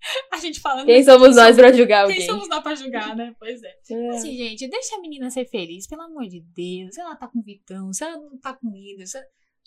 A 0.32 0.36
gente 0.36 0.60
falando. 0.60 0.86
Quem 0.86 1.02
somos 1.02 1.34
nós 1.34 1.56
pra 1.56 1.72
julgar 1.72 2.06
Quem 2.06 2.12
alguém? 2.14 2.26
somos 2.26 2.48
nós 2.48 2.62
pra 2.62 2.72
julgar, 2.76 3.16
né? 3.16 3.34
Pois 3.36 3.60
é. 3.64 3.74
É. 3.90 4.08
Assim, 4.10 4.36
gente, 4.36 4.68
deixa 4.68 4.94
a 4.94 5.00
menina 5.00 5.28
ser 5.28 5.44
feliz, 5.46 5.88
pelo 5.88 6.02
amor 6.02 6.24
de 6.28 6.40
Deus. 6.54 6.94
Se 6.94 7.00
ela 7.00 7.16
tá 7.16 7.26
com 7.26 7.42
Vitão, 7.42 7.92
se 7.92 8.04
ela 8.04 8.16
não 8.16 8.38
tá 8.38 8.54
com 8.54 8.68
Whindersson, 8.70 9.18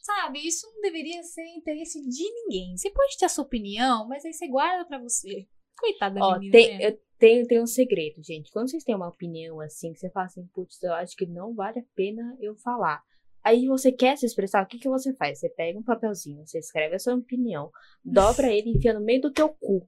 sabe? 0.02 0.46
Isso 0.46 0.68
não 0.74 0.82
deveria 0.82 1.24
ser 1.24 1.46
interesse 1.56 2.02
de 2.02 2.24
ninguém. 2.24 2.76
Você 2.76 2.90
pode 2.90 3.18
ter 3.18 3.26
a 3.26 3.30
sua 3.30 3.44
opinião, 3.44 4.08
mas 4.08 4.26
aí 4.26 4.34
você 4.34 4.48
guarda 4.48 4.86
pra 4.86 5.00
você. 5.00 5.48
Coitada 5.80 6.16
da 6.16 6.26
Ó, 6.26 6.34
menina, 6.34 6.52
tem, 6.52 6.78
né? 6.78 6.88
eu 6.88 7.00
tenho, 7.18 7.48
tenho 7.48 7.64
um 7.64 7.68
segredo, 7.68 8.22
gente. 8.24 8.52
Quando 8.52 8.70
vocês 8.70 8.84
têm 8.84 8.96
uma 8.96 9.08
opinião 9.08 9.60
assim, 9.60 9.94
que 9.94 10.00
você 10.00 10.10
fala 10.10 10.26
assim, 10.26 10.46
putz, 10.54 10.82
eu 10.84 10.94
acho 10.94 11.16
que 11.16 11.26
não 11.26 11.54
vale 11.54 11.80
a 11.80 11.86
pena 11.96 12.36
eu 12.40 12.56
falar. 12.56 13.02
Aí 13.44 13.68
você 13.68 13.92
quer 13.92 14.18
se 14.18 14.26
expressar, 14.26 14.64
o 14.64 14.68
que, 14.68 14.78
que 14.78 14.90
você 14.90 15.14
faz? 15.16 15.40
Você 15.40 15.50
pega 15.50 15.78
um 15.78 15.84
papelzinho, 15.84 16.46
você 16.46 16.60
escreve 16.60 16.96
a 16.96 17.00
sua 17.00 17.16
opinião, 17.16 17.72
dobra 18.04 18.54
ele 18.54 18.70
e 18.70 18.78
enfia 18.78 18.94
no 18.94 19.04
meio 19.04 19.22
do 19.22 19.32
teu 19.32 19.50
cu. 19.50 19.88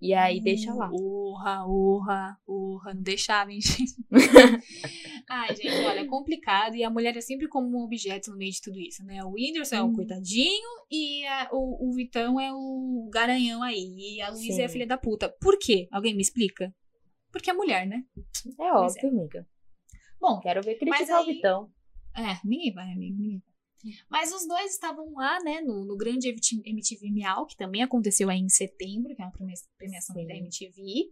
E 0.00 0.14
aí 0.14 0.40
deixa 0.40 0.72
lá. 0.72 0.88
Urra, 0.92 1.66
urra, 1.66 2.38
urra. 2.46 2.94
Não 2.94 3.02
deixava, 3.02 3.52
hein, 3.52 3.60
gente? 3.60 3.94
Ai, 5.28 5.54
gente, 5.56 5.74
olha, 5.84 6.00
é 6.00 6.06
complicado. 6.06 6.74
E 6.76 6.84
a 6.84 6.90
mulher 6.90 7.16
é 7.16 7.20
sempre 7.20 7.48
como 7.48 7.68
um 7.76 7.82
objeto 7.82 8.30
no 8.30 8.36
meio 8.36 8.52
de 8.52 8.60
tudo 8.62 8.78
isso, 8.78 9.04
né? 9.04 9.24
O 9.24 9.32
Whindersson 9.32 9.76
é 9.76 9.82
o 9.82 9.86
Hum. 9.86 9.94
coitadinho 9.94 10.68
e 10.90 11.26
a- 11.26 11.48
o, 11.52 11.88
o 11.88 11.92
Vitão 11.92 12.38
é 12.40 12.52
o 12.52 13.08
garanhão 13.12 13.62
aí. 13.62 14.16
E 14.16 14.22
a 14.22 14.30
Luísa 14.30 14.62
é 14.62 14.64
a 14.66 14.68
filha 14.68 14.86
da 14.86 14.96
puta. 14.96 15.28
Por 15.40 15.58
quê? 15.58 15.88
Alguém 15.90 16.14
me 16.14 16.22
explica? 16.22 16.72
Porque 17.32 17.50
é 17.50 17.52
mulher, 17.52 17.86
né? 17.86 18.04
É 18.16 18.52
Pois 18.56 18.94
óbvio, 18.94 19.08
amiga. 19.10 19.46
Bom, 20.20 20.40
Quero 20.40 20.62
ver 20.62 20.76
criticar 20.76 21.10
o 21.22 21.26
aí- 21.26 21.34
Vitão. 21.34 21.70
é, 22.16 22.38
ninguém 22.44 22.72
vai, 22.72 22.90
amigo. 22.92 23.16
Ninguém. 23.20 23.42
Mas 24.10 24.32
os 24.32 24.46
dois 24.46 24.72
estavam 24.72 25.12
lá, 25.14 25.38
né, 25.40 25.60
no, 25.60 25.84
no 25.84 25.96
grande 25.96 26.28
MTV 26.28 27.10
Miau, 27.10 27.46
que 27.46 27.56
também 27.56 27.82
aconteceu 27.82 28.28
aí 28.28 28.38
em 28.38 28.48
setembro, 28.48 29.14
que 29.14 29.22
é 29.22 29.24
uma 29.24 29.32
premiação 29.32 30.16
Sim. 30.16 30.26
da 30.26 30.34
MTV. 30.34 31.10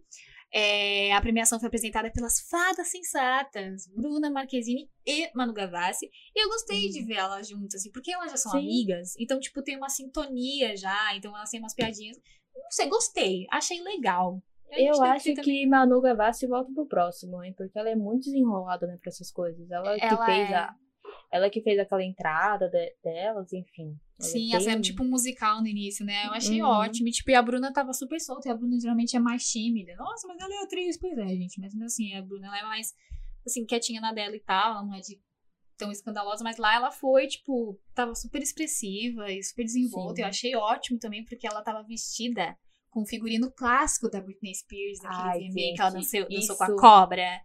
É, 0.51 1.11
a 1.13 1.19
premiação 1.19 1.59
foi 1.59 1.67
apresentada 1.67 2.09
pelas 2.11 2.39
fadas 2.49 2.89
sensatas, 2.89 3.87
Bruna 3.93 4.29
Marquezine 4.29 4.89
e 5.05 5.29
Manu 5.35 5.53
Gavassi. 5.53 6.09
E 6.33 6.43
eu 6.43 6.49
gostei 6.49 6.85
uhum. 6.85 6.91
de 6.91 7.05
ver 7.05 7.15
elas 7.15 7.47
juntas, 7.47 7.81
assim, 7.81 7.91
porque 7.91 8.11
elas 8.11 8.31
já 8.31 8.37
são 8.37 8.51
Sim. 8.53 8.59
amigas. 8.59 9.13
Então, 9.19 9.39
tipo, 9.39 9.61
tem 9.61 9.75
uma 9.75 9.89
sintonia 9.89 10.75
já. 10.77 11.15
Então, 11.15 11.35
elas 11.35 11.49
têm 11.49 11.59
umas 11.59 11.73
piadinhas. 11.73 12.17
Não 12.55 12.71
sei, 12.71 12.87
gostei. 12.87 13.45
Achei 13.51 13.81
legal. 13.81 14.41
Eu 14.71 15.01
acho 15.03 15.33
que 15.35 15.65
Manu 15.65 16.01
Gavassi 16.01 16.45
volta 16.45 16.71
pro 16.73 16.85
próximo, 16.85 17.41
hein? 17.43 17.53
Porque 17.55 17.77
ela 17.77 17.89
é 17.89 17.95
muito 17.95 18.25
desenrolada, 18.25 18.85
né, 18.85 18.97
pra 19.01 19.09
essas 19.09 19.31
coisas. 19.31 19.69
Ela, 19.69 19.97
ela 19.97 19.99
que 19.99 20.25
fez 20.25 20.49
é... 20.49 20.55
a 20.55 20.75
ela 21.31 21.49
que 21.49 21.61
fez 21.61 21.77
aquela 21.77 22.03
entrada 22.03 22.69
de, 22.69 22.95
delas, 23.03 23.51
enfim. 23.51 23.97
Sim, 24.19 24.53
elas 24.53 24.65
eram 24.65 24.81
tipo 24.81 25.03
um 25.03 25.09
musical 25.09 25.61
no 25.61 25.67
início, 25.67 26.03
né? 26.05 26.25
Eu 26.25 26.31
achei 26.31 26.61
uhum. 26.61 26.67
ótimo. 26.67 27.07
E, 27.07 27.11
tipo, 27.11 27.29
e 27.29 27.35
a 27.35 27.41
Bruna 27.41 27.71
tava 27.71 27.93
super 27.93 28.19
solta. 28.19 28.47
E 28.47 28.51
a 28.51 28.55
Bruna 28.55 28.79
geralmente 28.79 29.15
é 29.15 29.19
mais 29.19 29.47
tímida. 29.47 29.95
Nossa, 29.95 30.27
mas 30.27 30.39
ela 30.39 30.53
é 30.55 30.63
atriz. 30.63 30.97
Pois 30.97 31.17
é, 31.17 31.27
gente. 31.27 31.59
Mas 31.59 31.75
assim, 31.81 32.15
a 32.15 32.21
Bruna 32.21 32.47
ela 32.47 32.59
é 32.59 32.63
mais, 32.63 32.95
assim, 33.45 33.65
quietinha 33.65 34.01
na 34.01 34.11
dela 34.11 34.35
e 34.35 34.39
tal. 34.39 34.71
Ela 34.71 34.83
não 34.83 34.95
é 34.95 35.01
de 35.01 35.21
tão 35.77 35.91
escandalosa. 35.91 36.43
Mas 36.43 36.57
lá 36.57 36.73
ela 36.73 36.89
foi, 36.89 37.27
tipo, 37.27 37.79
tava 37.93 38.15
super 38.15 38.41
expressiva 38.41 39.31
e 39.31 39.43
super 39.43 39.65
desenvolta. 39.65 40.15
Sim. 40.15 40.21
Eu 40.23 40.27
achei 40.27 40.55
ótimo 40.55 40.97
também, 40.97 41.23
porque 41.23 41.45
ela 41.45 41.61
tava 41.61 41.83
vestida 41.83 42.57
com 42.89 43.03
o 43.03 43.05
figurino 43.05 43.51
clássico 43.51 44.09
da 44.09 44.19
Britney 44.19 44.55
Spears, 44.55 44.99
daquele 44.99 45.49
VMA 45.49 45.75
que 45.75 45.81
ela 45.81 45.89
dançou, 45.91 46.27
dançou 46.27 46.57
com 46.57 46.63
a 46.63 46.75
cobra. 46.75 47.41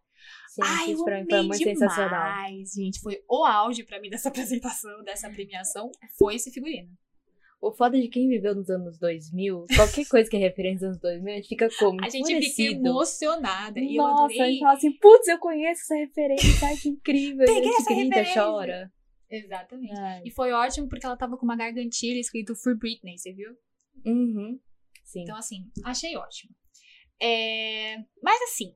Sim, 0.53 0.61
Ai, 0.63 0.93
isso 0.93 1.03
pra 1.03 1.19
mim 1.19 1.27
foi 1.31 1.43
muito 1.45 1.59
demais, 1.59 1.79
sensacional. 1.79 2.47
gente. 2.77 3.01
Foi 3.01 3.25
o 3.27 3.43
auge 3.43 3.85
pra 3.85 3.99
mim 3.99 4.11
dessa 4.11 4.29
apresentação, 4.29 5.03
dessa 5.03 5.31
premiação, 5.31 5.91
foi 6.19 6.35
esse 6.35 6.51
figurino. 6.51 6.91
O 7.59 7.73
foda 7.73 7.99
de 7.99 8.07
quem 8.09 8.29
viveu 8.29 8.55
nos 8.55 8.69
anos 8.69 8.99
2000, 8.99 9.65
qualquer 9.75 10.05
coisa 10.07 10.29
que 10.29 10.37
é 10.37 10.41
referência 10.41 10.89
aos 10.89 10.97
anos 10.97 11.01
2000, 11.01 11.33
a 11.33 11.37
gente 11.37 11.49
fica 11.49 11.69
como? 11.79 12.05
A 12.05 12.09
gente 12.11 12.51
fica 12.51 12.71
emocionada. 12.71 13.81
E 13.81 13.97
Nossa, 13.97 14.11
eu 14.11 14.25
adorei... 14.25 14.41
a 14.41 14.47
gente 14.51 14.61
fala 14.61 14.73
assim, 14.75 14.93
putz, 14.93 15.29
eu 15.29 15.39
conheço 15.39 15.83
essa 15.85 15.95
referência, 15.95 16.69
ai 16.69 16.77
que 16.77 16.89
incrível. 16.91 17.47
Peguei 17.47 17.71
a 17.71 17.79
gente 17.79 18.11
grita, 18.11 18.35
chora. 18.35 18.93
Exatamente. 19.31 19.99
Ai. 19.99 20.23
E 20.27 20.31
foi 20.31 20.53
ótimo 20.53 20.87
porque 20.87 21.07
ela 21.07 21.17
tava 21.17 21.39
com 21.39 21.47
uma 21.47 21.57
gargantilha 21.57 22.21
escrito 22.21 22.55
For 22.55 22.77
Britney, 22.77 23.17
você 23.17 23.33
viu? 23.33 23.57
Uhum. 24.05 24.61
Sim. 25.03 25.23
Então, 25.23 25.37
assim, 25.37 25.71
achei 25.83 26.15
ótimo. 26.15 26.55
É... 27.19 27.97
Mas, 28.23 28.43
assim, 28.43 28.75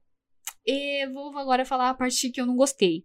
e 0.67 1.07
vou 1.13 1.37
agora 1.39 1.65
falar 1.65 1.91
a 1.91 1.95
parte 1.95 2.31
que 2.31 2.41
eu 2.41 2.47
não 2.47 2.57
gostei. 2.57 3.05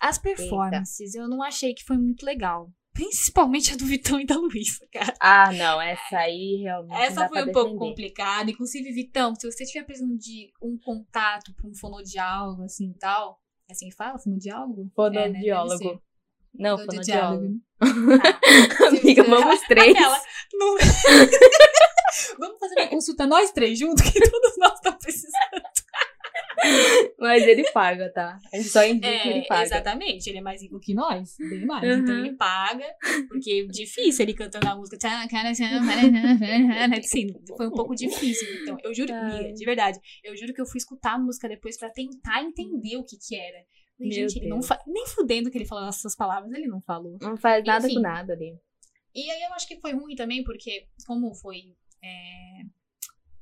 As 0.00 0.18
performances, 0.18 1.14
Eita. 1.14 1.24
eu 1.24 1.28
não 1.28 1.42
achei 1.42 1.72
que 1.72 1.84
foi 1.84 1.96
muito 1.96 2.24
legal. 2.24 2.70
Principalmente 2.92 3.74
a 3.74 3.76
do 3.76 3.84
Vitão 3.84 4.18
e 4.18 4.24
da 4.24 4.36
Luísa, 4.36 4.86
cara. 4.90 5.14
Ah, 5.20 5.52
não, 5.52 5.80
essa 5.80 6.16
aí 6.16 6.62
realmente. 6.62 6.98
Essa 6.98 7.28
foi 7.28 7.42
um 7.42 7.52
pouco 7.52 7.76
complicada. 7.76 8.50
Inclusive, 8.50 8.90
Vitão, 8.90 9.34
se 9.34 9.50
você 9.50 9.64
estiver 9.64 9.84
precisando 9.84 10.16
de 10.16 10.50
um 10.62 10.78
contato 10.78 11.54
para 11.54 11.68
um 11.68 11.74
fonodiálogo, 11.74 12.62
assim 12.62 12.90
e 12.90 12.98
tal. 12.98 13.38
É 13.68 13.72
assim 13.72 13.90
que 13.90 13.94
fala? 13.94 14.18
Fonodiálogo? 14.18 14.90
Fonodiólogo. 14.94 15.84
É, 15.84 15.92
né? 15.92 16.00
Não, 16.54 16.78
fonodiálogo. 16.78 17.60
Ah, 17.80 17.86
Amiga, 18.88 19.24
vamos 19.24 19.60
três. 19.62 19.94
Aquela, 19.94 20.22
não... 20.54 20.76
vamos 22.38 22.58
fazer 22.58 22.80
uma 22.80 22.88
consulta 22.88 23.26
nós 23.26 23.50
três 23.52 23.78
juntos, 23.78 24.02
que 24.10 24.30
todos 24.30 24.56
nós 24.56 24.72
estamos 24.72 25.02
precisando. 25.02 25.75
Mas 27.18 27.42
ele 27.44 27.64
paga, 27.72 28.10
tá? 28.12 28.38
A 28.52 28.56
gente 28.56 28.68
só 28.68 28.84
indica 28.84 29.08
é, 29.08 29.18
que 29.18 29.28
ele 29.28 29.46
paga. 29.46 29.62
Exatamente, 29.62 30.28
ele 30.28 30.38
é 30.38 30.40
mais 30.40 30.62
rico 30.62 30.78
que 30.80 30.94
nós, 30.94 31.36
bem 31.38 31.64
mais. 31.64 31.84
Uhum. 31.84 32.02
Então 32.02 32.18
ele 32.18 32.36
paga, 32.36 32.86
porque 33.28 33.66
é 33.66 33.72
difícil 33.72 34.24
ele 34.24 34.34
cantando 34.34 34.68
a 34.68 34.76
música. 34.76 34.96
Assim, 36.98 37.28
foi 37.56 37.66
um 37.68 37.72
pouco 37.72 37.94
difícil. 37.94 38.48
Então, 38.62 38.76
eu 38.82 38.94
juro, 38.94 39.12
Mia, 39.12 39.52
de 39.52 39.64
verdade, 39.64 39.98
eu 40.22 40.36
juro 40.36 40.52
que 40.52 40.60
eu 40.60 40.66
fui 40.66 40.78
escutar 40.78 41.14
a 41.14 41.18
música 41.18 41.48
depois 41.48 41.78
pra 41.78 41.90
tentar 41.90 42.42
entender 42.42 42.96
o 42.96 43.04
que 43.04 43.16
que 43.16 43.36
era. 43.36 43.64
Falei, 43.96 44.12
gente, 44.12 44.38
ele 44.38 44.48
não 44.48 44.62
fa... 44.62 44.78
nem 44.86 45.06
fudendo 45.06 45.50
que 45.50 45.56
ele 45.56 45.64
falou 45.64 45.88
essas 45.88 46.14
palavras, 46.14 46.52
ele 46.52 46.66
não 46.66 46.82
falou. 46.82 47.16
Não 47.22 47.36
faz 47.36 47.64
nada 47.64 47.86
Enfim, 47.86 47.96
com 47.96 48.02
nada 48.02 48.34
ali. 48.34 48.54
E 49.14 49.30
aí 49.30 49.42
eu 49.42 49.54
acho 49.54 49.66
que 49.66 49.80
foi 49.80 49.92
ruim 49.92 50.14
também, 50.14 50.44
porque 50.44 50.86
como 51.06 51.34
foi. 51.34 51.74
É 52.04 52.75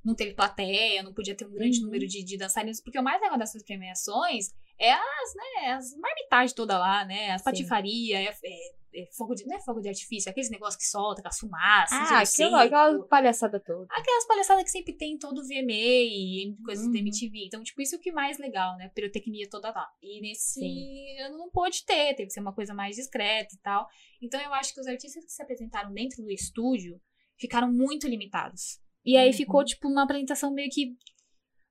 não 0.05 0.14
teve 0.14 0.34
plateia, 0.34 1.02
não 1.02 1.14
podia 1.14 1.34
ter 1.34 1.46
um 1.46 1.52
grande 1.52 1.78
uhum. 1.78 1.86
número 1.86 2.07
de, 2.07 2.22
de 2.22 2.36
dançarinos, 2.36 2.80
porque 2.80 2.98
o 2.98 3.02
mais 3.02 3.20
legal 3.20 3.38
dessas 3.38 3.62
premiações 3.62 4.50
é 4.78 4.92
as, 4.92 5.34
né, 5.34 5.72
as 5.72 5.96
marmitagens 5.96 6.52
toda 6.52 6.78
lá, 6.78 7.05
né, 7.05 7.30
as 7.30 7.42
patifarias, 7.42 8.20
é, 8.20 8.24
é, 8.44 9.02
é, 9.02 9.07
fogo 9.16 9.34
de, 9.34 9.46
não 9.46 9.57
é 9.57 9.61
fogo 9.61 9.80
de 9.80 9.88
artifício, 9.88 10.28
é 10.28 10.30
aqueles 10.30 10.50
negócios 10.50 10.76
que 10.76 10.88
solta, 10.88 11.22
com 11.22 11.28
as 11.28 11.38
fumaças, 11.38 12.11
ah, 12.11 12.20
aquela, 12.20 12.64
aquela 12.64 13.07
palhaçada 13.07 13.61
toda. 13.61 13.86
Aquelas 13.90 14.26
palhaçadas 14.26 14.64
que 14.64 14.70
sempre 14.70 14.92
tem 14.92 15.14
em 15.14 15.18
todo 15.18 15.38
o 15.38 15.42
VMA 15.42 15.72
e 15.72 16.57
coisas 16.64 16.86
uhum. 16.86 16.92
da 16.92 16.98
MTV, 16.98 17.46
então, 17.46 17.62
tipo, 17.62 17.80
isso 17.80 17.94
é 17.94 17.98
o 17.98 18.00
que 18.00 18.12
mais 18.12 18.38
legal, 18.38 18.76
né, 18.76 18.90
pirotecnia 18.94 19.48
toda 19.48 19.70
lá. 19.70 19.88
E 20.02 20.20
nesse 20.20 21.16
ano 21.20 21.38
não 21.38 21.50
pôde 21.50 21.84
ter, 21.84 22.14
teve 22.14 22.26
que 22.26 22.32
ser 22.32 22.40
uma 22.40 22.55
coisa 22.55 22.74
mais 22.74 22.96
discreta 22.96 23.55
e 23.55 23.59
tal. 23.59 23.86
Então, 24.20 24.40
eu 24.40 24.52
acho 24.55 24.74
que 24.74 24.80
os 24.80 24.86
artistas 24.86 25.24
que 25.24 25.32
se 25.32 25.42
apresentaram 25.42 25.92
dentro 25.92 26.22
do 26.22 26.30
estúdio 26.30 27.00
ficaram 27.38 27.72
muito 27.72 28.09
limitados. 28.09 28.84
E 29.05 29.16
aí 29.16 29.28
uhum. 29.28 29.36
ficou, 29.36 29.64
tipo, 29.64 29.88
uma 29.88 30.05
apresentação 30.05 30.52
meio 30.52 30.70
que. 30.70 30.96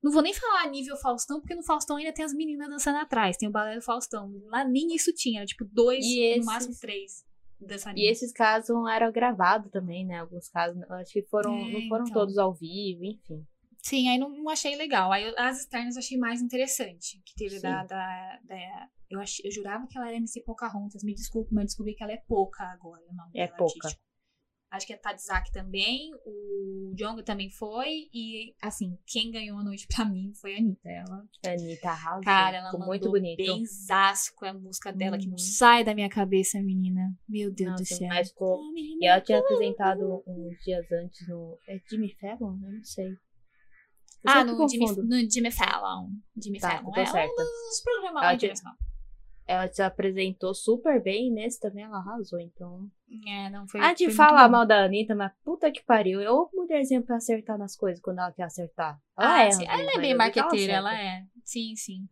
Não 0.01 0.11
vou 0.11 0.21
nem 0.21 0.33
falar 0.33 0.69
nível 0.69 0.97
Faustão, 0.97 1.39
porque 1.39 1.55
no 1.55 1.63
Faustão 1.63 1.95
ainda 1.95 2.13
tem 2.13 2.25
as 2.25 2.33
meninas 2.33 2.69
dançando 2.69 2.97
atrás, 2.97 3.37
tem 3.37 3.47
o 3.47 3.51
balé 3.51 3.75
do 3.75 3.81
Faustão. 3.81 4.29
Lá 4.47 4.65
nem 4.65 4.93
isso 4.93 5.13
tinha, 5.13 5.39
era 5.39 5.45
tipo 5.45 5.63
dois, 5.65 6.03
e 6.05 6.19
no 6.19 6.25
esses... 6.25 6.45
máximo 6.45 6.75
três. 6.79 7.25
E 7.95 8.09
esses 8.09 8.33
casos 8.33 8.75
eram 8.91 9.11
gravados 9.11 9.71
também, 9.71 10.05
né? 10.05 10.19
Alguns 10.19 10.49
casos, 10.49 10.81
acho 10.83 11.13
que 11.13 11.23
foram, 11.23 11.55
é, 11.55 11.71
não 11.71 11.87
foram 11.87 12.03
então... 12.03 12.13
todos 12.13 12.37
ao 12.37 12.53
vivo, 12.53 13.05
enfim. 13.05 13.45
Sim, 13.81 14.07
aí 14.09 14.17
não, 14.17 14.29
não, 14.29 14.49
achei 14.49 14.75
legal. 14.75 15.11
Aí 15.11 15.33
as 15.37 15.59
externas 15.59 15.95
eu 15.95 15.99
achei 15.99 16.17
mais 16.17 16.41
interessante. 16.41 17.21
Que 17.25 17.35
teve 17.35 17.59
da, 17.59 17.83
da, 17.83 18.39
da, 18.43 18.89
eu, 19.09 19.19
achei, 19.19 19.45
eu 19.45 19.51
jurava 19.51 19.85
que 19.87 19.97
ela 19.97 20.07
era 20.07 20.15
MC 20.15 20.41
Pocahontas. 20.43 21.03
Me 21.03 21.13
desculpe, 21.13 21.53
mas 21.53 21.63
eu 21.63 21.67
descobri 21.67 21.93
que 21.93 22.01
ela 22.01 22.13
é 22.13 22.23
pouca 22.25 22.63
agora. 22.63 23.03
Não, 23.11 23.29
é 23.35 23.47
pouca. 23.47 23.89
Acho 24.73 24.87
que 24.87 24.93
a 24.93 24.97
Tadzak 24.97 25.51
também, 25.51 26.11
o 26.25 26.91
Jonga 26.95 27.21
também 27.21 27.47
foi. 27.51 28.09
E, 28.11 28.55
assim, 28.59 28.97
quem 29.05 29.29
ganhou 29.29 29.59
a 29.59 29.63
noite 29.63 29.85
pra 29.85 30.03
mim 30.03 30.33
foi 30.33 30.55
a 30.55 30.57
Anitta. 30.57 30.89
Ela, 30.89 31.23
a 31.45 31.49
Anitta 31.49 31.89
arrasou. 31.89 32.23
Cara, 32.23 32.57
ela 32.57 32.71
mandou 32.71 32.87
muito 32.87 33.11
bonito. 33.11 33.37
bem 33.37 33.63
com 34.35 34.45
a 34.47 34.53
música 34.53 34.91
dela, 34.91 35.15
que 35.19 35.27
não 35.27 35.33
uhum. 35.33 35.37
sai 35.37 35.83
da 35.83 35.93
minha 35.93 36.09
cabeça, 36.09 36.59
menina. 36.59 37.15
Meu 37.29 37.53
Deus 37.53 37.69
Nossa, 37.69 37.83
do 37.83 37.97
céu. 37.99 38.07
Mas 38.07 38.29
ficou... 38.29 38.61
E 38.75 39.05
ela 39.05 39.21
tinha 39.21 39.37
apresentado 39.37 40.23
uns 40.25 40.63
dias 40.63 40.91
antes 40.91 41.27
no... 41.27 41.55
É 41.67 41.79
Jimmy 41.87 42.11
Fallon? 42.19 42.57
Eu 42.63 42.71
não 42.71 42.83
sei. 42.83 43.09
Eu 43.09 43.17
ah, 44.25 44.43
no 44.43 44.67
Jimmy, 44.67 44.85
no 44.87 45.29
Jimmy 45.29 45.51
Fallon. 45.51 46.09
Jimmy 46.35 46.59
tá, 46.59 46.77
Fallon. 46.77 46.93
É 46.95 47.05
certo. 47.05 47.31
um 47.31 47.69
dos 47.69 47.81
programas 47.83 48.23
lá 48.23 48.33
internacional 48.33 48.75
ela 49.47 49.71
se 49.71 49.81
apresentou 49.81 50.53
super 50.53 51.01
bem, 51.01 51.31
nesse 51.31 51.59
também 51.59 51.83
ela 51.83 51.97
arrasou, 51.97 52.39
então. 52.39 52.89
É, 53.27 53.49
não 53.49 53.67
foi. 53.67 53.81
Ah, 53.81 53.93
de 53.93 54.09
falar 54.11 54.49
mal 54.49 54.65
da 54.65 54.83
Anitta, 54.83 55.13
mas 55.13 55.31
puta 55.43 55.71
que 55.71 55.83
pariu. 55.83 56.21
Eu 56.21 56.49
mulherzinha 56.53 57.01
pra 57.01 57.17
acertar 57.17 57.57
nas 57.57 57.75
coisas 57.75 58.01
quando 58.01 58.19
ela 58.19 58.31
quer 58.31 58.43
acertar. 58.43 58.99
Ela 59.17 59.35
ah, 59.35 59.43
é. 59.43 59.51
Sim. 59.51 59.65
Ela 59.67 59.91
é 59.91 59.99
bem 59.99 60.15
marqueteira, 60.15 60.73
ela, 60.73 60.91
ela 60.91 60.99
é. 60.99 61.25
Sim, 61.43 61.75
sim. 61.75 62.07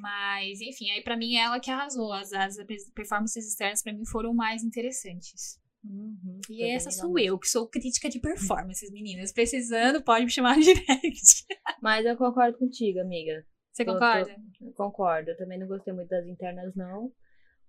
Mas, 0.00 0.60
enfim, 0.60 0.90
aí 0.90 1.02
pra 1.02 1.16
mim 1.16 1.36
é 1.36 1.42
ela 1.42 1.60
que 1.60 1.70
arrasou. 1.70 2.12
As, 2.12 2.32
as 2.32 2.56
performances 2.94 3.46
externas 3.48 3.82
pra 3.82 3.92
mim 3.92 4.04
foram 4.04 4.34
mais 4.34 4.64
interessantes. 4.64 5.60
Uhum, 5.84 6.40
e 6.50 6.64
essa 6.64 6.90
sou 6.90 7.16
eu, 7.16 7.38
que 7.38 7.48
sou 7.48 7.68
crítica 7.68 8.08
de 8.08 8.18
performances, 8.18 8.90
meninas. 8.90 9.32
Precisando, 9.32 10.02
pode 10.02 10.24
me 10.24 10.30
chamar 10.30 10.58
de 10.58 10.74
direct. 10.74 11.46
Mas 11.80 12.04
eu 12.04 12.16
concordo 12.16 12.58
contigo, 12.58 12.98
amiga. 13.00 13.46
Você 13.76 13.84
concorda? 13.84 14.34
Tô, 14.58 14.72
concordo. 14.72 15.30
Eu 15.30 15.36
também 15.36 15.58
não 15.58 15.66
gostei 15.66 15.92
muito 15.92 16.08
das 16.08 16.26
internas, 16.26 16.74
não. 16.74 17.12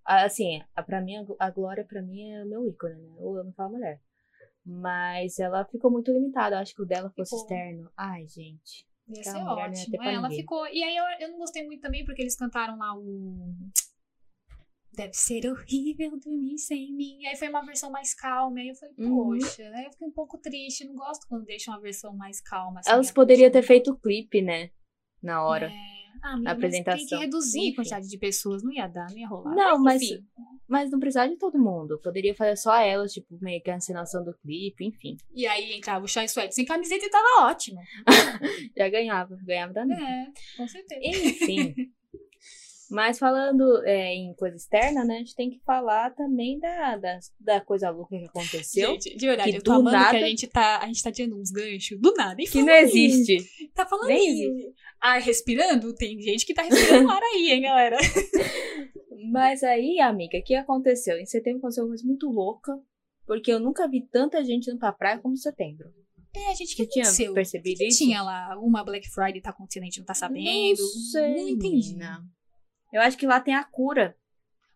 Assim, 0.05 0.63
a, 0.73 0.81
pra 0.81 1.01
mim, 1.01 1.15
a 1.37 1.49
Glória, 1.51 1.83
pra 1.83 2.01
mim, 2.01 2.31
é 2.31 2.45
o 2.45 2.47
meu 2.47 2.65
ícone, 2.65 2.95
né? 2.95 3.15
Eu 3.19 3.35
amo 3.35 3.49
aquela 3.49 3.67
mulher. 3.67 4.01
Mas 4.65 5.37
ela 5.37 5.65
ficou 5.65 5.91
muito 5.91 6.09
limitada. 6.13 6.55
Eu 6.55 6.59
acho 6.59 6.73
que 6.73 6.81
o 6.81 6.85
dela 6.85 7.09
fosse 7.09 7.31
ficou. 7.31 7.41
externo. 7.41 7.91
Ai, 7.97 8.25
gente. 8.25 8.87
Ia 9.09 9.23
ser 9.23 9.37
ótimo. 9.37 10.01
É, 10.01 10.13
ela 10.13 10.29
ficou. 10.29 10.65
E 10.67 10.81
aí 10.81 10.95
eu, 10.95 11.03
eu 11.19 11.31
não 11.31 11.39
gostei 11.39 11.65
muito 11.65 11.81
também, 11.81 12.05
porque 12.05 12.21
eles 12.21 12.37
cantaram 12.37 12.77
lá 12.77 12.97
o. 12.97 13.53
Deve 14.93 15.13
ser 15.13 15.45
horrível 15.45 16.17
dormir 16.17 16.57
sem 16.57 16.93
mim. 16.93 17.25
Aí 17.25 17.35
foi 17.35 17.49
uma 17.49 17.65
versão 17.65 17.91
mais 17.91 18.13
calma. 18.13 18.59
Aí 18.59 18.69
eu 18.69 18.75
falei, 18.75 18.95
uhum. 18.97 19.39
poxa, 19.39 19.69
né? 19.71 19.87
Eu 19.87 19.91
fiquei 19.91 20.07
um 20.07 20.13
pouco 20.13 20.37
triste. 20.37 20.85
Não 20.85 20.95
gosto 20.95 21.27
quando 21.27 21.43
deixam 21.43 21.73
uma 21.73 21.81
versão 21.81 22.15
mais 22.15 22.39
calma. 22.39 22.79
Assim, 22.79 22.91
Elas 22.91 23.11
poderiam 23.11 23.51
ter 23.51 23.61
feito 23.61 23.91
o 23.91 23.99
clipe, 23.99 24.41
né? 24.41 24.71
Na 25.21 25.43
hora. 25.45 25.67
É. 25.67 25.96
Ah, 26.23 26.51
apresentação. 26.51 27.07
Tem 27.07 27.07
que 27.07 27.15
reduzir 27.25 27.59
enfim. 27.59 27.71
a 27.71 27.75
quantidade 27.75 28.07
de 28.07 28.17
pessoas, 28.17 28.63
não 28.63 28.71
ia 28.71 28.87
dar, 28.87 29.09
não 29.09 29.17
ia 29.17 29.27
rolar. 29.27 29.55
Não, 29.55 29.79
mas, 29.79 30.01
mas 30.67 30.91
não 30.91 30.99
precisava 30.99 31.29
de 31.29 31.37
todo 31.37 31.57
mundo. 31.57 31.99
Poderia 32.03 32.35
fazer 32.35 32.55
só 32.55 32.75
elas, 32.75 33.11
tipo, 33.11 33.37
meio 33.41 33.61
que 33.61 33.69
a 33.69 33.75
encenação 33.75 34.23
do 34.23 34.33
clipe, 34.33 34.85
enfim. 34.85 35.17
E 35.33 35.47
aí 35.47 35.73
entrava 35.73 36.05
o 36.05 36.07
Chai 36.07 36.27
Suede 36.27 36.53
sem 36.53 36.65
camiseta 36.65 37.05
e 37.05 37.09
tava 37.09 37.47
ótimo. 37.49 37.79
Já 38.77 38.89
ganhava, 38.89 39.37
ganhava 39.43 39.73
da 39.73 39.81
É, 39.81 40.27
com 40.55 40.67
certeza. 40.67 41.01
Enfim. 41.03 41.73
Mas 42.89 43.19
falando 43.19 43.83
é, 43.85 44.13
em 44.13 44.33
coisa 44.35 44.55
externa, 44.55 45.03
né? 45.03 45.15
A 45.15 45.17
gente 45.19 45.35
tem 45.35 45.49
que 45.49 45.59
falar 45.65 46.11
também 46.15 46.59
da, 46.59 46.95
da, 46.97 47.19
da 47.39 47.61
coisa 47.61 47.89
louca 47.89 48.17
que 48.17 48.25
aconteceu. 48.25 48.91
Gente, 48.91 49.15
de 49.15 49.25
verdade, 49.27 49.51
que 49.51 49.57
eu 49.57 49.63
tô 49.63 49.77
do 49.77 49.83
nada- 49.83 50.17
que 50.17 50.23
a 50.23 50.27
gente 50.27 50.47
tá, 50.47 50.79
a 50.79 50.87
gente 50.87 51.03
tá 51.03 51.11
tirando 51.11 51.37
uns 51.39 51.51
ganchos 51.51 51.99
do 51.99 52.13
nada. 52.13 52.35
Que 52.35 52.61
não 52.63 52.73
existe. 52.73 53.37
Tá 53.73 53.85
falando 53.85 54.07
Nem 54.07 54.41
em 54.41 54.73
ar 55.01 55.19
respirando? 55.19 55.93
Tem 55.95 56.19
gente 56.21 56.45
que 56.45 56.53
tá 56.53 56.61
respirando 56.61 57.09
ar 57.09 57.21
aí, 57.21 57.51
hein, 57.51 57.61
galera? 57.61 57.97
Mas 59.31 59.63
aí, 59.63 59.99
amiga, 59.99 60.37
o 60.37 60.43
que 60.43 60.55
aconteceu? 60.55 61.17
Em 61.17 61.25
setembro 61.25 61.59
aconteceu 61.59 61.83
uma 61.83 61.89
coisa 61.89 62.05
muito 62.05 62.29
louca. 62.29 62.73
Porque 63.25 63.51
eu 63.51 63.59
nunca 63.59 63.87
vi 63.89 64.07
tanta 64.07 64.43
gente 64.45 64.69
indo 64.69 64.79
pra 64.79 64.93
praia 64.93 65.19
como 65.19 65.33
em 65.33 65.37
setembro. 65.37 65.89
É, 66.33 66.55
gente, 66.55 66.73
o 66.73 66.77
que 66.77 66.87
tinha 66.87 67.33
percebido 67.33 67.77
que 67.77 67.87
isso? 67.87 67.97
tinha 67.97 68.21
lá? 68.21 68.57
Uma 68.59 68.83
Black 68.83 69.09
Friday 69.09 69.41
tá 69.41 69.49
acontecendo, 69.49 69.83
a 69.83 69.85
gente 69.85 69.99
não 69.99 70.05
tá 70.05 70.13
sabendo. 70.13 70.79
Não 70.79 70.87
sei, 71.11 71.35
não 71.35 71.49
entendi. 71.49 71.87
menina. 71.89 72.23
Eu 72.93 73.01
acho 73.01 73.17
que 73.17 73.27
lá 73.27 73.39
tem 73.39 73.55
a 73.55 73.63
cura. 73.63 74.15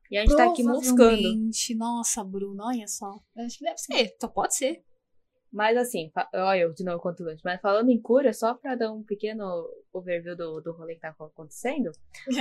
E 0.10 0.18
a 0.18 0.22
gente 0.22 0.36
tá 0.36 0.46
aqui 0.52 0.64
moscando. 0.64 0.98
Provavelmente. 0.98 1.76
Nossa, 1.76 2.24
Bruno, 2.24 2.64
olha 2.66 2.88
só. 2.88 3.18
Eu 3.36 3.46
Acho 3.46 3.58
que 3.58 3.64
deve 3.64 3.78
ser, 3.78 4.16
só 4.20 4.28
pode 4.28 4.56
ser. 4.56 4.84
Mas 5.52 5.78
assim, 5.78 6.12
olha 6.34 6.60
eu 6.62 6.74
de 6.74 6.84
novo 6.84 7.02
quanto 7.02 7.24
antes. 7.24 7.44
Mas 7.44 7.60
falando 7.62 7.90
em 7.90 8.02
cura, 8.02 8.32
só 8.34 8.54
pra 8.54 8.76
dar 8.76 8.92
um 8.92 9.04
pequeno 9.04 9.70
overview 9.94 10.36
do, 10.36 10.62
do 10.62 10.72
rolê 10.74 10.96
que 10.96 11.02
tá 11.02 11.10
acontecendo. 11.18 11.92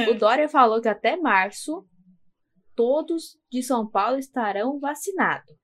O 0.09 0.15
Dória 0.15 0.49
falou 0.49 0.81
que 0.81 0.89
até 0.89 1.17
março 1.17 1.85
todos 2.75 3.37
de 3.51 3.63
São 3.63 3.89
Paulo 3.89 4.19
estarão 4.19 4.79
vacinados. 4.79 5.55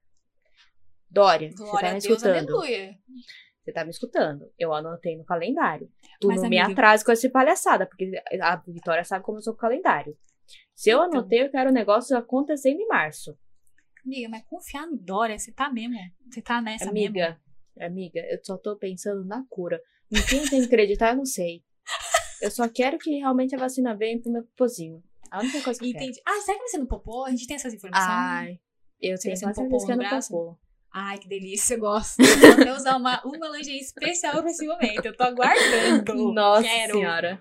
Dória, 1.09 1.51
você 1.51 1.57
tá 1.57 1.71
Glória 1.71 1.93
me 1.95 2.01
Deus, 2.01 2.05
escutando? 2.05 2.51
aleluia. 2.51 2.99
Você 3.67 3.73
tá 3.73 3.83
me 3.85 3.91
escutando? 3.91 4.49
Eu 4.57 4.73
anotei 4.73 5.17
no 5.19 5.25
calendário. 5.25 5.91
Tu 6.21 6.29
Mas, 6.29 6.41
não 6.41 6.49
me 6.49 6.57
amiga- 6.57 6.73
atrase 6.73 7.05
com 7.05 7.11
essa 7.11 7.29
palhaçada, 7.29 7.85
porque 7.85 8.13
a 8.41 8.55
Vitória 8.65 9.03
sabe 9.03 9.25
como 9.25 9.39
eu 9.39 9.43
sou 9.43 9.55
com 9.55 9.59
o 9.59 9.61
calendário. 9.61 10.17
Se 10.73 10.89
eu 10.89 10.99
Então. 11.05 11.19
anotei, 11.19 11.43
eu 11.43 11.51
quero 11.51 11.71
o 11.71 11.73
negócio 11.73 12.17
acontecendo 12.17 12.79
em 12.81 12.87
março. 12.87 13.37
Amiga, 14.05 14.29
mas 14.29 14.45
confiar 14.45 14.87
no 14.87 14.97
Dória, 14.97 15.37
você 15.37 15.51
tá 15.51 15.69
mesmo? 15.69 15.97
Você 16.31 16.41
tá 16.41 16.61
nessa 16.63 16.93
mesmo? 16.93 17.19
Amiga, 17.19 17.41
amiga, 17.81 18.21
eu 18.31 18.39
só 18.45 18.57
tô 18.57 18.77
pensando 18.77 19.25
na 19.25 19.45
cura. 19.51 19.83
Em 20.13 20.23
quem 20.23 20.49
tenho 20.49 20.63
que 20.63 20.69
acreditar, 20.73 21.11
eu 21.11 21.17
não 21.17 21.25
sei. 21.27 21.65
Eu 22.41 22.53
só 22.53 22.69
quero 22.69 22.99
que 22.99 23.19
realmente 23.19 23.53
a 23.57 23.59
vacina 23.59 23.97
venha 23.97 24.23
pro 24.23 24.31
meu 24.31 24.45
pozinho. 24.57 25.03
A 25.29 25.41
única 25.41 25.61
coisa 25.61 25.81
que 25.81 25.87
eu 25.89 25.93
quero. 25.93 26.05
Entendi. 26.05 26.21
Ah, 26.25 26.41
será 26.43 26.55
que 26.57 26.61
vai 26.63 26.69
ser 26.69 26.79
no 26.79 26.87
popô? 26.87 27.25
A 27.25 27.31
gente 27.31 27.49
tem 27.49 27.57
essas 27.57 27.75
informações? 27.75 28.09
Ai, 28.09 28.61
eu 29.01 29.19
tenho 29.19 29.41
quase 29.41 29.55
certeza 29.61 29.87
que 29.87 29.93
é 29.93 29.97
no 29.97 30.03
braço? 30.03 30.31
popô. 30.31 30.57
Ai, 30.99 31.19
que 31.19 31.29
delícia, 31.29 31.75
eu 31.75 31.81
gosto. 31.81 32.17
Vou 32.23 32.53
até 32.53 32.73
usar 32.73 32.97
uma, 32.97 33.21
uma 33.23 33.49
lingerie 33.51 33.81
especial 33.81 34.41
pra 34.41 34.51
esse 34.51 34.67
momento. 34.67 35.05
Eu 35.05 35.15
tô 35.15 35.25
aguardando. 35.25 36.33
Nossa 36.33 36.63
Quero. 36.63 36.93
senhora. 36.95 37.39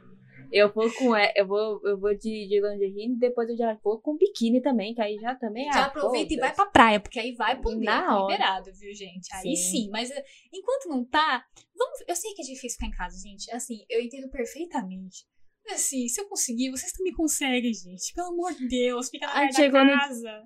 Eu 0.52 0.72
vou 0.74 0.92
com 0.94 1.16
é, 1.16 1.34
eu 1.36 1.48
vou, 1.48 1.82
eu 1.86 1.98
vou 2.00 2.14
de, 2.14 2.48
de 2.48 2.62
lingerie 2.62 3.14
e 3.14 3.18
depois 3.18 3.50
eu 3.50 3.58
já 3.58 3.74
vou 3.84 4.00
com 4.02 4.16
biquíni 4.18 4.62
também, 4.62 4.94
que 4.94 5.02
aí 5.02 5.18
já 5.20 5.36
também 5.36 5.66
Já 5.72 5.84
ah, 5.84 5.86
aproveita 5.86 6.34
e 6.34 6.38
vai 6.38 6.54
pra 6.54 6.66
praia, 6.68 7.00
porque 7.00 7.20
aí 7.20 7.34
vai 7.34 7.60
poder, 7.60 7.84
Na 7.86 8.04
tá 8.04 8.18
hora. 8.20 8.32
liberado, 8.34 8.72
viu, 8.74 8.94
gente? 8.94 9.28
Aí 9.34 9.56
Sim. 9.56 9.72
sim, 9.86 9.90
mas 9.92 10.12
eh, 10.12 10.24
enquanto 10.54 10.88
não 10.88 11.04
tá, 11.04 11.44
vamos, 11.76 12.00
eu 12.08 12.16
sei 12.16 12.34
que 12.34 12.42
é 12.42 12.46
difícil 12.46 12.78
ficar 12.78 12.88
em 12.88 12.92
casa, 12.92 13.18
gente. 13.22 13.50
Assim, 13.52 13.86
eu 13.90 14.00
entendo 14.02 14.30
perfeitamente. 14.30 15.26
Mas, 15.66 15.82
Assim, 15.82 16.08
se 16.08 16.22
eu 16.22 16.28
conseguir, 16.30 16.70
vocês 16.70 16.92
também 16.92 17.14
conseguem, 17.14 17.74
gente. 17.74 18.14
Pelo 18.14 18.28
amor 18.28 18.54
de 18.54 18.68
Deus, 18.68 19.10
fica 19.10 19.26
na 19.26 19.34
A 19.34 19.42
gente 19.46 19.58
merda 19.60 19.72
da 19.72 19.80
chegou 19.80 19.86
no- 19.86 20.00
casa. 20.00 20.44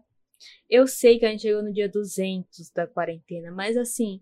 Eu 0.69 0.87
sei 0.87 1.19
que 1.19 1.25
a 1.25 1.31
gente 1.31 1.41
chegou 1.41 1.63
no 1.63 1.71
dia 1.73 1.89
200 1.89 2.71
da 2.75 2.87
quarentena, 2.87 3.51
mas 3.51 3.75
assim. 3.77 4.21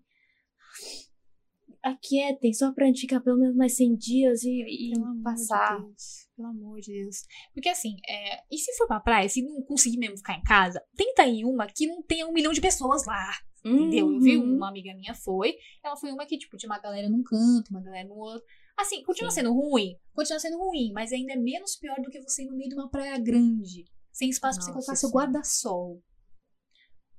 Aquietem, 1.82 2.52
só 2.52 2.72
pra 2.72 2.86
gente 2.86 3.02
ficar 3.02 3.20
pelo 3.20 3.38
menos 3.38 3.54
mais 3.56 3.76
100 3.76 3.96
dias 3.96 4.42
e, 4.42 4.50
e 4.88 4.90
Pelo 4.94 5.06
amor 5.06 5.22
passar. 5.22 5.76
de 5.78 5.82
Deus. 5.86 6.28
Pelo 6.36 6.48
amor 6.48 6.80
de 6.80 6.92
Deus. 6.92 7.16
Porque 7.54 7.68
assim, 7.68 7.96
é, 8.08 8.42
e 8.50 8.58
se 8.58 8.76
for 8.76 8.86
pra 8.88 8.98
praia, 9.00 9.28
se 9.28 9.42
não 9.42 9.62
conseguir 9.62 9.96
mesmo 9.96 10.16
ficar 10.18 10.34
em 10.36 10.42
casa, 10.42 10.82
tenta 10.96 11.24
ir 11.26 11.44
uma 11.44 11.66
que 11.68 11.86
não 11.86 12.02
tenha 12.02 12.26
um 12.26 12.32
milhão 12.32 12.52
de 12.52 12.60
pessoas 12.60 13.06
lá. 13.06 13.30
Entendeu? 13.64 14.10
Eu 14.12 14.20
vi 14.20 14.36
Uhum. 14.36 14.56
uma 14.56 14.68
amiga 14.68 14.94
minha 14.94 15.14
foi. 15.14 15.54
Ela 15.84 15.96
foi 15.96 16.10
uma 16.12 16.26
que, 16.26 16.38
tipo, 16.38 16.56
tinha 16.56 16.70
uma 16.70 16.78
galera 16.80 17.08
num 17.08 17.22
canto, 17.22 17.70
uma 17.70 17.82
galera 17.82 18.08
no 18.08 18.14
outro. 18.16 18.44
Assim, 18.76 19.02
continua 19.02 19.30
Sim. 19.30 19.36
sendo 19.40 19.52
ruim, 19.52 19.96
continua 20.14 20.38
sendo 20.40 20.58
ruim, 20.58 20.92
mas 20.92 21.12
ainda 21.12 21.32
é 21.32 21.36
menos 21.36 21.76
pior 21.76 21.96
do 22.00 22.10
que 22.10 22.20
você 22.20 22.42
ir 22.42 22.46
no 22.46 22.56
meio 22.56 22.68
de 22.70 22.74
uma 22.76 22.88
praia 22.88 23.18
grande, 23.18 23.84
sem 24.18 24.30
espaço 24.30 24.58
pra 24.58 24.64
você 24.66 24.72
colocar 24.72 24.96
seu 24.96 25.08
sim. 25.08 25.14
guarda-sol. 25.14 26.02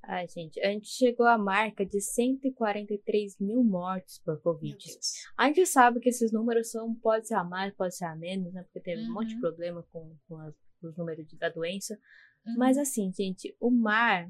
Ai, 0.03 0.27
gente, 0.27 0.59
a 0.61 0.67
gente 0.71 0.87
chegou 0.87 1.25
à 1.27 1.37
marca 1.37 1.85
de 1.85 2.01
143 2.01 3.37
mil 3.39 3.63
mortes 3.63 4.17
por 4.19 4.41
Covid. 4.41 4.75
A 5.37 5.47
gente 5.47 5.65
sabe 5.67 5.99
que 5.99 6.09
esses 6.09 6.31
números 6.31 6.71
são, 6.71 6.95
pode 6.95 7.27
ser 7.27 7.35
a 7.35 7.43
mais, 7.43 7.73
pode 7.75 7.95
ser 7.95 8.05
a 8.05 8.15
menos, 8.15 8.51
né? 8.53 8.63
Porque 8.63 8.79
teve 8.79 9.03
um 9.07 9.13
monte 9.13 9.29
de 9.29 9.35
Uhum. 9.35 9.41
problema 9.41 9.83
com, 9.91 10.15
com 10.27 10.37
as- 10.39 10.55
os 10.81 10.97
números 10.97 11.27
de- 11.27 11.37
da 11.37 11.49
doença. 11.49 11.97
Uhum. 12.45 12.55
Mas 12.57 12.77
assim, 12.77 13.11
gente, 13.13 13.55
o 13.59 13.69
mar, 13.69 14.29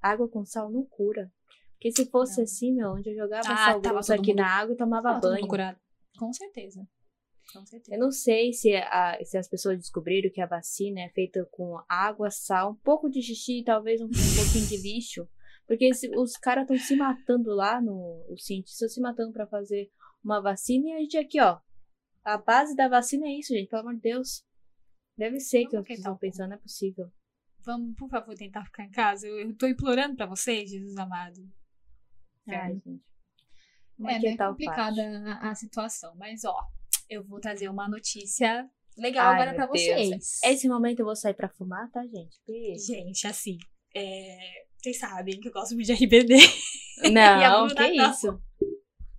água 0.00 0.28
com 0.28 0.44
sal 0.44 0.70
não 0.70 0.84
cura. 0.86 1.32
Porque 1.72 1.90
se 1.90 2.08
fosse 2.08 2.36
Não. 2.36 2.44
assim, 2.44 2.72
meu, 2.72 2.90
onde 2.92 3.10
eu 3.10 3.16
jogava 3.16 3.48
Ah, 3.48 3.56
sal 3.72 3.80
tava 3.80 3.94
grosso 3.94 4.08
todo 4.12 4.20
aqui 4.20 4.30
mundo- 4.30 4.38
na 4.40 4.48
água 4.48 4.74
e 4.74 4.76
tomava 4.78 5.18
banho. 5.18 5.48
Com 6.16 6.32
certeza. 6.32 6.86
Com 7.52 7.64
certeza. 7.66 7.94
Eu 7.94 7.98
não 8.00 8.10
sei 8.10 8.52
se, 8.52 8.74
a- 8.76 9.18
se 9.24 9.36
as 9.36 9.48
pessoas 9.48 9.78
descobriram 9.78 10.30
que 10.32 10.40
a 10.40 10.46
vacina 10.46 11.00
é 11.00 11.08
feita 11.10 11.46
com 11.50 11.76
água, 11.88 12.30
sal, 12.30 12.72
um 12.72 12.76
pouco 12.76 13.08
de 13.10 13.22
xixi 13.22 13.60
e 13.60 13.64
talvez 13.64 14.00
um, 14.00 14.06
um 14.06 14.08
pouquinho 14.10 14.66
de 14.68 14.76
lixo. 14.76 15.28
Porque 15.66 15.86
esse- 15.86 16.10
os 16.16 16.36
caras 16.36 16.62
estão 16.64 16.76
se 16.78 16.96
matando 16.96 17.50
lá, 17.54 17.80
no, 17.80 18.26
os 18.30 18.44
cientistas 18.44 18.92
se 18.94 19.00
matando 19.00 19.32
pra 19.32 19.46
fazer 19.46 19.90
uma 20.24 20.40
vacina 20.40 20.88
e 20.88 20.92
a 20.92 20.98
gente 20.98 21.16
aqui, 21.18 21.40
ó. 21.40 21.58
A 22.24 22.38
base 22.38 22.74
da 22.76 22.88
vacina 22.88 23.26
é 23.26 23.38
isso, 23.38 23.52
gente, 23.54 23.68
pelo 23.68 23.82
amor 23.82 23.94
de 23.94 24.00
Deus. 24.02 24.44
Deve 25.16 25.40
ser 25.40 25.64
que 25.66 25.72
Vamos 25.72 25.86
pessoas 25.86 25.86
tentar 25.86 25.98
estão 25.98 26.16
pensando, 26.18 26.48
não 26.50 26.56
é 26.56 26.60
possível. 26.60 27.12
Vamos, 27.64 27.94
por 27.96 28.08
favor, 28.08 28.34
tentar 28.34 28.64
ficar 28.64 28.84
em 28.84 28.90
casa. 28.90 29.26
Eu, 29.26 29.38
eu 29.40 29.56
tô 29.56 29.66
implorando 29.66 30.16
pra 30.16 30.26
vocês, 30.26 30.70
Jesus 30.70 30.96
amado. 30.96 31.40
Ai, 32.48 32.54
Sério. 32.56 32.82
gente. 32.84 33.02
É 34.04 34.18
que 34.18 34.36
tal 34.36 34.50
complicada 34.52 35.38
a 35.40 35.54
situação. 35.54 36.14
Mas, 36.16 36.44
ó, 36.44 36.56
eu 37.12 37.24
vou 37.24 37.40
trazer 37.40 37.68
uma 37.68 37.88
notícia 37.88 38.68
legal 38.96 39.28
Ai, 39.28 39.34
agora 39.42 39.56
Deus. 39.56 39.70
vocês. 39.70 40.40
Esse 40.44 40.68
momento 40.68 41.00
eu 41.00 41.04
vou 41.06 41.16
sair 41.16 41.34
pra 41.34 41.48
fumar, 41.48 41.90
tá, 41.90 42.02
gente? 42.06 42.36
Gente, 42.86 43.26
assim, 43.26 43.58
é, 43.94 44.38
vocês 44.78 44.98
sabem 44.98 45.38
que 45.40 45.48
eu 45.48 45.52
gosto 45.52 45.74
muito 45.74 45.86
de 45.86 45.92
RBD. 45.92 46.34
Não, 47.12 47.68
que 47.68 47.90
não. 47.96 48.10
isso. 48.10 48.38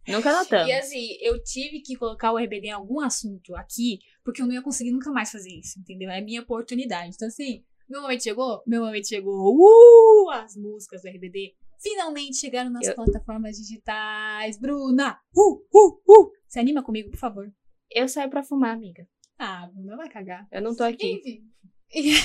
Nunca 0.08 0.32
notamos. 0.32 0.68
E 0.68 0.72
assim, 0.74 1.18
eu 1.22 1.42
tive 1.44 1.82
que 1.82 1.96
colocar 1.96 2.32
o 2.32 2.38
RBD 2.38 2.68
em 2.68 2.72
algum 2.72 3.00
assunto 3.00 3.56
aqui, 3.56 4.00
porque 4.24 4.42
eu 4.42 4.46
não 4.46 4.54
ia 4.54 4.62
conseguir 4.62 4.92
nunca 4.92 5.12
mais 5.12 5.32
fazer 5.32 5.50
isso, 5.50 5.80
entendeu? 5.80 6.10
É 6.10 6.20
a 6.20 6.24
minha 6.24 6.42
oportunidade. 6.42 7.14
Então, 7.16 7.28
assim, 7.28 7.64
meu 7.90 8.02
momento 8.02 8.24
chegou? 8.24 8.62
Meu 8.68 8.86
momento 8.86 9.08
chegou. 9.08 9.56
Uh! 9.56 10.30
As 10.32 10.56
músicas 10.56 11.02
do 11.02 11.10
RBD 11.10 11.56
finalmente 11.82 12.38
chegaram 12.38 12.70
nas 12.70 12.88
Eu- 12.88 12.96
plataformas 12.96 13.58
digitais. 13.58 14.58
Bruna! 14.58 15.18
Uh! 15.36 15.66
Uh! 15.74 16.02
Uh! 16.08 16.32
Se 16.48 16.60
anima 16.60 16.84
comigo, 16.84 17.10
por 17.10 17.20
favor. 17.20 17.52
Eu 17.94 18.08
saio 18.08 18.30
pra 18.30 18.44
fumar, 18.44 18.72
amiga. 18.72 19.08
Ah, 19.38 19.68
Bruna 19.74 19.96
vai 19.98 20.10
cagar. 20.10 20.48
Eu 20.52 20.62
não 20.62 20.76
tô 20.76 20.84
aqui. 20.84 21.14
Enfim. 21.14 22.24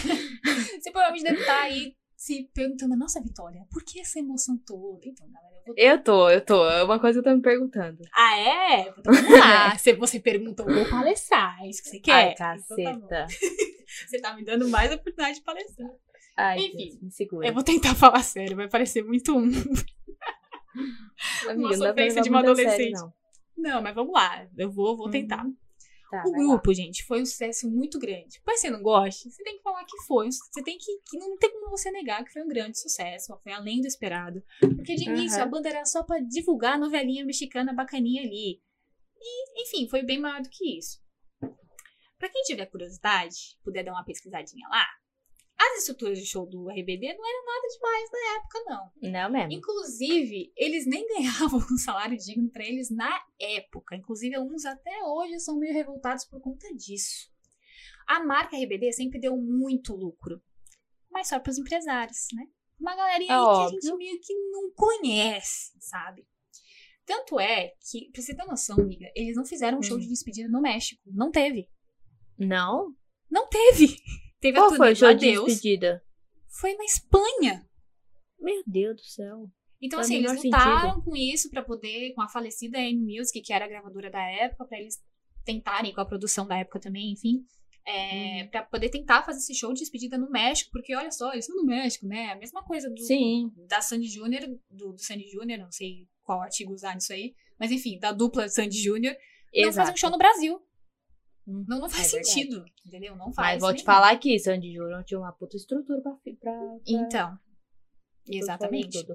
Você 0.80 0.90
provavelmente 0.92 1.24
deve 1.24 1.40
estar 1.40 1.62
aí 1.62 1.94
se 2.16 2.50
perguntando, 2.54 2.96
nossa, 2.96 3.20
Vitória, 3.22 3.64
por 3.70 3.84
que 3.84 4.00
essa 4.00 4.18
emoção 4.18 4.56
toda? 4.66 5.00
Então, 5.04 5.30
galera, 5.30 5.54
eu 5.66 5.74
vou 5.74 5.74
Eu 5.76 6.02
tô, 6.02 6.30
eu 6.30 6.44
tô. 6.44 6.68
É 6.68 6.82
uma 6.82 6.98
coisa 6.98 7.20
que 7.20 7.28
eu 7.28 7.32
tô 7.32 7.36
me 7.36 7.42
perguntando. 7.42 7.98
Ah, 8.14 8.38
é? 8.38 8.88
Então 8.88 9.12
vamos 9.14 9.38
lá. 9.38 9.76
Se 9.78 9.92
você 9.94 10.18
perguntou, 10.18 10.68
eu 10.68 10.74
vou 10.76 10.90
palestrar. 10.90 11.62
É 11.62 11.68
isso 11.68 11.82
que 11.82 11.90
você 11.90 12.00
quer? 12.00 12.12
Ai, 12.12 12.32
Então 12.32 12.36
tá 12.36 12.56
caceta. 12.58 13.26
você 14.08 14.20
tá 14.20 14.34
me 14.34 14.44
dando 14.44 14.68
mais 14.68 14.92
oportunidade 14.92 15.38
de 15.38 15.44
palestrar. 15.44 15.90
Ai, 16.36 16.58
Enfim, 16.58 16.76
Deus, 16.76 17.02
me 17.02 17.10
segura. 17.10 17.46
Eu 17.48 17.52
vou 17.54 17.62
tentar 17.62 17.94
falar 17.96 18.22
sério, 18.22 18.56
vai 18.56 18.68
parecer 18.68 19.02
muito 19.04 19.36
um. 19.36 19.44
Amiga, 21.48 21.54
uma 21.54 21.76
não 21.76 21.86
sofrência 21.88 22.22
de 22.22 22.28
uma 22.30 22.38
muito 22.38 22.52
a 22.52 22.56
sério, 22.56 22.70
adolescente. 22.72 23.00
não. 23.00 23.12
Não, 23.58 23.82
mas 23.82 23.94
vamos 23.94 24.12
lá. 24.12 24.48
Eu 24.56 24.70
vou, 24.70 24.96
vou 24.96 25.06
Uhum. 25.06 25.12
tentar. 25.12 25.44
Tá, 26.10 26.22
o 26.26 26.30
vai 26.30 26.40
lá. 26.40 26.46
grupo, 26.52 26.72
gente, 26.72 27.04
foi 27.04 27.20
um 27.20 27.26
sucesso 27.26 27.68
muito 27.70 27.98
grande. 27.98 28.40
Mas 28.46 28.60
você 28.60 28.70
não 28.70 28.82
gosta, 28.82 29.28
você 29.28 29.42
tem 29.44 29.58
que 29.58 29.62
falar 29.62 29.84
que 29.84 29.96
foi. 30.06 30.30
Você 30.30 30.62
tem 30.62 30.78
que, 30.78 31.00
que. 31.04 31.18
Não 31.18 31.36
tem 31.36 31.52
como 31.52 31.68
você 31.68 31.90
negar 31.90 32.24
que 32.24 32.32
foi 32.32 32.42
um 32.42 32.48
grande 32.48 32.78
sucesso. 32.80 33.38
Foi 33.42 33.52
além 33.52 33.80
do 33.82 33.86
esperado. 33.86 34.42
Porque 34.60 34.94
de 34.94 35.04
início 35.10 35.36
Aham. 35.38 35.46
a 35.46 35.50
banda 35.50 35.68
era 35.68 35.84
só 35.84 36.02
pra 36.02 36.18
divulgar 36.20 36.74
a 36.74 36.78
novelinha 36.78 37.26
mexicana 37.26 37.74
bacaninha 37.74 38.22
ali. 38.22 38.62
E, 39.20 39.62
enfim, 39.62 39.86
foi 39.88 40.02
bem 40.02 40.18
maior 40.18 40.40
do 40.40 40.48
que 40.48 40.78
isso. 40.78 40.98
Pra 42.18 42.28
quem 42.30 42.42
tiver 42.44 42.66
curiosidade, 42.66 43.56
puder 43.62 43.84
dar 43.84 43.92
uma 43.92 44.04
pesquisadinha 44.04 44.66
lá, 44.68 44.86
as 45.60 45.80
estruturas 45.80 46.18
de 46.18 46.24
show 46.26 46.46
do 46.46 46.68
RBD 46.70 47.14
não 47.14 47.28
eram 47.28 47.44
nada 47.44 47.68
demais 47.74 48.10
na 48.12 48.36
época, 48.36 48.64
não. 48.66 49.10
Não 49.10 49.30
mesmo. 49.30 49.52
Inclusive, 49.52 50.52
eles 50.56 50.86
nem 50.86 51.06
ganhavam 51.08 51.58
um 51.58 51.76
salário 51.78 52.16
digno 52.16 52.48
pra 52.50 52.64
eles 52.64 52.90
na 52.90 53.10
época. 53.40 53.96
Inclusive, 53.96 54.36
alguns 54.36 54.64
até 54.64 55.02
hoje 55.04 55.40
são 55.40 55.58
meio 55.58 55.74
revoltados 55.74 56.24
por 56.24 56.40
conta 56.40 56.72
disso. 56.74 57.28
A 58.06 58.24
marca 58.24 58.56
RBD 58.56 58.92
sempre 58.92 59.18
deu 59.20 59.36
muito 59.36 59.94
lucro, 59.94 60.40
mas 61.10 61.28
só 61.28 61.38
para 61.40 61.50
os 61.50 61.58
empresários, 61.58 62.26
né? 62.32 62.46
Uma 62.80 62.94
galerinha 62.94 63.32
É 63.32 63.36
aí 63.36 63.42
que 63.70 63.76
a 63.76 63.80
gente 63.80 63.96
meio 63.96 64.20
que 64.20 64.34
não 64.50 64.70
conhece, 64.70 65.72
sabe? 65.80 66.24
Tanto 67.04 67.40
é 67.40 67.72
que, 67.90 68.10
pra 68.12 68.22
você 68.22 68.34
ter 68.36 68.44
noção, 68.44 68.78
amiga, 68.78 69.10
eles 69.16 69.34
não 69.34 69.44
fizeram 69.44 69.78
um 69.78 69.82
show 69.82 69.96
Hum. 69.96 70.00
de 70.00 70.08
despedida 70.08 70.48
no 70.48 70.60
México. 70.60 71.02
Não 71.06 71.30
teve. 71.30 71.68
Não? 72.38 72.94
Não 73.30 73.48
teve. 73.48 73.96
Teve 74.40 74.58
Qual 74.58 74.72
a 74.72 74.76
foi 74.76 74.94
turnê 74.94 74.94
o 74.94 74.98
do 74.98 75.06
Adeus. 75.16 75.46
despedida? 75.46 76.02
Foi 76.48 76.74
na 76.74 76.84
Espanha. 76.84 77.66
Meu 78.40 78.62
Deus 78.66 78.96
do 78.96 79.02
céu. 79.02 79.50
Então, 79.80 79.98
Faz 79.98 80.10
assim, 80.10 80.16
eles 80.24 80.42
lutaram 80.44 81.00
com 81.02 81.16
isso 81.16 81.50
pra 81.50 81.62
poder, 81.62 82.12
com 82.14 82.22
a 82.22 82.28
falecida 82.28 82.78
Amy 82.78 83.18
Music, 83.18 83.40
que 83.40 83.52
era 83.52 83.64
a 83.64 83.68
gravadora 83.68 84.10
da 84.10 84.22
época, 84.22 84.64
pra 84.64 84.78
eles 84.78 84.96
tentarem, 85.44 85.92
com 85.94 86.00
a 86.00 86.04
produção 86.06 86.46
da 86.46 86.58
época 86.58 86.80
também, 86.80 87.12
enfim, 87.12 87.44
é, 87.86 88.42
Uhum. 88.42 88.48
pra 88.50 88.62
poder 88.64 88.90
tentar 88.90 89.22
fazer 89.24 89.38
esse 89.38 89.54
show 89.54 89.72
de 89.72 89.80
despedida 89.80 90.18
no 90.18 90.28
México, 90.30 90.70
porque 90.72 90.94
olha 90.94 91.10
só, 91.10 91.32
eles 91.32 91.46
estão 91.48 91.56
no 91.56 91.64
México, 91.66 92.06
né? 92.06 92.32
A 92.32 92.36
mesma 92.36 92.62
coisa 92.64 92.90
do, 92.90 93.00
Sim. 93.00 93.50
da 93.68 93.80
Sandy 93.80 94.08
Júnior, 94.08 94.42
do, 94.70 94.92
do 94.92 94.98
Sandy 95.02 95.28
Júnior, 95.28 95.58
não 95.60 95.70
sei 95.72 96.06
qual 96.22 96.42
artigo 96.42 96.72
usar 96.74 96.94
nisso 96.94 97.12
aí, 97.12 97.34
mas 97.58 97.70
enfim, 97.70 97.98
da 97.98 98.12
dupla 98.12 98.48
Sandy 98.48 98.76
Júnior, 98.82 99.16
não 99.54 99.72
fazer 99.72 99.92
um 99.92 99.96
show 99.96 100.10
no 100.10 100.18
Brasil. 100.18 100.60
Não, 101.48 101.80
não 101.80 101.88
faz 101.88 102.12
é 102.12 102.22
sentido, 102.22 102.62
entendeu? 102.86 103.16
Não 103.16 103.32
faz. 103.32 103.54
Mas 103.54 103.60
vou 103.62 103.70
te 103.70 103.76
nenhum. 103.76 103.86
falar 103.86 104.10
aqui, 104.10 104.38
Sandy 104.38 104.74
Júnior 104.74 105.02
tinha 105.04 105.18
uma 105.18 105.32
puta 105.32 105.56
estrutura 105.56 106.00
pra... 106.02 106.12
pra, 106.12 106.32
pra 106.38 106.76
Então, 106.86 107.38
exatamente. 108.28 109.06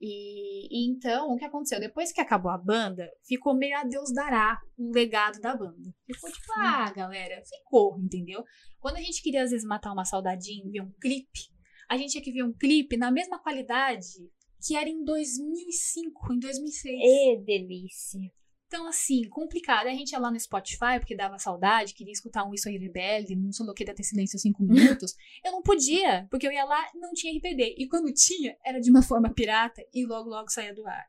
E, 0.00 0.66
e 0.70 0.90
então, 0.90 1.32
o 1.32 1.36
que 1.36 1.44
aconteceu? 1.44 1.78
Depois 1.78 2.12
que 2.12 2.20
acabou 2.20 2.50
a 2.50 2.58
banda, 2.58 3.08
ficou 3.24 3.54
meio 3.54 3.76
a 3.76 3.84
Deus 3.84 4.12
dará 4.12 4.60
o 4.76 4.92
legado 4.92 5.40
da 5.40 5.56
banda. 5.56 5.94
Ficou 6.06 6.30
tipo, 6.30 6.52
ah, 6.56 6.90
galera, 6.92 7.40
ficou, 7.44 7.98
entendeu? 8.00 8.44
Quando 8.80 8.96
a 8.96 9.00
gente 9.00 9.22
queria 9.22 9.42
às 9.42 9.50
vezes 9.50 9.66
matar 9.66 9.92
uma 9.92 10.04
saudadinha 10.04 10.64
e 10.66 10.70
ver 10.70 10.82
um 10.82 10.92
clipe, 11.00 11.50
a 11.88 11.96
gente 11.96 12.12
tinha 12.12 12.22
que 12.22 12.32
ver 12.32 12.42
um 12.42 12.52
clipe 12.52 12.96
na 12.96 13.10
mesma 13.10 13.38
qualidade 13.40 14.28
que 14.64 14.76
era 14.76 14.88
em 14.88 15.04
2005, 15.04 16.32
em 16.32 16.38
2006. 16.38 17.00
Ê, 17.00 17.42
delícia. 17.44 18.37
Então, 18.68 18.86
assim, 18.86 19.26
complicado. 19.30 19.86
A 19.86 19.94
gente 19.94 20.12
ia 20.12 20.18
lá 20.18 20.30
no 20.30 20.38
Spotify, 20.38 21.00
porque 21.00 21.16
dava 21.16 21.38
saudade, 21.38 21.94
queria 21.94 22.12
escutar 22.12 22.44
um 22.44 22.52
Isso 22.52 22.68
aí 22.68 22.76
Rebelde, 22.76 23.34
não 23.34 23.50
sou 23.50 23.64
louqueira 23.64 23.94
ter 23.94 24.04
silêncio 24.04 24.38
cinco 24.38 24.62
minutos. 24.62 25.14
Eu 25.42 25.52
não 25.52 25.62
podia, 25.62 26.28
porque 26.30 26.46
eu 26.46 26.52
ia 26.52 26.64
lá 26.64 26.86
não 26.94 27.12
tinha 27.12 27.34
RPD. 27.36 27.76
E 27.78 27.88
quando 27.88 28.12
tinha, 28.12 28.56
era 28.64 28.78
de 28.78 28.90
uma 28.90 29.02
forma 29.02 29.32
pirata 29.32 29.82
e 29.92 30.06
logo, 30.06 30.28
logo 30.28 30.50
saía 30.50 30.74
do 30.74 30.86
ar. 30.86 31.06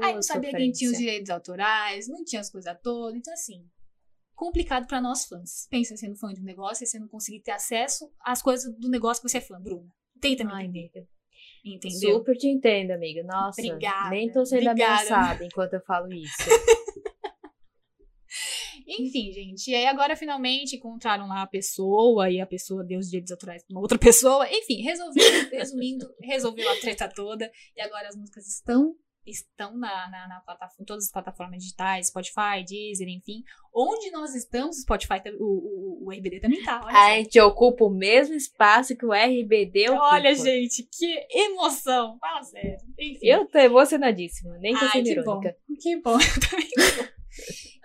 Aí 0.00 0.12
Ô, 0.12 0.14
não 0.16 0.22
sabia 0.22 0.52
quem 0.52 0.70
tinha 0.70 0.90
os 0.90 0.96
direitos 0.96 1.30
autorais, 1.30 2.08
não 2.08 2.24
tinha 2.24 2.40
as 2.40 2.50
coisas 2.50 2.76
todas. 2.80 3.18
Então, 3.18 3.34
assim, 3.34 3.68
complicado 4.34 4.86
pra 4.86 5.00
nós 5.00 5.24
fãs. 5.24 5.66
Pensa 5.68 5.96
sendo 5.96 6.16
fã 6.16 6.32
de 6.32 6.40
um 6.40 6.44
negócio 6.44 6.84
e 6.84 6.86
você 6.86 6.98
não 6.98 7.08
conseguir 7.08 7.42
ter 7.42 7.52
acesso 7.52 8.08
às 8.20 8.40
coisas 8.40 8.72
do 8.78 8.88
negócio 8.88 9.20
que 9.20 9.28
você 9.28 9.38
é 9.38 9.40
fã, 9.40 9.60
Bruna. 9.60 9.92
Tenta 10.20 10.44
me 10.44 10.52
Ai, 10.52 10.66
entender. 10.66 11.08
Entendeu? 11.64 12.18
Super 12.18 12.36
te 12.36 12.46
entendo, 12.46 12.90
amiga. 12.90 13.22
Nossa, 13.22 13.60
Obrigada, 13.60 14.10
nem 14.10 14.30
tô 14.30 14.44
sendo 14.44 14.68
obrigada. 14.68 15.00
ameaçada 15.00 15.44
enquanto 15.44 15.74
eu 15.74 15.80
falo 15.80 16.12
isso. 16.12 16.34
Enfim, 18.86 19.32
gente. 19.32 19.70
E 19.70 19.74
aí 19.74 19.86
agora 19.86 20.14
finalmente 20.14 20.76
encontraram 20.76 21.26
lá 21.26 21.42
a 21.42 21.46
pessoa 21.46 22.30
e 22.30 22.38
a 22.40 22.46
pessoa 22.46 22.84
deu 22.84 22.98
os 22.98 23.06
direitos 23.06 23.32
autorais 23.32 23.64
pra 23.64 23.74
uma 23.74 23.80
outra 23.80 23.98
pessoa. 23.98 24.46
Enfim, 24.50 24.82
resolveu, 24.82 25.24
resumindo, 25.50 26.06
resolveu 26.20 26.70
a 26.70 26.76
treta 26.76 27.08
toda. 27.08 27.50
E 27.74 27.80
agora 27.80 28.08
as 28.08 28.16
músicas 28.16 28.46
estão 28.46 28.94
estão 29.26 29.76
na, 29.76 30.08
na, 30.10 30.28
na 30.28 30.40
plataforma, 30.40 30.86
todas 30.86 31.04
as 31.04 31.12
plataformas 31.12 31.62
digitais, 31.62 32.08
Spotify, 32.08 32.64
Deezer, 32.66 33.08
enfim. 33.08 33.42
Onde 33.72 34.10
nós 34.10 34.34
estamos, 34.34 34.80
Spotify, 34.82 35.20
o, 35.38 35.44
o, 35.44 36.06
o 36.06 36.10
RBD 36.12 36.40
também 36.40 36.62
tá. 36.62 36.80
A 36.84 37.16
gente 37.16 37.40
ocupa 37.40 37.84
o 37.84 37.90
mesmo 37.90 38.34
espaço 38.34 38.96
que 38.96 39.04
o 39.04 39.12
RBD 39.12 39.90
ocupa. 39.90 40.14
olha 40.14 40.34
gente, 40.34 40.82
que 40.84 41.26
emoção. 41.30 42.18
Fala 42.20 42.42
sério. 42.42 42.78
Enfim. 42.98 43.26
Eu 43.26 43.46
tô 43.46 43.58
emocionadíssima, 43.58 44.58
nem 44.58 44.74
tô 44.74 44.84
Ai, 44.84 44.90
sendo 44.90 45.04
que 45.04 45.14
bom. 45.16 45.20
irônica. 45.20 45.56
Que 45.80 46.00
bom, 46.00 46.18
eu 46.20 46.50
também 46.50 46.68
tô. 46.70 47.14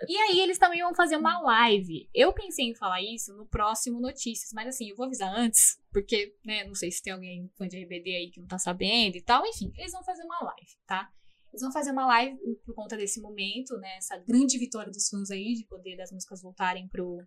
E 0.08 0.16
aí, 0.16 0.40
eles 0.40 0.58
também 0.58 0.80
vão 0.80 0.94
fazer 0.94 1.16
uma 1.16 1.40
live. 1.40 2.08
Eu 2.14 2.32
pensei 2.32 2.66
em 2.66 2.74
falar 2.74 3.02
isso 3.02 3.34
no 3.36 3.44
próximo 3.46 4.00
Notícias, 4.00 4.52
mas 4.52 4.68
assim, 4.68 4.88
eu 4.88 4.96
vou 4.96 5.06
avisar 5.06 5.32
antes, 5.36 5.78
porque, 5.92 6.34
né, 6.44 6.64
não 6.64 6.74
sei 6.74 6.90
se 6.90 7.02
tem 7.02 7.12
alguém 7.12 7.50
fã 7.58 7.68
de 7.68 7.82
RBD 7.82 8.16
aí 8.16 8.30
que 8.30 8.40
não 8.40 8.46
tá 8.46 8.58
sabendo 8.58 9.16
e 9.16 9.20
tal. 9.20 9.44
Enfim, 9.46 9.72
eles 9.76 9.92
vão 9.92 10.02
fazer 10.02 10.22
uma 10.22 10.38
live, 10.42 10.70
tá? 10.86 11.10
Eles 11.52 11.62
vão 11.62 11.72
fazer 11.72 11.90
uma 11.90 12.06
live 12.06 12.38
por 12.64 12.74
conta 12.74 12.96
desse 12.96 13.20
momento, 13.20 13.76
né? 13.78 13.96
Essa 13.96 14.16
grande 14.16 14.58
vitória 14.58 14.90
dos 14.90 15.08
fãs 15.08 15.30
aí, 15.30 15.54
de 15.54 15.66
poder 15.66 15.96
das 15.96 16.12
músicas 16.12 16.42
voltarem 16.42 16.88
pro, 16.88 17.18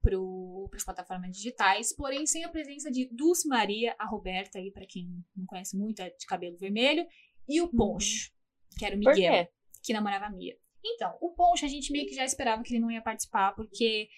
pro, 0.00 0.68
pras 0.70 0.84
plataformas 0.84 1.36
digitais, 1.36 1.94
porém 1.94 2.26
sem 2.26 2.44
a 2.44 2.48
presença 2.48 2.90
de 2.90 3.08
Dulce 3.12 3.48
Maria, 3.48 3.94
a 3.98 4.06
Roberta 4.06 4.58
aí, 4.58 4.70
pra 4.70 4.86
quem 4.86 5.08
não 5.36 5.46
conhece 5.46 5.76
muito, 5.76 6.00
é 6.00 6.10
de 6.10 6.26
cabelo 6.26 6.56
vermelho, 6.56 7.06
e 7.48 7.60
o 7.60 7.68
Poncho, 7.68 8.30
que 8.78 8.84
era 8.84 8.94
o 8.94 8.98
Miguel 8.98 9.48
que 9.82 9.92
namorava 9.92 10.26
a 10.26 10.30
Mia. 10.30 10.56
Então, 10.84 11.16
o 11.20 11.30
Poncho, 11.30 11.64
a 11.64 11.68
gente 11.68 11.90
meio 11.90 12.06
que 12.06 12.14
já 12.14 12.24
esperava 12.24 12.62
que 12.62 12.72
ele 12.72 12.80
não 12.80 12.90
ia 12.90 13.02
participar, 13.02 13.54
porque 13.54 14.08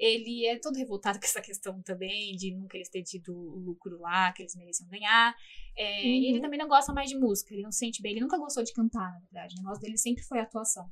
ele 0.00 0.46
é 0.46 0.58
todo 0.58 0.76
revoltado 0.76 1.18
com 1.20 1.26
essa 1.26 1.42
questão 1.42 1.82
também, 1.82 2.34
de 2.34 2.54
nunca 2.54 2.76
eles 2.76 2.88
terem 2.88 3.04
tido 3.04 3.36
o 3.36 3.58
lucro 3.58 3.98
lá, 4.00 4.32
que 4.32 4.42
eles 4.42 4.54
mereciam 4.56 4.88
ganhar. 4.88 5.34
É, 5.76 6.06
E 6.06 6.26
ele 6.28 6.36
Uhum. 6.36 6.42
também 6.42 6.58
não 6.58 6.68
gosta 6.68 6.92
mais 6.92 7.10
de 7.10 7.18
música, 7.18 7.52
ele 7.52 7.62
não 7.62 7.70
se 7.70 7.78
sente 7.80 8.00
bem, 8.02 8.12
ele 8.12 8.20
nunca 8.20 8.38
gostou 8.38 8.64
de 8.64 8.72
cantar, 8.72 9.12
na 9.12 9.18
verdade. 9.20 9.54
O 9.58 9.62
negócio 9.62 9.82
dele 9.82 9.98
sempre 9.98 10.22
foi 10.24 10.38
a 10.40 10.42
atuação. 10.44 10.90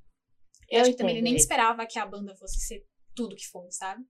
Eu, 0.69 0.77
Eu 0.77 0.81
acho 0.83 0.91
que 0.91 0.97
também 0.99 1.15
ele 1.15 1.23
nem 1.23 1.35
esperava 1.37 1.87
que 1.87 1.99
a 1.99 2.05
banda 2.07 2.37
fosse 2.37 2.61
ser 2.61 2.85
tudo 3.17 3.35
que 3.35 3.47
foi, 3.49 3.71
sabe? 3.73 4.05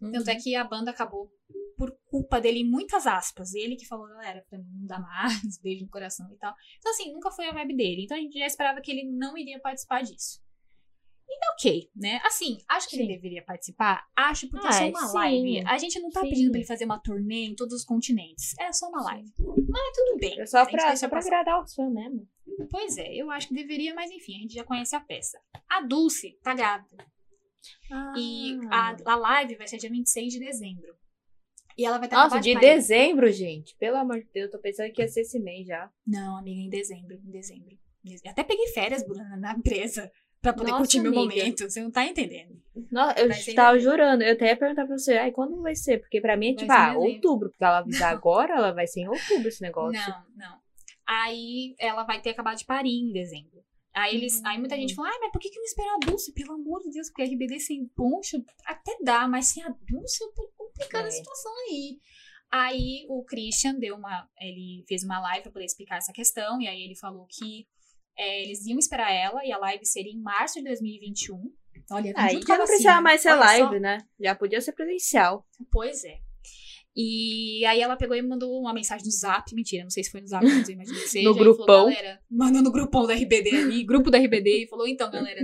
Tanto 0.00 0.30
é 0.30 0.34
que 0.34 0.54
a 0.56 0.64
banda 0.64 0.90
acabou 0.90 1.30
por 1.76 1.94
culpa 2.06 2.40
dele, 2.40 2.60
em 2.60 2.68
muitas 2.70 3.06
aspas. 3.06 3.54
Ele 3.54 3.76
que 3.76 3.86
falou, 3.86 4.06
galera, 4.08 4.44
pra 4.48 4.58
mim 4.58 4.66
não 4.80 4.86
dá 4.86 4.98
mais, 4.98 5.58
beijo 5.62 5.84
no 5.84 5.90
coração 5.90 6.26
e 6.32 6.36
tal. 6.38 6.54
Então, 6.78 6.90
assim, 6.90 7.12
nunca 7.12 7.30
foi 7.30 7.46
a 7.48 7.52
vibe 7.52 7.76
dele. 7.76 8.02
Então 8.04 8.16
a 8.16 8.20
gente 8.20 8.38
já 8.38 8.46
esperava 8.46 8.80
que 8.80 8.90
ele 8.90 9.04
não 9.04 9.36
iria 9.38 9.60
participar 9.60 10.02
disso. 10.02 10.40
E 11.32 11.38
ok, 11.52 11.90
né? 11.94 12.20
Assim, 12.24 12.58
acho 12.68 12.88
que 12.88 12.96
ele 12.96 13.04
Sim. 13.06 13.12
deveria 13.12 13.42
participar. 13.44 14.04
Acho, 14.16 14.48
porque 14.48 14.66
é 14.66 14.72
só 14.72 14.88
uma 14.88 15.06
sim. 15.06 15.14
live. 15.14 15.64
A 15.66 15.78
gente 15.78 16.00
não 16.00 16.10
tá 16.10 16.22
Sim. 16.22 16.28
pedindo 16.28 16.50
pra 16.50 16.58
ele 16.58 16.66
fazer 16.66 16.84
uma 16.84 16.98
turnê 16.98 17.44
em 17.46 17.54
todos 17.54 17.72
os 17.74 17.84
continentes. 17.84 18.58
É 18.58 18.72
só 18.72 18.88
uma 18.88 19.02
live. 19.04 19.32
Mas 19.38 19.96
tudo 19.96 20.18
bem. 20.18 20.40
É 20.40 20.46
só 20.46 20.58
a 20.58 20.66
pra, 20.66 20.96
só 20.96 21.08
pra 21.08 21.20
agradar 21.20 21.62
os 21.62 21.72
fãs 21.72 21.92
mesmo. 21.92 22.28
Pois 22.68 22.98
é, 22.98 23.14
eu 23.14 23.30
acho 23.30 23.46
que 23.48 23.54
deveria, 23.54 23.94
mas 23.94 24.10
enfim, 24.10 24.36
a 24.36 24.40
gente 24.40 24.54
já 24.54 24.64
conhece 24.64 24.96
a 24.96 25.00
peça. 25.00 25.38
A 25.68 25.80
Dulce 25.82 26.36
tá 26.42 26.52
grávida. 26.52 27.06
E 28.16 28.58
Ah. 28.70 28.96
a, 29.06 29.12
a 29.12 29.16
live 29.16 29.56
vai 29.56 29.68
ser 29.68 29.76
dia 29.78 29.90
26 29.90 30.32
de 30.32 30.40
dezembro. 30.40 30.94
E 31.78 31.84
ela 31.84 31.98
vai 31.98 32.08
estar 32.08 32.16
Nossa, 32.24 32.40
de 32.40 32.58
dezembro, 32.58 33.30
gente. 33.30 33.76
Pelo 33.76 33.96
amor 33.96 34.20
de 34.20 34.28
Deus, 34.32 34.50
tô 34.50 34.58
pensando 34.58 34.92
que 34.92 35.00
ia 35.00 35.08
ser 35.08 35.20
esse 35.20 35.38
mês 35.38 35.66
já. 35.66 35.90
Não, 36.06 36.36
amiga, 36.36 36.60
em 36.60 36.68
dezembro, 36.68 37.14
em 37.14 37.30
dezembro. 37.30 37.78
Eu 38.04 38.30
até 38.30 38.42
peguei 38.42 38.66
férias, 38.68 39.02
Bruna, 39.06 39.36
na 39.36 39.52
empresa. 39.52 40.10
Pra 40.40 40.52
poder 40.54 40.70
Nossa, 40.70 40.78
curtir 40.82 41.00
meu 41.00 41.12
amiga. 41.12 41.20
momento. 41.42 41.68
Você 41.70 41.82
não 41.82 41.90
tá 41.90 42.04
entendendo. 42.06 42.58
Nossa, 42.90 43.20
eu 43.20 43.28
Vai 43.28 43.40
em 43.40 43.54
tava 43.54 43.78
jurando. 43.78 44.22
Eu 44.22 44.32
até 44.32 44.46
ia 44.46 44.56
perguntar 44.56 44.86
pra 44.86 44.96
você, 44.96 45.12
ai, 45.18 45.30
quando 45.32 45.60
vai 45.60 45.74
ser? 45.74 45.98
Porque 45.98 46.20
pra 46.20 46.36
mim 46.36 46.52
é 46.52 46.54
tipo, 46.56 46.72
ah, 46.72 46.94
outubro. 46.96 47.50
Porque 47.50 47.62
ela 47.64 47.78
avisar 47.78 48.12
agora, 48.16 48.54
ela 48.56 48.72
vai 48.72 48.86
ser 48.86 49.00
em 49.00 49.08
outubro 49.08 49.48
esse 49.48 49.60
negócio. 49.60 50.00
Não, 50.36 50.48
não. 50.48 50.58
Aí 51.06 51.74
ela 51.78 52.04
vai 52.04 52.20
ter 52.22 52.30
acabado 52.30 52.56
de 52.56 52.64
parir 52.64 52.90
em 52.90 53.12
dezembro. 53.12 53.60
Aí 53.92 54.14
eles. 54.14 54.42
Aí 54.44 54.56
muita 54.58 54.76
Hum. 54.76 54.78
gente 54.78 54.94
falou, 54.94 55.10
ai, 55.10 55.18
mas 55.20 55.32
por 55.32 55.40
que, 55.40 55.50
que 55.50 55.58
não 55.58 55.64
esperar 55.64 55.94
a 55.96 56.06
Dulce? 56.06 56.32
Pelo 56.32 56.52
amor 56.52 56.80
de 56.80 56.90
Deus, 56.90 57.08
porque 57.08 57.22
a 57.22 57.26
RBD 57.26 57.58
sem 57.60 57.84
poncho 57.88 58.42
até 58.64 58.96
dá, 59.02 59.26
mas 59.28 59.48
sem 59.48 59.62
a 59.64 59.68
Dulce 59.68 60.22
é 60.24 60.28
complicada 60.56 61.04
a 61.04 61.08
É. 61.08 61.10
situação 61.10 61.52
aí. 61.68 61.98
Aí 62.52 63.04
o 63.08 63.22
Christian 63.24 63.74
deu 63.74 63.96
uma. 63.96 64.28
Ele 64.40 64.84
fez 64.88 65.02
uma 65.04 65.20
live 65.20 65.42
pra 65.42 65.52
poder 65.52 65.64
explicar 65.66 65.98
essa 65.98 66.12
questão, 66.12 66.60
e 66.62 66.66
aí 66.68 66.80
ele 66.82 66.96
falou 66.96 67.26
que 67.28 67.66
é, 68.20 68.42
eles 68.44 68.66
iam 68.66 68.78
esperar 68.78 69.10
ela, 69.12 69.44
e 69.44 69.52
a 69.52 69.58
live 69.58 69.84
seria 69.86 70.12
em 70.12 70.20
março 70.20 70.58
de 70.58 70.64
2021. 70.66 71.36
Olha, 71.92 72.12
Aí 72.16 72.34
junto 72.34 72.46
com 72.46 72.52
a 72.52 72.54
já 72.54 72.58
não 72.58 72.66
vacina. 72.66 72.66
precisava 72.66 73.00
mais 73.00 73.20
ser 73.20 73.30
Olha 73.30 73.38
só. 73.38 73.44
live, 73.64 73.80
né? 73.80 73.98
Já 74.20 74.34
podia 74.34 74.60
ser 74.60 74.72
presencial. 74.72 75.46
Pois 75.72 76.04
é. 76.04 76.18
E 76.94 77.64
aí 77.66 77.80
ela 77.80 77.96
pegou 77.96 78.16
e 78.16 78.22
mandou 78.22 78.60
uma 78.60 78.74
mensagem 78.74 79.04
no 79.06 79.12
zap, 79.12 79.54
mentira, 79.54 79.84
não 79.84 79.90
sei 79.90 80.02
se 80.04 80.10
foi 80.10 80.20
no 80.20 80.26
zap, 80.26 80.44
mas 80.44 80.68
eu 80.68 80.74
imagino 80.74 80.98
que 81.00 81.08
seja. 81.08 81.28
No 81.28 81.34
e 81.34 81.38
falou, 81.38 81.54
grupão. 81.56 81.84
galera, 81.86 82.20
mandou 82.30 82.62
no 82.62 82.72
grupão 82.72 83.06
da 83.06 83.14
RBD 83.14 83.56
ali, 83.56 83.84
grupo 83.84 84.10
da 84.10 84.18
RBD, 84.18 84.64
e 84.64 84.68
falou, 84.68 84.86
então, 84.88 85.10
galera, 85.10 85.40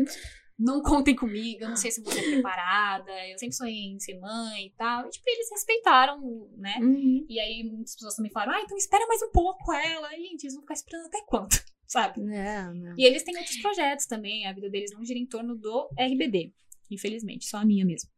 não 0.59 0.83
contem 0.83 1.15
comigo, 1.15 1.63
eu 1.65 1.69
não 1.69 1.77
sei 1.77 1.91
se 1.91 2.03
você 2.03 2.19
é 2.19 2.31
preparada, 2.33 3.13
eu 3.29 3.39
sempre 3.39 3.55
sonhei 3.55 3.93
em 3.93 3.99
ser 4.01 4.19
mãe 4.19 4.67
e 4.67 4.71
tal. 4.77 5.07
E, 5.07 5.11
tipo, 5.11 5.25
eles 5.29 5.49
respeitaram, 5.51 6.21
né? 6.57 6.77
Uhum. 6.81 7.25
E 7.29 7.39
aí 7.39 7.63
muitas 7.65 7.95
pessoas 7.95 8.15
também 8.17 8.33
falaram, 8.33 8.53
ah, 8.55 8.63
então 8.63 8.77
espera 8.77 9.07
mais 9.07 9.23
um 9.23 9.31
pouco 9.31 9.73
ela. 9.73 10.17
E, 10.17 10.23
gente, 10.23 10.45
eles 10.45 10.55
vão 10.55 10.63
ficar 10.63 10.75
esperando 10.75 11.07
até 11.07 11.23
quando, 11.27 11.55
sabe? 11.87 12.21
Não, 12.21 12.75
não. 12.75 12.95
E 12.99 13.05
eles 13.05 13.23
têm 13.23 13.37
outros 13.37 13.57
projetos 13.59 14.07
também, 14.07 14.47
a 14.47 14.53
vida 14.53 14.69
deles 14.71 14.93
não 14.93 15.05
gira 15.05 15.19
em 15.19 15.27
torno 15.27 15.57
do 15.57 15.89
RBD, 15.99 16.53
infelizmente, 16.91 17.47
só 17.47 17.59
a 17.59 17.65
minha 17.65 17.85
mesmo. 17.85 18.09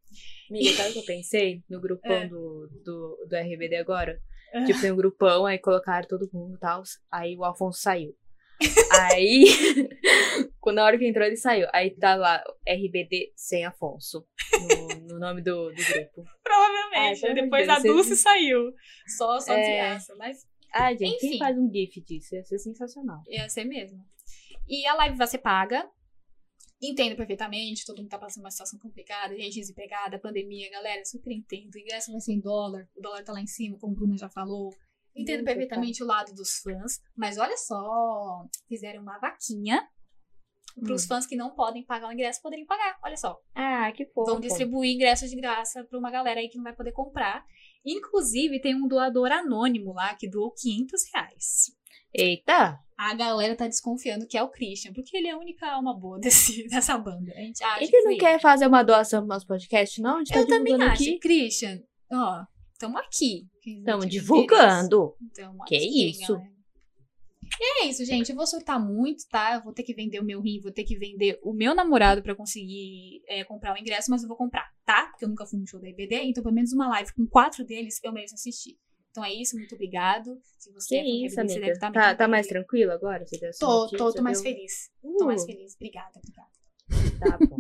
Amiga, 0.51 0.71
sabe 0.77 0.91
o 0.91 0.93
que 0.95 0.99
eu 1.01 1.05
pensei 1.05 1.63
no 1.69 1.81
grupão 1.81 2.11
É. 2.13 2.27
do, 2.29 2.69
do, 2.85 3.27
do 3.29 3.37
RBD 3.37 3.77
agora? 3.77 4.19
É. 4.55 4.65
Tipo, 4.65 4.81
tem 4.81 4.91
um 4.93 4.97
grupão, 4.97 5.45
aí 5.45 5.59
colocaram 5.59 6.09
todo 6.09 6.31
mundo 6.33 6.57
e 6.57 6.59
tal. 6.59 6.83
Aí 7.13 7.37
o 7.37 7.45
Alfonso 7.45 7.81
saiu. 7.83 8.15
aí, 9.13 9.45
quando 10.59 10.77
na 10.77 10.85
hora 10.85 10.99
que 10.99 11.07
entrou, 11.07 11.27
ele 11.27 11.37
saiu. 11.37 11.69
Aí 11.73 11.91
tá 11.91 12.17
lá, 12.17 12.43
RBD 12.67 13.33
sem 13.37 13.67
Afonso. 13.67 14.27
No, 14.59 15.15
no 15.15 15.19
nome 15.21 15.43
do, 15.43 15.71
do 15.71 15.75
grupo. 15.85 16.25
Provavelmente. 16.43 17.35
Depois 17.35 17.69
a 17.69 17.79
Dulce 17.79 18.17
saiu. 18.17 18.73
Só, 19.17 19.39
só 19.41 19.53
É. 19.53 19.61
desgraça. 19.61 20.15
Mas 20.17 20.39
Ah, 20.73 20.91
gente, 20.93 21.17
Enfim. 21.17 21.31
quem 21.31 21.39
faz 21.39 21.57
um 21.59 21.71
GIF 21.73 22.01
disso? 22.03 22.35
Ia 22.35 22.45
ser 22.45 22.59
sensacional. 22.59 23.23
ia 23.29 23.49
ser 23.49 23.65
mesmo. 23.65 24.05
E 24.69 24.87
a 24.87 24.95
live 24.95 25.17
vai 25.17 25.27
ser 25.27 25.39
paga. 25.39 25.89
Entendo 26.81 27.17
perfeitamente, 27.17 27.85
todo 27.85 27.99
mundo 27.99 28.09
tá 28.09 28.19
passando 28.19 28.45
uma 28.45 28.51
situação 28.53 28.79
complicada, 28.79 29.35
gente 29.37 29.55
desempregada, 29.59 30.17
pandemia, 30.19 30.71
galera, 30.71 31.05
super 31.05 31.33
entendo. 31.33 31.75
O 31.75 31.79
ingresso 31.79 32.13
vai 32.13 32.21
ser 32.21 32.33
em 32.35 32.41
dólar, 32.41 32.89
o 32.97 33.01
dólar 33.01 33.25
tá 33.25 33.33
lá 33.33 33.41
em 33.41 33.49
cima, 33.49 33.77
como 33.79 33.95
o 33.95 33.97
Bruna 33.97 34.17
já 34.17 34.29
falou. 34.31 34.73
Entendo 35.17 35.39
Muito 35.39 35.47
perfeitamente 35.47 36.05
o 36.05 36.07
lado 36.07 36.33
dos 36.35 36.59
fãs, 36.59 37.01
mas 37.17 37.37
olha 37.39 37.57
só, 37.57 38.47
fizeram 38.69 39.03
uma 39.03 39.19
vaquinha 39.19 39.89
para 40.81 40.93
os 40.95 41.05
Hum. 41.05 41.09
fãs 41.09 41.27
que 41.27 41.35
não 41.35 41.51
podem 41.57 41.85
pagar 41.85 42.07
o 42.09 42.13
ingresso 42.13 42.41
poderem 42.41 42.65
pagar. 42.65 42.97
Olha 43.03 43.17
só, 43.17 43.37
Ah, 43.57 43.91
que 43.91 44.07
fofo. 44.07 44.31
vão 44.31 44.39
distribuir 44.39 44.95
ingressos 44.95 45.29
de 45.31 45.35
graça 45.37 45.83
para 45.83 45.99
uma 45.99 46.13
galera 46.13 46.39
aí 46.39 46.49
que 46.49 46.57
não 46.57 46.63
vai 46.63 46.77
poder 46.77 46.93
comprar. 46.93 47.45
Inclusive, 47.91 48.61
tem 48.61 48.75
um 48.75 48.87
doador 48.89 49.31
anônimo 49.33 49.93
lá 49.95 50.15
que 50.15 50.29
doou 50.29 50.51
500 50.53 51.03
reais. 51.15 51.73
Eita! 52.13 52.79
A 52.97 53.15
galera 53.15 53.55
tá 53.55 53.67
desconfiando 53.69 54.27
que 54.27 54.37
é 54.37 54.43
o 54.43 54.49
Christian, 54.51 54.93
porque 54.93 55.17
ele 55.17 55.29
é 55.29 55.31
a 55.31 55.39
única 55.39 55.71
alma 55.71 55.95
boa 55.95 56.19
desse, 56.21 56.67
dessa 56.69 56.99
banda. 56.99 57.33
A 57.33 57.41
gente 57.41 57.63
acha 57.63 57.83
Ele 57.83 57.91
que 57.91 57.97
não 57.99 58.11
foi 58.11 58.17
quer 58.19 58.41
fazer 58.41 58.67
uma 58.67 58.83
doação 58.83 59.21
pro 59.21 59.29
nosso 59.29 59.47
podcast, 59.47 60.01
não? 60.01 60.23
Tá 60.25 60.41
Eu 60.41 60.47
também 60.47 60.65
divulgando 60.75 60.91
acho. 60.93 61.03
aqui. 61.03 61.19
Christian, 61.19 61.81
ó, 62.13 62.43
estamos 62.73 63.01
aqui. 63.01 63.47
Tiver 63.63 63.99
divulgando. 64.07 65.15
tamo 65.35 65.65
Que 65.65 65.77
aqui, 65.77 66.11
isso? 66.11 66.33
galera. 66.35 66.58
E 67.61 67.85
é 67.85 67.87
isso, 67.89 68.05
gente. 68.05 68.31
Eu 68.31 68.37
vou 68.37 68.47
surtar 68.47 68.79
muito, 68.85 69.25
tá? 69.31 69.55
Eu 69.55 69.63
vou 69.63 69.73
ter 69.73 69.83
que 69.83 69.95
vender 69.95 70.21
o 70.21 70.25
meu 70.25 70.41
rim, 70.41 70.61
vou 70.61 70.73
ter 70.73 70.85
que 70.85 70.99
vender 70.99 71.39
o 71.43 71.53
meu 71.53 71.75
namorado 71.75 72.23
pra 72.23 72.35
conseguir 72.35 73.23
é, 73.27 73.45
comprar 73.45 73.75
o 73.75 73.79
ingresso, 73.79 74.11
mas 74.11 74.23
eu 74.23 74.29
vou 74.29 74.37
comprar, 74.37 74.69
tá? 74.85 75.07
Porque 75.09 75.25
eu 75.25 75.29
nunca 75.29 75.47
fui 75.47 75.59
no 75.59 75.67
show 75.67 75.81
da 75.81 75.89
IBD, 75.89 76.17
então 76.25 76.43
pelo 76.43 76.55
menos 76.55 76.73
uma 76.73 76.89
live 76.89 77.13
com 77.15 77.27
quatro 77.27 77.65
deles 77.65 78.01
eu 78.03 78.13
mereço 78.13 78.35
assistir. 78.35 78.77
Então 79.11 79.25
é 79.25 79.33
isso, 79.33 79.57
muito 79.57 79.75
obrigado. 79.75 80.39
Se 80.59 80.71
você 80.73 80.89
Que 80.89 80.95
é 80.97 81.05
isso, 81.05 81.15
IBD, 81.17 81.31
você 81.35 81.41
amiga. 81.41 81.61
deve 81.61 81.73
estar 81.73 81.93
Tá, 81.93 82.15
tá 82.15 82.29
mais 82.29 82.47
tranquilo 82.47 82.93
agora? 82.93 83.25
Você 83.27 83.39
deu 83.39 83.51
Tô, 83.59 83.67
notícia, 83.67 83.99
tô, 83.99 84.13
tô 84.13 84.23
mais 84.23 84.41
deu- 84.43 84.53
feliz. 84.53 84.91
Tô 85.19 85.25
mais 85.27 85.43
Uh, 85.43 85.47
feliz. 85.47 85.75
Obrigada, 85.75 86.13
obrigada. 86.17 86.49
Tá 87.19 87.47
bom. 87.49 87.59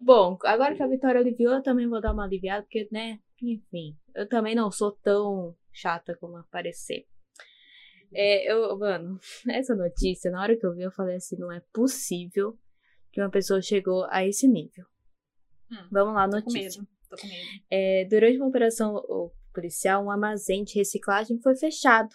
bom, 0.00 0.38
agora 0.44 0.74
que 0.74 0.82
a 0.82 0.86
Vitória 0.86 1.20
aliviou, 1.20 1.54
eu 1.54 1.62
também 1.62 1.88
vou 1.88 2.00
dar 2.00 2.12
uma 2.12 2.24
aliviada, 2.24 2.62
porque, 2.62 2.88
né, 2.90 3.18
enfim, 3.42 3.96
eu 4.14 4.28
também 4.28 4.54
não 4.54 4.70
sou 4.70 4.92
tão 4.92 5.54
chata 5.72 6.16
como 6.16 6.36
aparecer. 6.38 7.06
É, 8.12 8.52
eu, 8.52 8.78
mano, 8.78 9.18
essa 9.48 9.74
notícia, 9.74 10.30
na 10.30 10.42
hora 10.42 10.56
que 10.56 10.64
eu 10.66 10.74
vi, 10.74 10.82
eu 10.82 10.92
falei 10.92 11.16
assim, 11.16 11.36
não 11.36 11.50
é 11.52 11.60
possível 11.72 12.58
que 13.12 13.20
uma 13.20 13.30
pessoa 13.30 13.60
chegou 13.62 14.06
a 14.10 14.24
esse 14.26 14.46
nível. 14.46 14.84
Hum, 15.70 15.88
Vamos 15.90 16.14
lá, 16.14 16.24
Tô 16.28 16.42
com 16.42 16.50
notícia. 16.50 16.80
medo. 16.80 16.90
Tô 17.08 17.16
com 17.16 17.26
medo. 17.26 17.64
É, 17.70 18.04
durante 18.04 18.36
uma 18.38 18.48
operação 18.48 19.02
policial, 19.52 20.04
um 20.04 20.10
armazém 20.10 20.64
de 20.64 20.74
reciclagem 20.74 21.40
foi 21.40 21.56
fechado. 21.56 22.14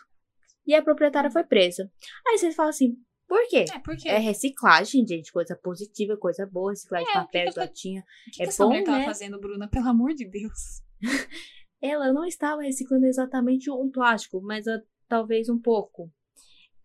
E 0.65 0.75
a 0.75 0.81
proprietária 0.83 1.31
foi 1.31 1.43
presa. 1.43 1.91
Aí 2.27 2.37
vocês 2.37 2.55
falam 2.55 2.69
assim, 2.69 2.95
por 3.27 3.47
quê? 3.47 3.65
É, 3.73 3.79
por 3.79 3.95
quê? 3.95 4.09
É 4.09 4.17
reciclagem, 4.17 5.07
gente, 5.07 5.31
coisa 5.31 5.55
positiva, 5.55 6.17
coisa 6.17 6.45
boa, 6.45 6.71
reciclagem 6.71 7.07
de 7.07 7.17
É, 7.17 7.19
o 7.19 7.21
que 7.21 7.25
papel, 7.27 7.45
que 7.45 7.51
de 7.53 7.59
latinha. 7.59 8.03
Que, 8.25 8.31
que 8.31 8.43
é 8.43 8.45
essa 8.45 8.63
bom, 8.63 8.69
mulher 8.69 8.83
tava 8.83 8.97
né? 8.99 9.05
fazendo, 9.05 9.39
Bruna? 9.39 9.69
Pelo 9.69 9.87
amor 9.87 10.13
de 10.13 10.29
Deus. 10.29 10.81
Ela 11.81 12.13
não 12.13 12.25
estava 12.25 12.61
reciclando 12.61 13.07
exatamente 13.07 13.71
um 13.71 13.89
plástico, 13.89 14.39
mas 14.41 14.67
ah, 14.67 14.79
talvez 15.11 15.49
um 15.49 15.59
pouco. 15.59 16.09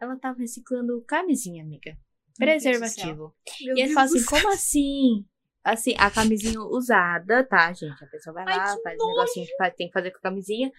Ela 0.01 0.15
estava 0.15 0.37
reciclando 0.37 1.01
camisinha, 1.07 1.63
amiga. 1.63 1.93
Meu 1.93 2.49
Preservativo. 2.49 3.33
E 3.61 3.71
ele 3.71 3.83
Deus 3.85 3.93
fala 3.95 4.09
do 4.09 4.17
assim, 4.17 4.25
como 4.27 4.49
assim? 4.53 5.27
Assim, 5.63 5.95
a 5.97 6.11
camisinha 6.11 6.61
usada, 6.61 7.45
tá, 7.45 7.73
gente? 7.73 8.03
A 8.03 8.07
pessoa 8.09 8.35
vai 8.35 8.45
Ai, 8.49 8.57
lá, 8.59 8.79
faz 8.83 9.01
um 9.01 9.07
negocinho 9.07 9.47
que 9.47 9.57
faz- 9.57 9.75
tem 9.77 9.87
que 9.87 9.93
fazer 9.93 10.11
com 10.11 10.19
a 10.19 10.23
camisinha. 10.23 10.73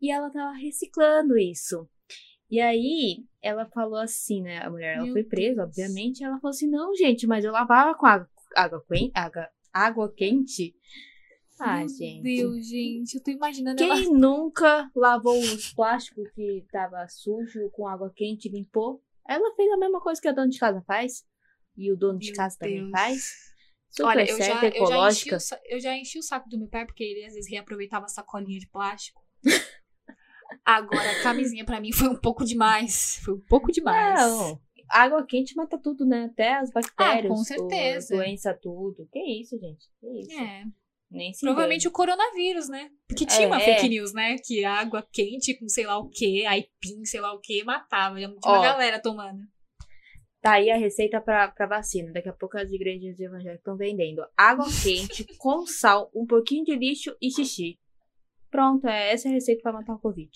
E 0.00 0.10
ela 0.10 0.30
tava 0.30 0.52
reciclando 0.56 1.38
isso. 1.38 1.86
E 2.50 2.60
aí, 2.60 3.24
ela 3.42 3.66
falou 3.66 3.98
assim, 3.98 4.40
né? 4.40 4.58
A 4.64 4.70
mulher, 4.70 4.96
ela 4.96 5.04
Meu 5.04 5.12
foi 5.12 5.22
presa, 5.24 5.56
Deus. 5.56 5.68
obviamente. 5.68 6.24
Ela 6.24 6.38
falou 6.40 6.50
assim, 6.50 6.68
não, 6.68 6.94
gente, 6.94 7.26
mas 7.26 7.44
eu 7.44 7.52
lavava 7.52 7.94
com 7.94 8.06
água, 8.06 8.28
água, 8.56 8.82
água, 9.14 9.48
água 9.72 10.12
quente. 10.14 10.74
Ah, 11.58 11.78
Meu 11.78 11.88
gente. 11.88 12.22
Deus, 12.22 12.66
gente, 12.68 13.14
eu 13.14 13.22
tô 13.22 13.30
imaginando 13.30 13.82
ela. 13.82 13.94
Quem 13.96 14.12
nunca 14.12 14.90
lavou 14.94 15.38
os 15.38 15.72
plásticos 15.72 16.28
que 16.32 16.64
tava 16.70 17.06
sujo 17.08 17.70
com 17.70 17.86
água 17.88 18.12
quente 18.14 18.46
e 18.48 18.50
limpou? 18.52 19.02
Ela 19.28 19.54
fez 19.56 19.72
a 19.72 19.76
mesma 19.76 20.00
coisa 20.00 20.20
que 20.20 20.28
a 20.28 20.32
dona 20.32 20.48
de 20.48 20.58
casa 20.58 20.82
faz. 20.86 21.24
E 21.76 21.90
o 21.92 21.96
dono 21.96 22.18
de 22.18 22.28
Meu 22.28 22.36
casa 22.36 22.56
também 22.58 22.78
Deus. 22.80 22.90
faz. 22.90 23.34
Super 23.90 24.08
Olha, 24.08 24.20
eu 24.30 24.38
já, 24.38 24.44
certa, 24.44 24.66
eu, 24.66 24.86
já 24.86 25.08
enchi 25.08 25.28
ecológica. 25.28 25.36
o, 25.36 25.58
eu 25.74 25.80
já 25.80 25.96
enchi 25.96 26.18
o 26.18 26.22
saco 26.22 26.48
do 26.48 26.58
meu 26.58 26.68
pai, 26.68 26.84
porque 26.86 27.02
ele 27.04 27.24
às 27.24 27.34
vezes 27.34 27.50
reaproveitava 27.50 28.04
a 28.04 28.08
sacolinha 28.08 28.58
de 28.60 28.66
plástico. 28.68 29.22
Agora, 30.64 31.10
a 31.10 31.22
camisinha 31.22 31.64
pra 31.64 31.80
mim 31.80 31.92
foi 31.92 32.08
um 32.08 32.16
pouco 32.16 32.44
demais. 32.44 33.18
Foi 33.24 33.34
um 33.34 33.40
pouco 33.40 33.70
demais. 33.72 34.20
Não, 34.20 34.60
água 34.88 35.24
quente 35.26 35.56
mata 35.56 35.78
tudo, 35.78 36.04
né? 36.04 36.24
Até 36.26 36.54
as 36.54 36.70
bactérias. 36.70 37.24
Ah, 37.24 37.28
com 37.34 37.40
o- 37.40 37.44
certeza. 37.44 38.16
doença, 38.16 38.54
tudo. 38.54 39.08
Que 39.12 39.18
isso, 39.40 39.58
gente? 39.58 39.86
Que 40.00 40.20
isso? 40.20 40.32
É, 40.40 40.64
Nem 41.16 41.32
se 41.32 41.40
provavelmente 41.40 41.88
o 41.88 41.90
coronavírus, 41.90 42.68
né? 42.68 42.90
Porque 43.08 43.24
tinha 43.26 43.46
uma 43.46 43.60
É. 43.60 43.64
fake 43.64 43.88
news, 43.88 44.12
né? 44.12 44.36
Que 44.44 44.64
água 44.64 45.06
quente 45.12 45.54
com 45.54 45.68
sei 45.68 45.86
lá 45.86 45.98
o 45.98 46.08
que, 46.08 46.44
aipim, 46.46 47.04
sei 47.04 47.20
lá 47.20 47.32
o 47.32 47.40
que, 47.40 47.64
matava. 47.64 48.20
Já 48.20 48.28
tinha 48.28 48.38
uma 48.52 48.58
Ó. 48.58 48.62
galera 48.62 49.00
tomando. 49.00 49.40
Tá 50.42 50.52
aí 50.52 50.70
a 50.70 50.76
receita 50.76 51.20
pra, 51.20 51.48
pra 51.48 51.66
vacina. 51.66 52.12
Daqui 52.12 52.28
a 52.28 52.32
pouco 52.32 52.56
as 52.56 52.70
igrejas 52.70 53.18
evangélicas 53.18 53.58
estão 53.58 53.76
vendendo 53.76 54.22
água 54.36 54.66
quente 54.82 55.24
com 55.38 55.66
sal, 55.66 56.10
um 56.14 56.24
pouquinho 56.26 56.64
de 56.64 56.76
lixo 56.76 57.16
e 57.20 57.30
xixi. 57.30 57.78
Pronto, 58.50 58.86
é 58.86 59.12
essa 59.12 59.26
é 59.28 59.30
a 59.30 59.34
receita 59.34 59.62
pra 59.62 59.72
matar 59.72 59.94
o 59.94 59.98
Covid. 59.98 60.30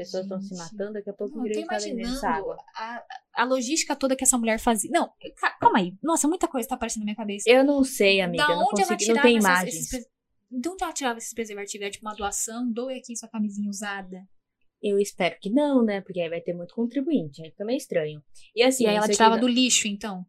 As 0.00 0.06
pessoas 0.08 0.22
estão 0.24 0.40
se 0.40 0.54
matando, 0.56 0.92
daqui 0.94 1.10
a 1.10 1.12
pouco 1.12 1.36
Não, 1.36 1.42
tá 1.44 1.48
vendendo 1.48 1.72
essa 1.72 1.90
imaginando 1.90 2.26
água. 2.26 2.56
a, 2.76 3.04
a 3.36 3.44
logística 3.44 3.96
toda 3.96 4.14
que 4.16 4.24
essa 4.24 4.38
mulher 4.38 4.58
fazia. 4.60 4.90
Não, 4.92 5.10
ca- 5.40 5.56
calma 5.58 5.78
aí. 5.78 5.96
Nossa, 6.02 6.28
muita 6.28 6.46
coisa 6.48 6.68
tá 6.68 6.74
aparecendo 6.76 7.00
na 7.00 7.06
minha 7.06 7.16
cabeça. 7.16 7.48
Eu 7.50 7.64
não 7.64 7.82
sei, 7.84 8.20
amiga. 8.20 8.46
da 8.46 8.52
eu 8.52 8.56
não 8.58 8.66
onde 8.68 8.82
ela 8.82 8.92
consegui, 8.92 9.12
não 9.14 9.22
tem 9.22 9.36
essas- 9.38 9.50
imagens. 9.50 9.74
esses 9.92 10.06
De 10.50 10.68
onde 10.68 10.82
ela 10.84 10.92
tirava 10.92 11.18
esses 11.18 11.34
preservativos? 11.34 11.86
É 11.86 11.90
tipo 11.90 12.06
uma 12.06 12.14
doação? 12.14 12.70
Doe 12.72 12.94
aqui 12.98 13.16
sua 13.16 13.28
camisinha 13.28 13.68
usada. 13.68 14.22
Eu 14.80 14.98
espero 15.00 15.36
que 15.40 15.50
não, 15.50 15.84
né? 15.84 16.00
Porque 16.00 16.20
aí 16.20 16.28
vai 16.28 16.40
ter 16.40 16.54
muito 16.54 16.72
contribuinte. 16.74 17.42
Aí 17.42 17.50
também 17.52 17.74
é 17.74 17.78
estranho. 17.78 18.22
E 18.54 18.62
assim, 18.62 18.84
e 18.84 18.86
aí 18.86 18.94
ela 18.96 19.08
tirava 19.08 19.36
do 19.36 19.48
lixo, 19.48 19.88
então. 19.88 20.24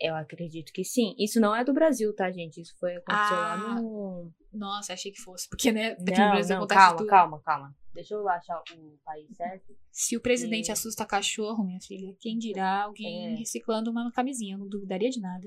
Eu 0.00 0.14
acredito 0.14 0.72
que 0.72 0.84
sim. 0.84 1.14
Isso 1.18 1.40
não 1.40 1.54
é 1.54 1.64
do 1.64 1.72
Brasil, 1.72 2.14
tá, 2.14 2.30
gente? 2.30 2.60
Isso 2.60 2.74
foi 2.78 2.96
aconteceu 2.96 3.36
Ah, 3.36 3.54
lá 3.56 3.74
no. 3.80 4.32
Nossa, 4.52 4.92
achei 4.92 5.10
que 5.12 5.20
fosse. 5.20 5.48
Porque, 5.48 5.70
né? 5.72 5.92
Aqui 5.92 6.00
no 6.12 6.16
Não, 6.18 6.30
Brasil 6.32 6.58
não, 6.60 6.66
calma, 6.66 6.96
tudo. 6.98 7.06
calma, 7.08 7.40
calma. 7.42 7.76
Deixa 7.94 8.14
eu 8.14 8.28
achar 8.28 8.60
o 8.76 8.98
país 9.04 9.36
certo. 9.36 9.74
Se 9.92 10.16
o 10.16 10.20
presidente 10.20 10.68
E- 10.68 10.72
assusta 10.72 11.06
cachorro, 11.06 11.64
minha 11.64 11.80
filha, 11.80 12.14
quem 12.20 12.36
dirá 12.38 12.82
alguém 12.84 13.32
É. 13.32 13.36
reciclando 13.36 13.90
uma 13.90 14.10
camisinha? 14.12 14.54
Eu 14.54 14.58
não 14.58 14.68
duvidaria 14.68 15.10
de 15.10 15.20
nada. 15.20 15.46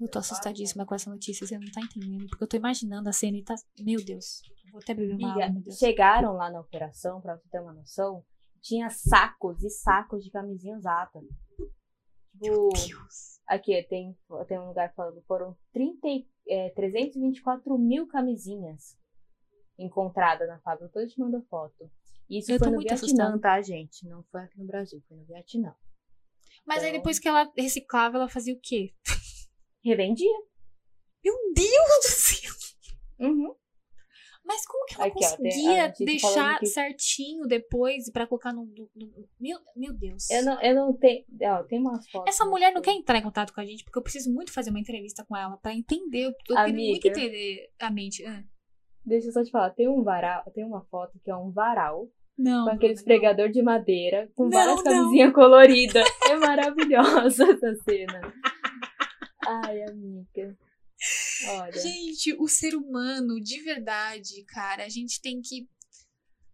Eu 0.00 0.08
tô 0.08 0.20
assustadíssima 0.20 0.86
com 0.86 0.94
essa 0.94 1.10
notícia, 1.10 1.44
você 1.44 1.58
não 1.58 1.70
tá 1.72 1.80
entendendo. 1.80 2.28
Porque 2.28 2.44
eu 2.44 2.48
tô 2.48 2.56
imaginando 2.56 3.08
a 3.08 3.12
cena 3.12 3.36
e 3.36 3.42
tá. 3.42 3.56
Meu 3.80 4.04
Deus. 4.04 4.42
Vou 4.70 4.80
até 4.80 4.94
beber 4.94 5.16
uma 5.16 5.28
Amiga, 5.32 5.44
água, 5.46 5.54
meu 5.54 5.62
Deus. 5.64 5.76
chegaram 5.78 6.34
lá 6.34 6.50
na 6.50 6.60
operação, 6.60 7.20
pra 7.20 7.36
você 7.36 7.48
ter 7.48 7.60
uma 7.60 7.72
noção, 7.72 8.24
tinha 8.60 8.88
sacos 8.90 9.64
e 9.64 9.70
sacos 9.70 10.22
de 10.22 10.30
camisinha 10.30 10.76
usada. 10.76 11.20
Tipo, 12.40 12.68
aqui 13.48 13.82
tem, 13.88 14.16
tem 14.46 14.58
um 14.60 14.68
lugar 14.68 14.92
falando, 14.94 15.20
foram 15.22 15.56
30, 15.72 16.06
e- 16.06 16.28
é, 16.46 16.70
324 16.70 17.76
mil 17.76 18.06
camisinhas 18.06 18.96
encontradas 19.78 20.48
na 20.48 20.58
fábrica. 20.60 20.86
Depois 20.86 21.04
eu 21.06 21.10
te 21.14 21.20
mando 21.20 21.42
foto. 21.48 21.90
Isso 22.28 22.52
Eu 22.52 22.58
foi 22.58 22.68
no 22.68 22.74
muito 22.74 22.88
Vietnã, 22.88 23.06
assustada. 23.06 23.40
tá, 23.40 23.62
gente? 23.62 24.06
Não 24.06 24.22
foi 24.24 24.42
aqui 24.42 24.58
no 24.58 24.66
Brasil, 24.66 25.02
foi 25.08 25.16
no 25.16 25.24
Vietnã. 25.24 25.74
Mas 26.66 26.82
aí 26.82 26.88
Então- 26.90 26.98
depois 27.00 27.18
que 27.18 27.28
ela 27.28 27.50
reciclava, 27.56 28.16
ela 28.18 28.28
fazia 28.28 28.52
o 28.54 28.60
quê? 28.62 28.92
Revendia. 29.84 30.30
Meu 31.24 31.34
Deus 31.54 31.68
do 32.02 32.10
céu! 32.10 32.52
Uhum. 33.20 33.54
Mas 34.44 34.64
como 34.66 34.86
que 34.86 34.94
ela 34.94 35.06
Aqui, 35.06 35.18
ó, 35.24 35.28
tem 35.36 35.36
conseguia 35.36 35.86
notícia 35.88 36.06
deixar 36.06 36.58
que- 36.58 36.66
certinho 36.66 37.46
depois 37.46 38.10
pra 38.10 38.26
colocar 38.26 38.52
no, 38.52 38.64
no- 38.64 38.90
no- 38.94 39.28
Meu, 39.38 39.58
meu 39.76 39.92
Deus. 39.92 40.30
Eu 40.30 40.42
não, 40.44 40.62
eu 40.62 40.74
não 40.74 40.92
tenho. 40.96 41.24
Ó, 41.42 41.62
tem 41.64 41.78
umas 41.80 42.08
fotos. 42.08 42.32
Essa 42.34 42.46
mulher 42.46 42.72
não 42.72 42.80
quer 42.80 42.92
entrar 42.92 43.18
em 43.18 43.22
contato 43.22 43.52
com 43.52 43.60
a 43.60 43.66
gente, 43.66 43.84
porque 43.84 43.98
eu 43.98 44.02
preciso 44.02 44.32
muito 44.32 44.52
fazer 44.52 44.70
uma 44.70 44.80
entrevista 44.80 45.24
com 45.24 45.36
ela 45.36 45.56
pra 45.58 45.74
entender. 45.74 46.26
Eu 46.26 46.34
queria 46.44 46.62
muito 46.90 47.08
entender 47.08 47.70
a 47.78 47.90
mente. 47.90 48.24
Ah, 48.24 48.42
Deixa 49.04 49.28
eu 49.28 49.32
só 49.32 49.42
te 49.42 49.50
falar, 49.50 49.70
tem 49.70 49.88
um 49.88 50.02
varal, 50.02 50.44
tem 50.54 50.64
uma 50.64 50.84
foto 50.84 51.18
que 51.24 51.30
é 51.30 51.36
um 51.36 51.50
varal 51.50 52.08
Não. 52.36 52.64
com 52.64 52.70
aqueles 52.72 52.98
não. 52.98 53.04
pregador 53.04 53.50
de 53.50 53.62
madeira 53.62 54.30
com 54.34 54.44
Não, 54.44 54.50
várias 54.50 54.82
camisinhas 54.82 55.32
coloridas. 55.34 56.04
É 56.28 56.36
maravilhosa 56.36 57.44
essa 57.50 57.74
cena. 57.84 58.34
Ai, 59.46 59.82
amiga. 59.82 60.56
Olha. 61.60 61.72
Gente, 61.80 62.34
o 62.38 62.48
ser 62.48 62.74
humano, 62.74 63.40
de 63.40 63.62
verdade, 63.62 64.44
cara, 64.46 64.84
a 64.84 64.88
gente 64.88 65.20
tem 65.20 65.40
que. 65.40 65.68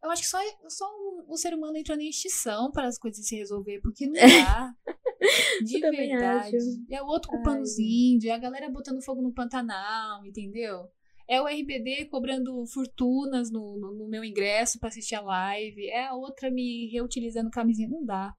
Eu 0.03 0.11
acho 0.11 0.22
que 0.22 0.28
só, 0.28 0.38
só 0.68 0.84
o, 0.84 1.32
o 1.32 1.36
ser 1.36 1.55
humano 1.55 1.78
entrando 1.78 2.03
em 2.03 2.11
extinção 2.11 2.70
para 2.70 2.86
as 2.86 2.99
coisas 2.99 3.26
se 3.26 3.36
resolver, 3.36 3.80
porque 3.80 4.07
não 4.07 4.14
dá. 4.14 4.72
De 5.64 5.80
verdade. 5.80 6.57
acho. 6.57 6.84
É 6.90 7.03
o 7.03 7.07
outro 7.07 7.30
culpando 7.30 7.62
os 7.62 7.78
índios, 7.78 8.30
é 8.30 8.34
a 8.34 8.38
galera 8.38 8.68
botando 8.68 9.03
fogo 9.03 9.22
no 9.22 9.32
Pantanal, 9.32 10.24
entendeu? 10.26 10.90
É 11.27 11.41
o 11.41 11.47
RBD 11.47 12.07
cobrando 12.11 12.66
fortunas 12.66 13.51
no, 13.51 13.79
no, 13.79 13.95
no 13.95 14.09
meu 14.09 14.22
ingresso 14.25 14.79
para 14.79 14.89
assistir 14.91 15.14
a 15.14 15.20
live. 15.22 15.89
É 15.89 16.07
a 16.07 16.14
outra 16.14 16.51
me 16.51 16.89
reutilizando 16.93 17.51
camisinha. 17.51 17.89
Não 17.89 18.05
dá. 18.05 18.35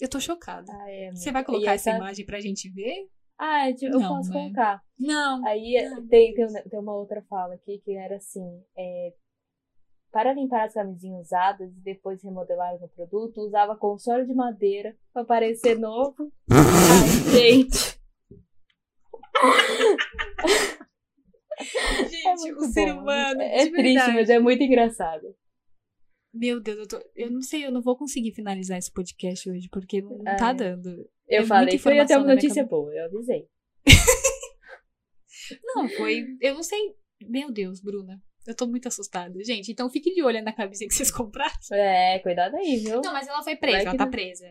Eu 0.00 0.08
tô 0.08 0.18
chocada. 0.20 0.72
Ai, 0.82 1.06
amiga. 1.08 1.16
Você 1.16 1.30
vai 1.32 1.44
colocar 1.44 1.72
essa 1.74 1.90
essa- 1.90 1.98
imagem 1.98 2.24
pra 2.24 2.40
gente 2.40 2.70
ver? 2.70 3.08
Ah, 3.36 3.72
tipo, 3.72 3.94
eu 3.94 4.00
Não, 4.00 4.16
posso 4.16 4.30
né? 4.30 4.40
colocar. 4.42 4.82
Não. 4.98 5.46
Aí 5.46 5.74
tem, 6.08 6.34
tem, 6.34 6.52
tem 6.68 6.78
uma 6.80 6.94
outra 6.94 7.22
fala 7.28 7.54
aqui 7.54 7.78
que 7.84 7.92
era 7.96 8.16
assim: 8.16 8.62
é, 8.76 9.12
para 10.10 10.32
limpar 10.32 10.64
as 10.66 10.74
camisinhas 10.74 11.26
usadas 11.26 11.70
e 11.76 11.80
depois 11.80 12.22
remodelar 12.22 12.78
no 12.80 12.88
produto, 12.88 13.38
usava 13.42 13.76
console 13.76 14.26
de 14.26 14.34
madeira 14.34 14.96
para 15.12 15.24
parecer 15.24 15.78
novo. 15.78 16.32
Ai, 16.50 17.30
gente. 17.30 17.98
Gente, 22.10 22.48
É 22.48 22.54
o 22.54 22.60
ser 22.72 22.92
bom. 22.94 23.00
humano. 23.02 23.42
É 23.42 23.66
triste, 23.70 24.10
mas 24.12 24.30
é 24.30 24.38
muito 24.38 24.62
engraçado. 24.62 25.34
Meu 26.32 26.60
Deus, 26.60 26.78
eu, 26.78 26.86
tô, 26.88 27.00
eu 27.16 27.30
não 27.30 27.40
sei, 27.40 27.64
eu 27.66 27.72
não 27.72 27.80
vou 27.82 27.96
conseguir 27.96 28.32
finalizar 28.32 28.78
esse 28.78 28.92
podcast 28.92 29.48
hoje, 29.50 29.68
porque 29.72 30.02
não 30.02 30.22
tá 30.24 30.48
Ah, 30.48 30.50
é. 30.50 30.54
dando. 30.54 30.90
Eu 31.26 31.42
É 31.42 31.46
falei 31.46 31.78
que 31.78 31.88
eu 31.88 31.92
ia 31.92 32.06
ter 32.06 32.14
informação 32.14 32.22
uma 32.22 32.34
notícia 32.34 32.64
boa, 32.66 32.94
eu 32.94 33.04
avisei. 33.06 33.46
Não, 35.64 35.88
foi. 35.88 36.24
Eu 36.40 36.54
não 36.54 36.62
sei. 36.62 36.78
Meu 37.22 37.50
Deus, 37.50 37.80
Bruna. 37.80 38.20
Eu 38.46 38.54
tô 38.54 38.66
muito 38.66 38.86
assustada. 38.88 39.32
Gente, 39.44 39.72
então 39.72 39.90
fique 39.90 40.12
de 40.14 40.22
olho 40.22 40.42
na 40.42 40.52
camisinha 40.52 40.88
que 40.88 40.94
vocês 40.94 41.10
compraram. 41.10 41.52
É, 41.72 42.18
cuidado 42.20 42.54
aí, 42.56 42.76
viu? 42.76 43.00
Não, 43.00 43.12
mas 43.12 43.26
ela 43.28 43.42
foi 43.42 43.56
presa, 43.56 43.76
Vai 43.78 43.86
ela 43.86 43.96
tá 43.96 44.04
não- 44.04 44.10
presa. 44.10 44.46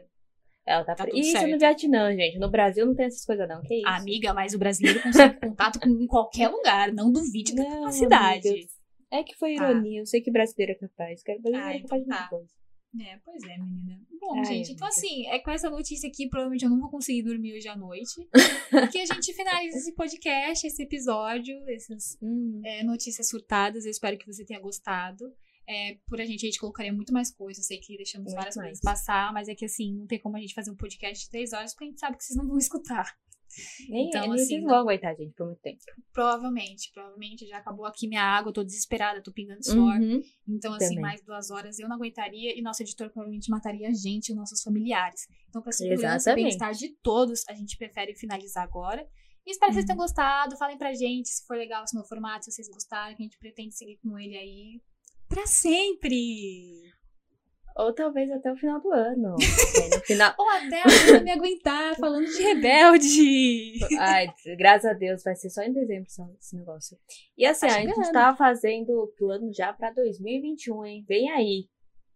Ela 0.68 0.84
tá, 0.84 0.94
tá 0.96 1.06
pre- 1.06 1.18
Isso 1.18 1.32
certo. 1.32 1.50
no 1.50 1.58
Vietnã, 1.58 2.14
gente. 2.14 2.38
No 2.40 2.52
Brasil 2.52 2.86
não 2.86 2.94
tem 2.94 3.06
essas 3.06 3.24
coisas, 3.26 3.48
não. 3.48 3.62
Que 3.62 3.76
isso? 3.76 3.88
Amiga, 3.88 4.34
mas 4.34 4.54
o 4.54 4.60
brasileiro 4.60 5.02
consegue 5.02 5.40
contato 5.40 5.80
com 5.80 5.88
em 5.90 6.06
qualquer 6.08 6.50
lugar. 6.50 6.92
Não 6.94 7.10
duvide 7.12 7.56
da 7.56 7.64
capacidade. 7.66 8.48
amiga. 8.50 8.68
É 9.10 9.24
que 9.24 9.34
foi 9.36 9.56
Tá. 9.56 9.70
ironia. 9.72 10.02
Eu 10.02 10.06
sei 10.06 10.20
que 10.22 10.30
brasileiro 10.30 10.74
é 10.74 10.76
capaz. 10.76 11.24
Que 11.24 11.32
brasileiro 11.40 11.66
Ah, 11.66 11.74
é 11.74 11.80
capaz 11.80 12.02
de 12.02 12.08
então 12.08 12.18
muita 12.18 12.24
tá. 12.24 12.28
coisa. 12.30 12.50
É, 13.00 13.20
pois 13.24 13.44
é, 13.44 13.58
menina. 13.58 14.00
Bom, 14.20 14.40
Ai, 14.40 14.46
gente, 14.46 14.72
então 14.72 14.88
amiga. 14.88 15.00
assim, 15.00 15.28
é 15.28 15.40
com 15.40 15.52
essa 15.52 15.70
notícia 15.70 16.10
aqui, 16.10 16.28
provavelmente 16.28 16.64
eu 16.66 16.70
não 16.70 16.80
vou 16.80 16.90
conseguir 16.90 17.22
dormir 17.22 17.54
hoje 17.56 17.68
à 17.68 17.76
noite. 17.76 18.16
que 18.92 18.98
a 19.00 19.06
gente 19.06 19.34
finaliza 19.34 19.78
esse 19.78 19.94
podcast, 19.94 20.66
esse 20.68 20.84
episódio, 20.84 21.56
essas 21.70 22.18
Hum. 22.22 22.62
é, 22.66 22.84
notícias 22.84 23.30
surtadas. 23.30 23.86
Eu 23.86 23.92
espero 23.92 24.18
que 24.18 24.26
você 24.26 24.44
tenha 24.46 24.60
gostado. 24.60 25.26
É, 25.70 25.98
por 26.08 26.22
a 26.22 26.26
gente, 26.26 26.46
a 26.46 26.50
gente 26.50 26.60
colocaria 26.60 26.94
muito 26.94 27.12
mais 27.14 27.30
coisas. 27.30 27.64
Eu 27.66 27.68
sei 27.68 27.80
que 27.80 27.98
deixamos 27.98 28.28
Muito 28.28 28.38
várias 28.38 28.56
mais. 28.56 28.68
coisas 28.70 28.82
passar, 28.82 29.34
mas 29.34 29.50
é 29.50 29.56
que 29.56 29.66
assim, 29.66 29.94
não 29.94 30.08
tem 30.08 30.20
como 30.20 30.38
a 30.38 30.40
gente 30.40 30.54
fazer 30.54 30.72
um 30.72 30.76
podcast 30.78 31.26
de 31.26 31.30
três 31.30 31.52
horas, 31.54 31.74
porque 31.74 31.86
a 31.86 31.88
gente 31.90 32.00
sabe 32.00 32.18
que 32.18 32.24
vocês 32.24 32.38
não 32.38 32.48
vão 32.48 32.58
escutar. 32.58 33.14
Nem, 33.90 34.08
Então, 34.08 34.22
nem 34.22 34.34
assim, 34.34 34.46
vocês 34.46 34.62
não- 34.62 34.70
vão 34.70 34.78
aguentar, 34.80 35.16
gente, 35.16 35.34
por 35.34 35.48
muito 35.48 35.62
tempo. 35.62 35.80
Provavelmente, 36.14 36.92
provavelmente 36.94 37.48
já 37.48 37.58
acabou 37.58 37.86
aqui 37.86 38.08
minha 38.08 38.22
água, 38.22 38.50
eu 38.50 38.54
tô 38.54 38.64
desesperada, 38.64 39.22
tô 39.24 39.32
pingando 39.32 39.64
suor. 39.66 39.96
Uhum. 40.00 40.22
Então, 40.48 40.74
assim, 40.74 40.90
Também. 40.90 41.02
mais 41.02 41.22
duas 41.24 41.50
horas 41.50 41.80
eu 41.80 41.88
não 41.88 41.96
aguentaria 41.96 42.58
e 42.58 42.62
nosso 42.62 42.84
editor 42.84 43.10
provavelmente 43.10 43.50
mataria 43.50 43.88
a 43.88 43.94
gente 43.94 44.30
e 44.30 44.32
os 44.32 44.38
nossos 44.38 44.62
familiares. 44.62 45.22
Então, 45.50 45.62
pra 45.62 45.72
segurança 45.72 46.32
e 46.32 46.36
bem-estar 46.36 46.72
de 46.74 46.90
todos, 47.02 47.44
a 47.50 47.54
gente 47.54 47.78
prefere 47.78 48.16
finalizar 48.16 48.64
agora. 48.64 49.08
E 49.46 49.52
espero 49.52 49.70
que 49.72 49.76
vocês 49.76 49.84
Uhum. 49.84 49.88
tenham 49.88 49.98
gostado. 49.98 50.58
Falem 50.58 50.78
pra 50.78 50.94
gente 50.94 51.30
se 51.30 51.46
for 51.46 51.58
legal 51.58 51.84
esse 51.84 51.96
novo 51.96 52.08
formato, 52.08 52.46
se 52.46 52.52
vocês 52.52 52.68
gostaram, 52.70 53.16
que 53.16 53.24
a 53.24 53.26
gente 53.26 53.40
pretende 53.40 53.76
seguir 53.76 53.98
com 54.04 54.20
ele 54.20 54.36
aí 54.38 54.82
pra 55.28 55.46
sempre. 55.46 56.74
Ou 57.76 57.94
talvez 57.94 58.32
até 58.32 58.52
o 58.52 58.56
final 58.58 58.82
do 58.82 58.92
ano. 58.92 59.36
Aí 59.84 59.90
no 59.90 60.00
final. 60.04 60.34
Ou 60.40 60.50
até 60.50 60.82
a 60.82 61.20
me 61.22 61.32
aguentar 61.32 61.96
falando 62.00 62.26
de 62.26 62.42
rebelde. 62.42 63.80
Ai, 64.00 64.28
graças 64.58 64.90
a 64.90 64.94
Deus, 64.94 65.22
vai 65.24 65.36
ser 65.36 65.52
só 65.52 65.62
em 65.62 65.72
dezembro 65.72 66.10
só 66.10 66.28
esse 66.40 66.56
negócio. 66.56 66.98
E 67.38 67.46
assim, 67.46 67.68
Tá 67.68 67.76
a 67.76 67.82
gente 67.82 68.12
tava 68.12 68.36
fazendo 68.38 69.14
plano 69.18 69.54
já 69.54 69.72
pra 69.74 69.92
2021, 69.92 70.86
hein? 70.86 71.06
Vem 71.08 71.30
aí. 71.30 71.68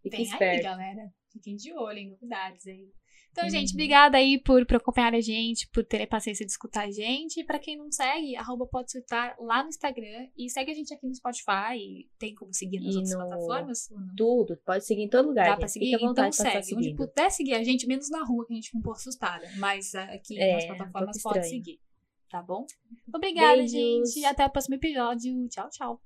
Fique 0.01 0.18
Vem 0.18 0.26
aí, 0.26 0.32
esperto. 0.32 0.64
galera. 0.64 1.09
Fiquem 1.32 1.55
de 1.55 1.72
olho 1.74 1.97
em 1.99 2.09
novidades 2.09 2.66
aí. 2.66 2.89
Então, 3.32 3.49
gente, 3.49 3.69
Uhum. 3.69 3.75
obrigada 3.75 4.17
aí 4.17 4.38
por, 4.41 4.65
por 4.65 4.75
acompanhar 4.75 5.13
a 5.15 5.21
gente, 5.21 5.65
por 5.69 5.86
terem 5.86 6.05
paciência 6.05 6.45
de 6.45 6.51
escutar 6.51 6.86
a 6.88 6.91
gente. 6.91 7.39
E 7.39 7.45
pra 7.45 7.57
quem 7.59 7.77
não 7.77 7.89
segue, 7.89 8.36
arroba 8.36 8.65
pode 8.67 8.91
surtar 8.91 9.36
lá 9.39 9.63
no 9.63 9.69
Instagram. 9.69 10.27
E 10.38 10.49
segue 10.49 10.71
a 10.71 10.73
gente 10.73 10.93
aqui 10.93 11.07
no 11.07 11.15
Spotify. 11.15 12.09
Tem 12.19 12.36
como 12.36 12.53
seguir 12.53 12.79
nas 12.82 12.93
E 12.93 12.97
outras 12.97 13.13
no- 13.13 13.17
plataformas? 13.27 13.89
Tudo, 14.17 14.57
pode 14.65 14.86
seguir 14.86 15.03
em 15.03 15.09
todo 15.09 15.29
lugar. 15.29 15.51
Dá 15.51 15.57
pra 15.57 15.67
seguir? 15.69 15.97
Vontade 15.97 16.36
Então 16.36 16.51
segue. 16.51 16.75
Onde 16.75 16.93
puder 16.95 17.32
seguir 17.32 17.53
a 17.53 17.63
gente, 17.63 17.88
menos 17.88 18.09
na 18.09 18.23
rua, 18.25 18.45
que 18.45 18.51
a 18.51 18.55
gente 18.57 18.65
fica 18.65 18.77
um 18.77 18.82
pouco 18.82 18.99
assustada. 18.99 19.49
Mas 19.57 19.95
ah, 19.95 20.03
aqui 20.13 20.38
É, 20.38 20.53
nas 20.55 20.63
um 20.63 20.67
plataformas 20.67 21.21
pouco 21.21 21.36
pode 21.38 21.47
seguir. 21.49 21.79
Tá 22.29 22.41
bom? 22.41 22.65
Obrigada, 23.13 23.55
Beijos. 23.57 23.71
gente. 23.71 24.19
E 24.19 24.25
até 24.25 24.45
o 24.45 24.49
próximo 24.49 24.75
episódio. 24.75 25.47
Tchau, 25.47 25.69
tchau. 25.69 26.01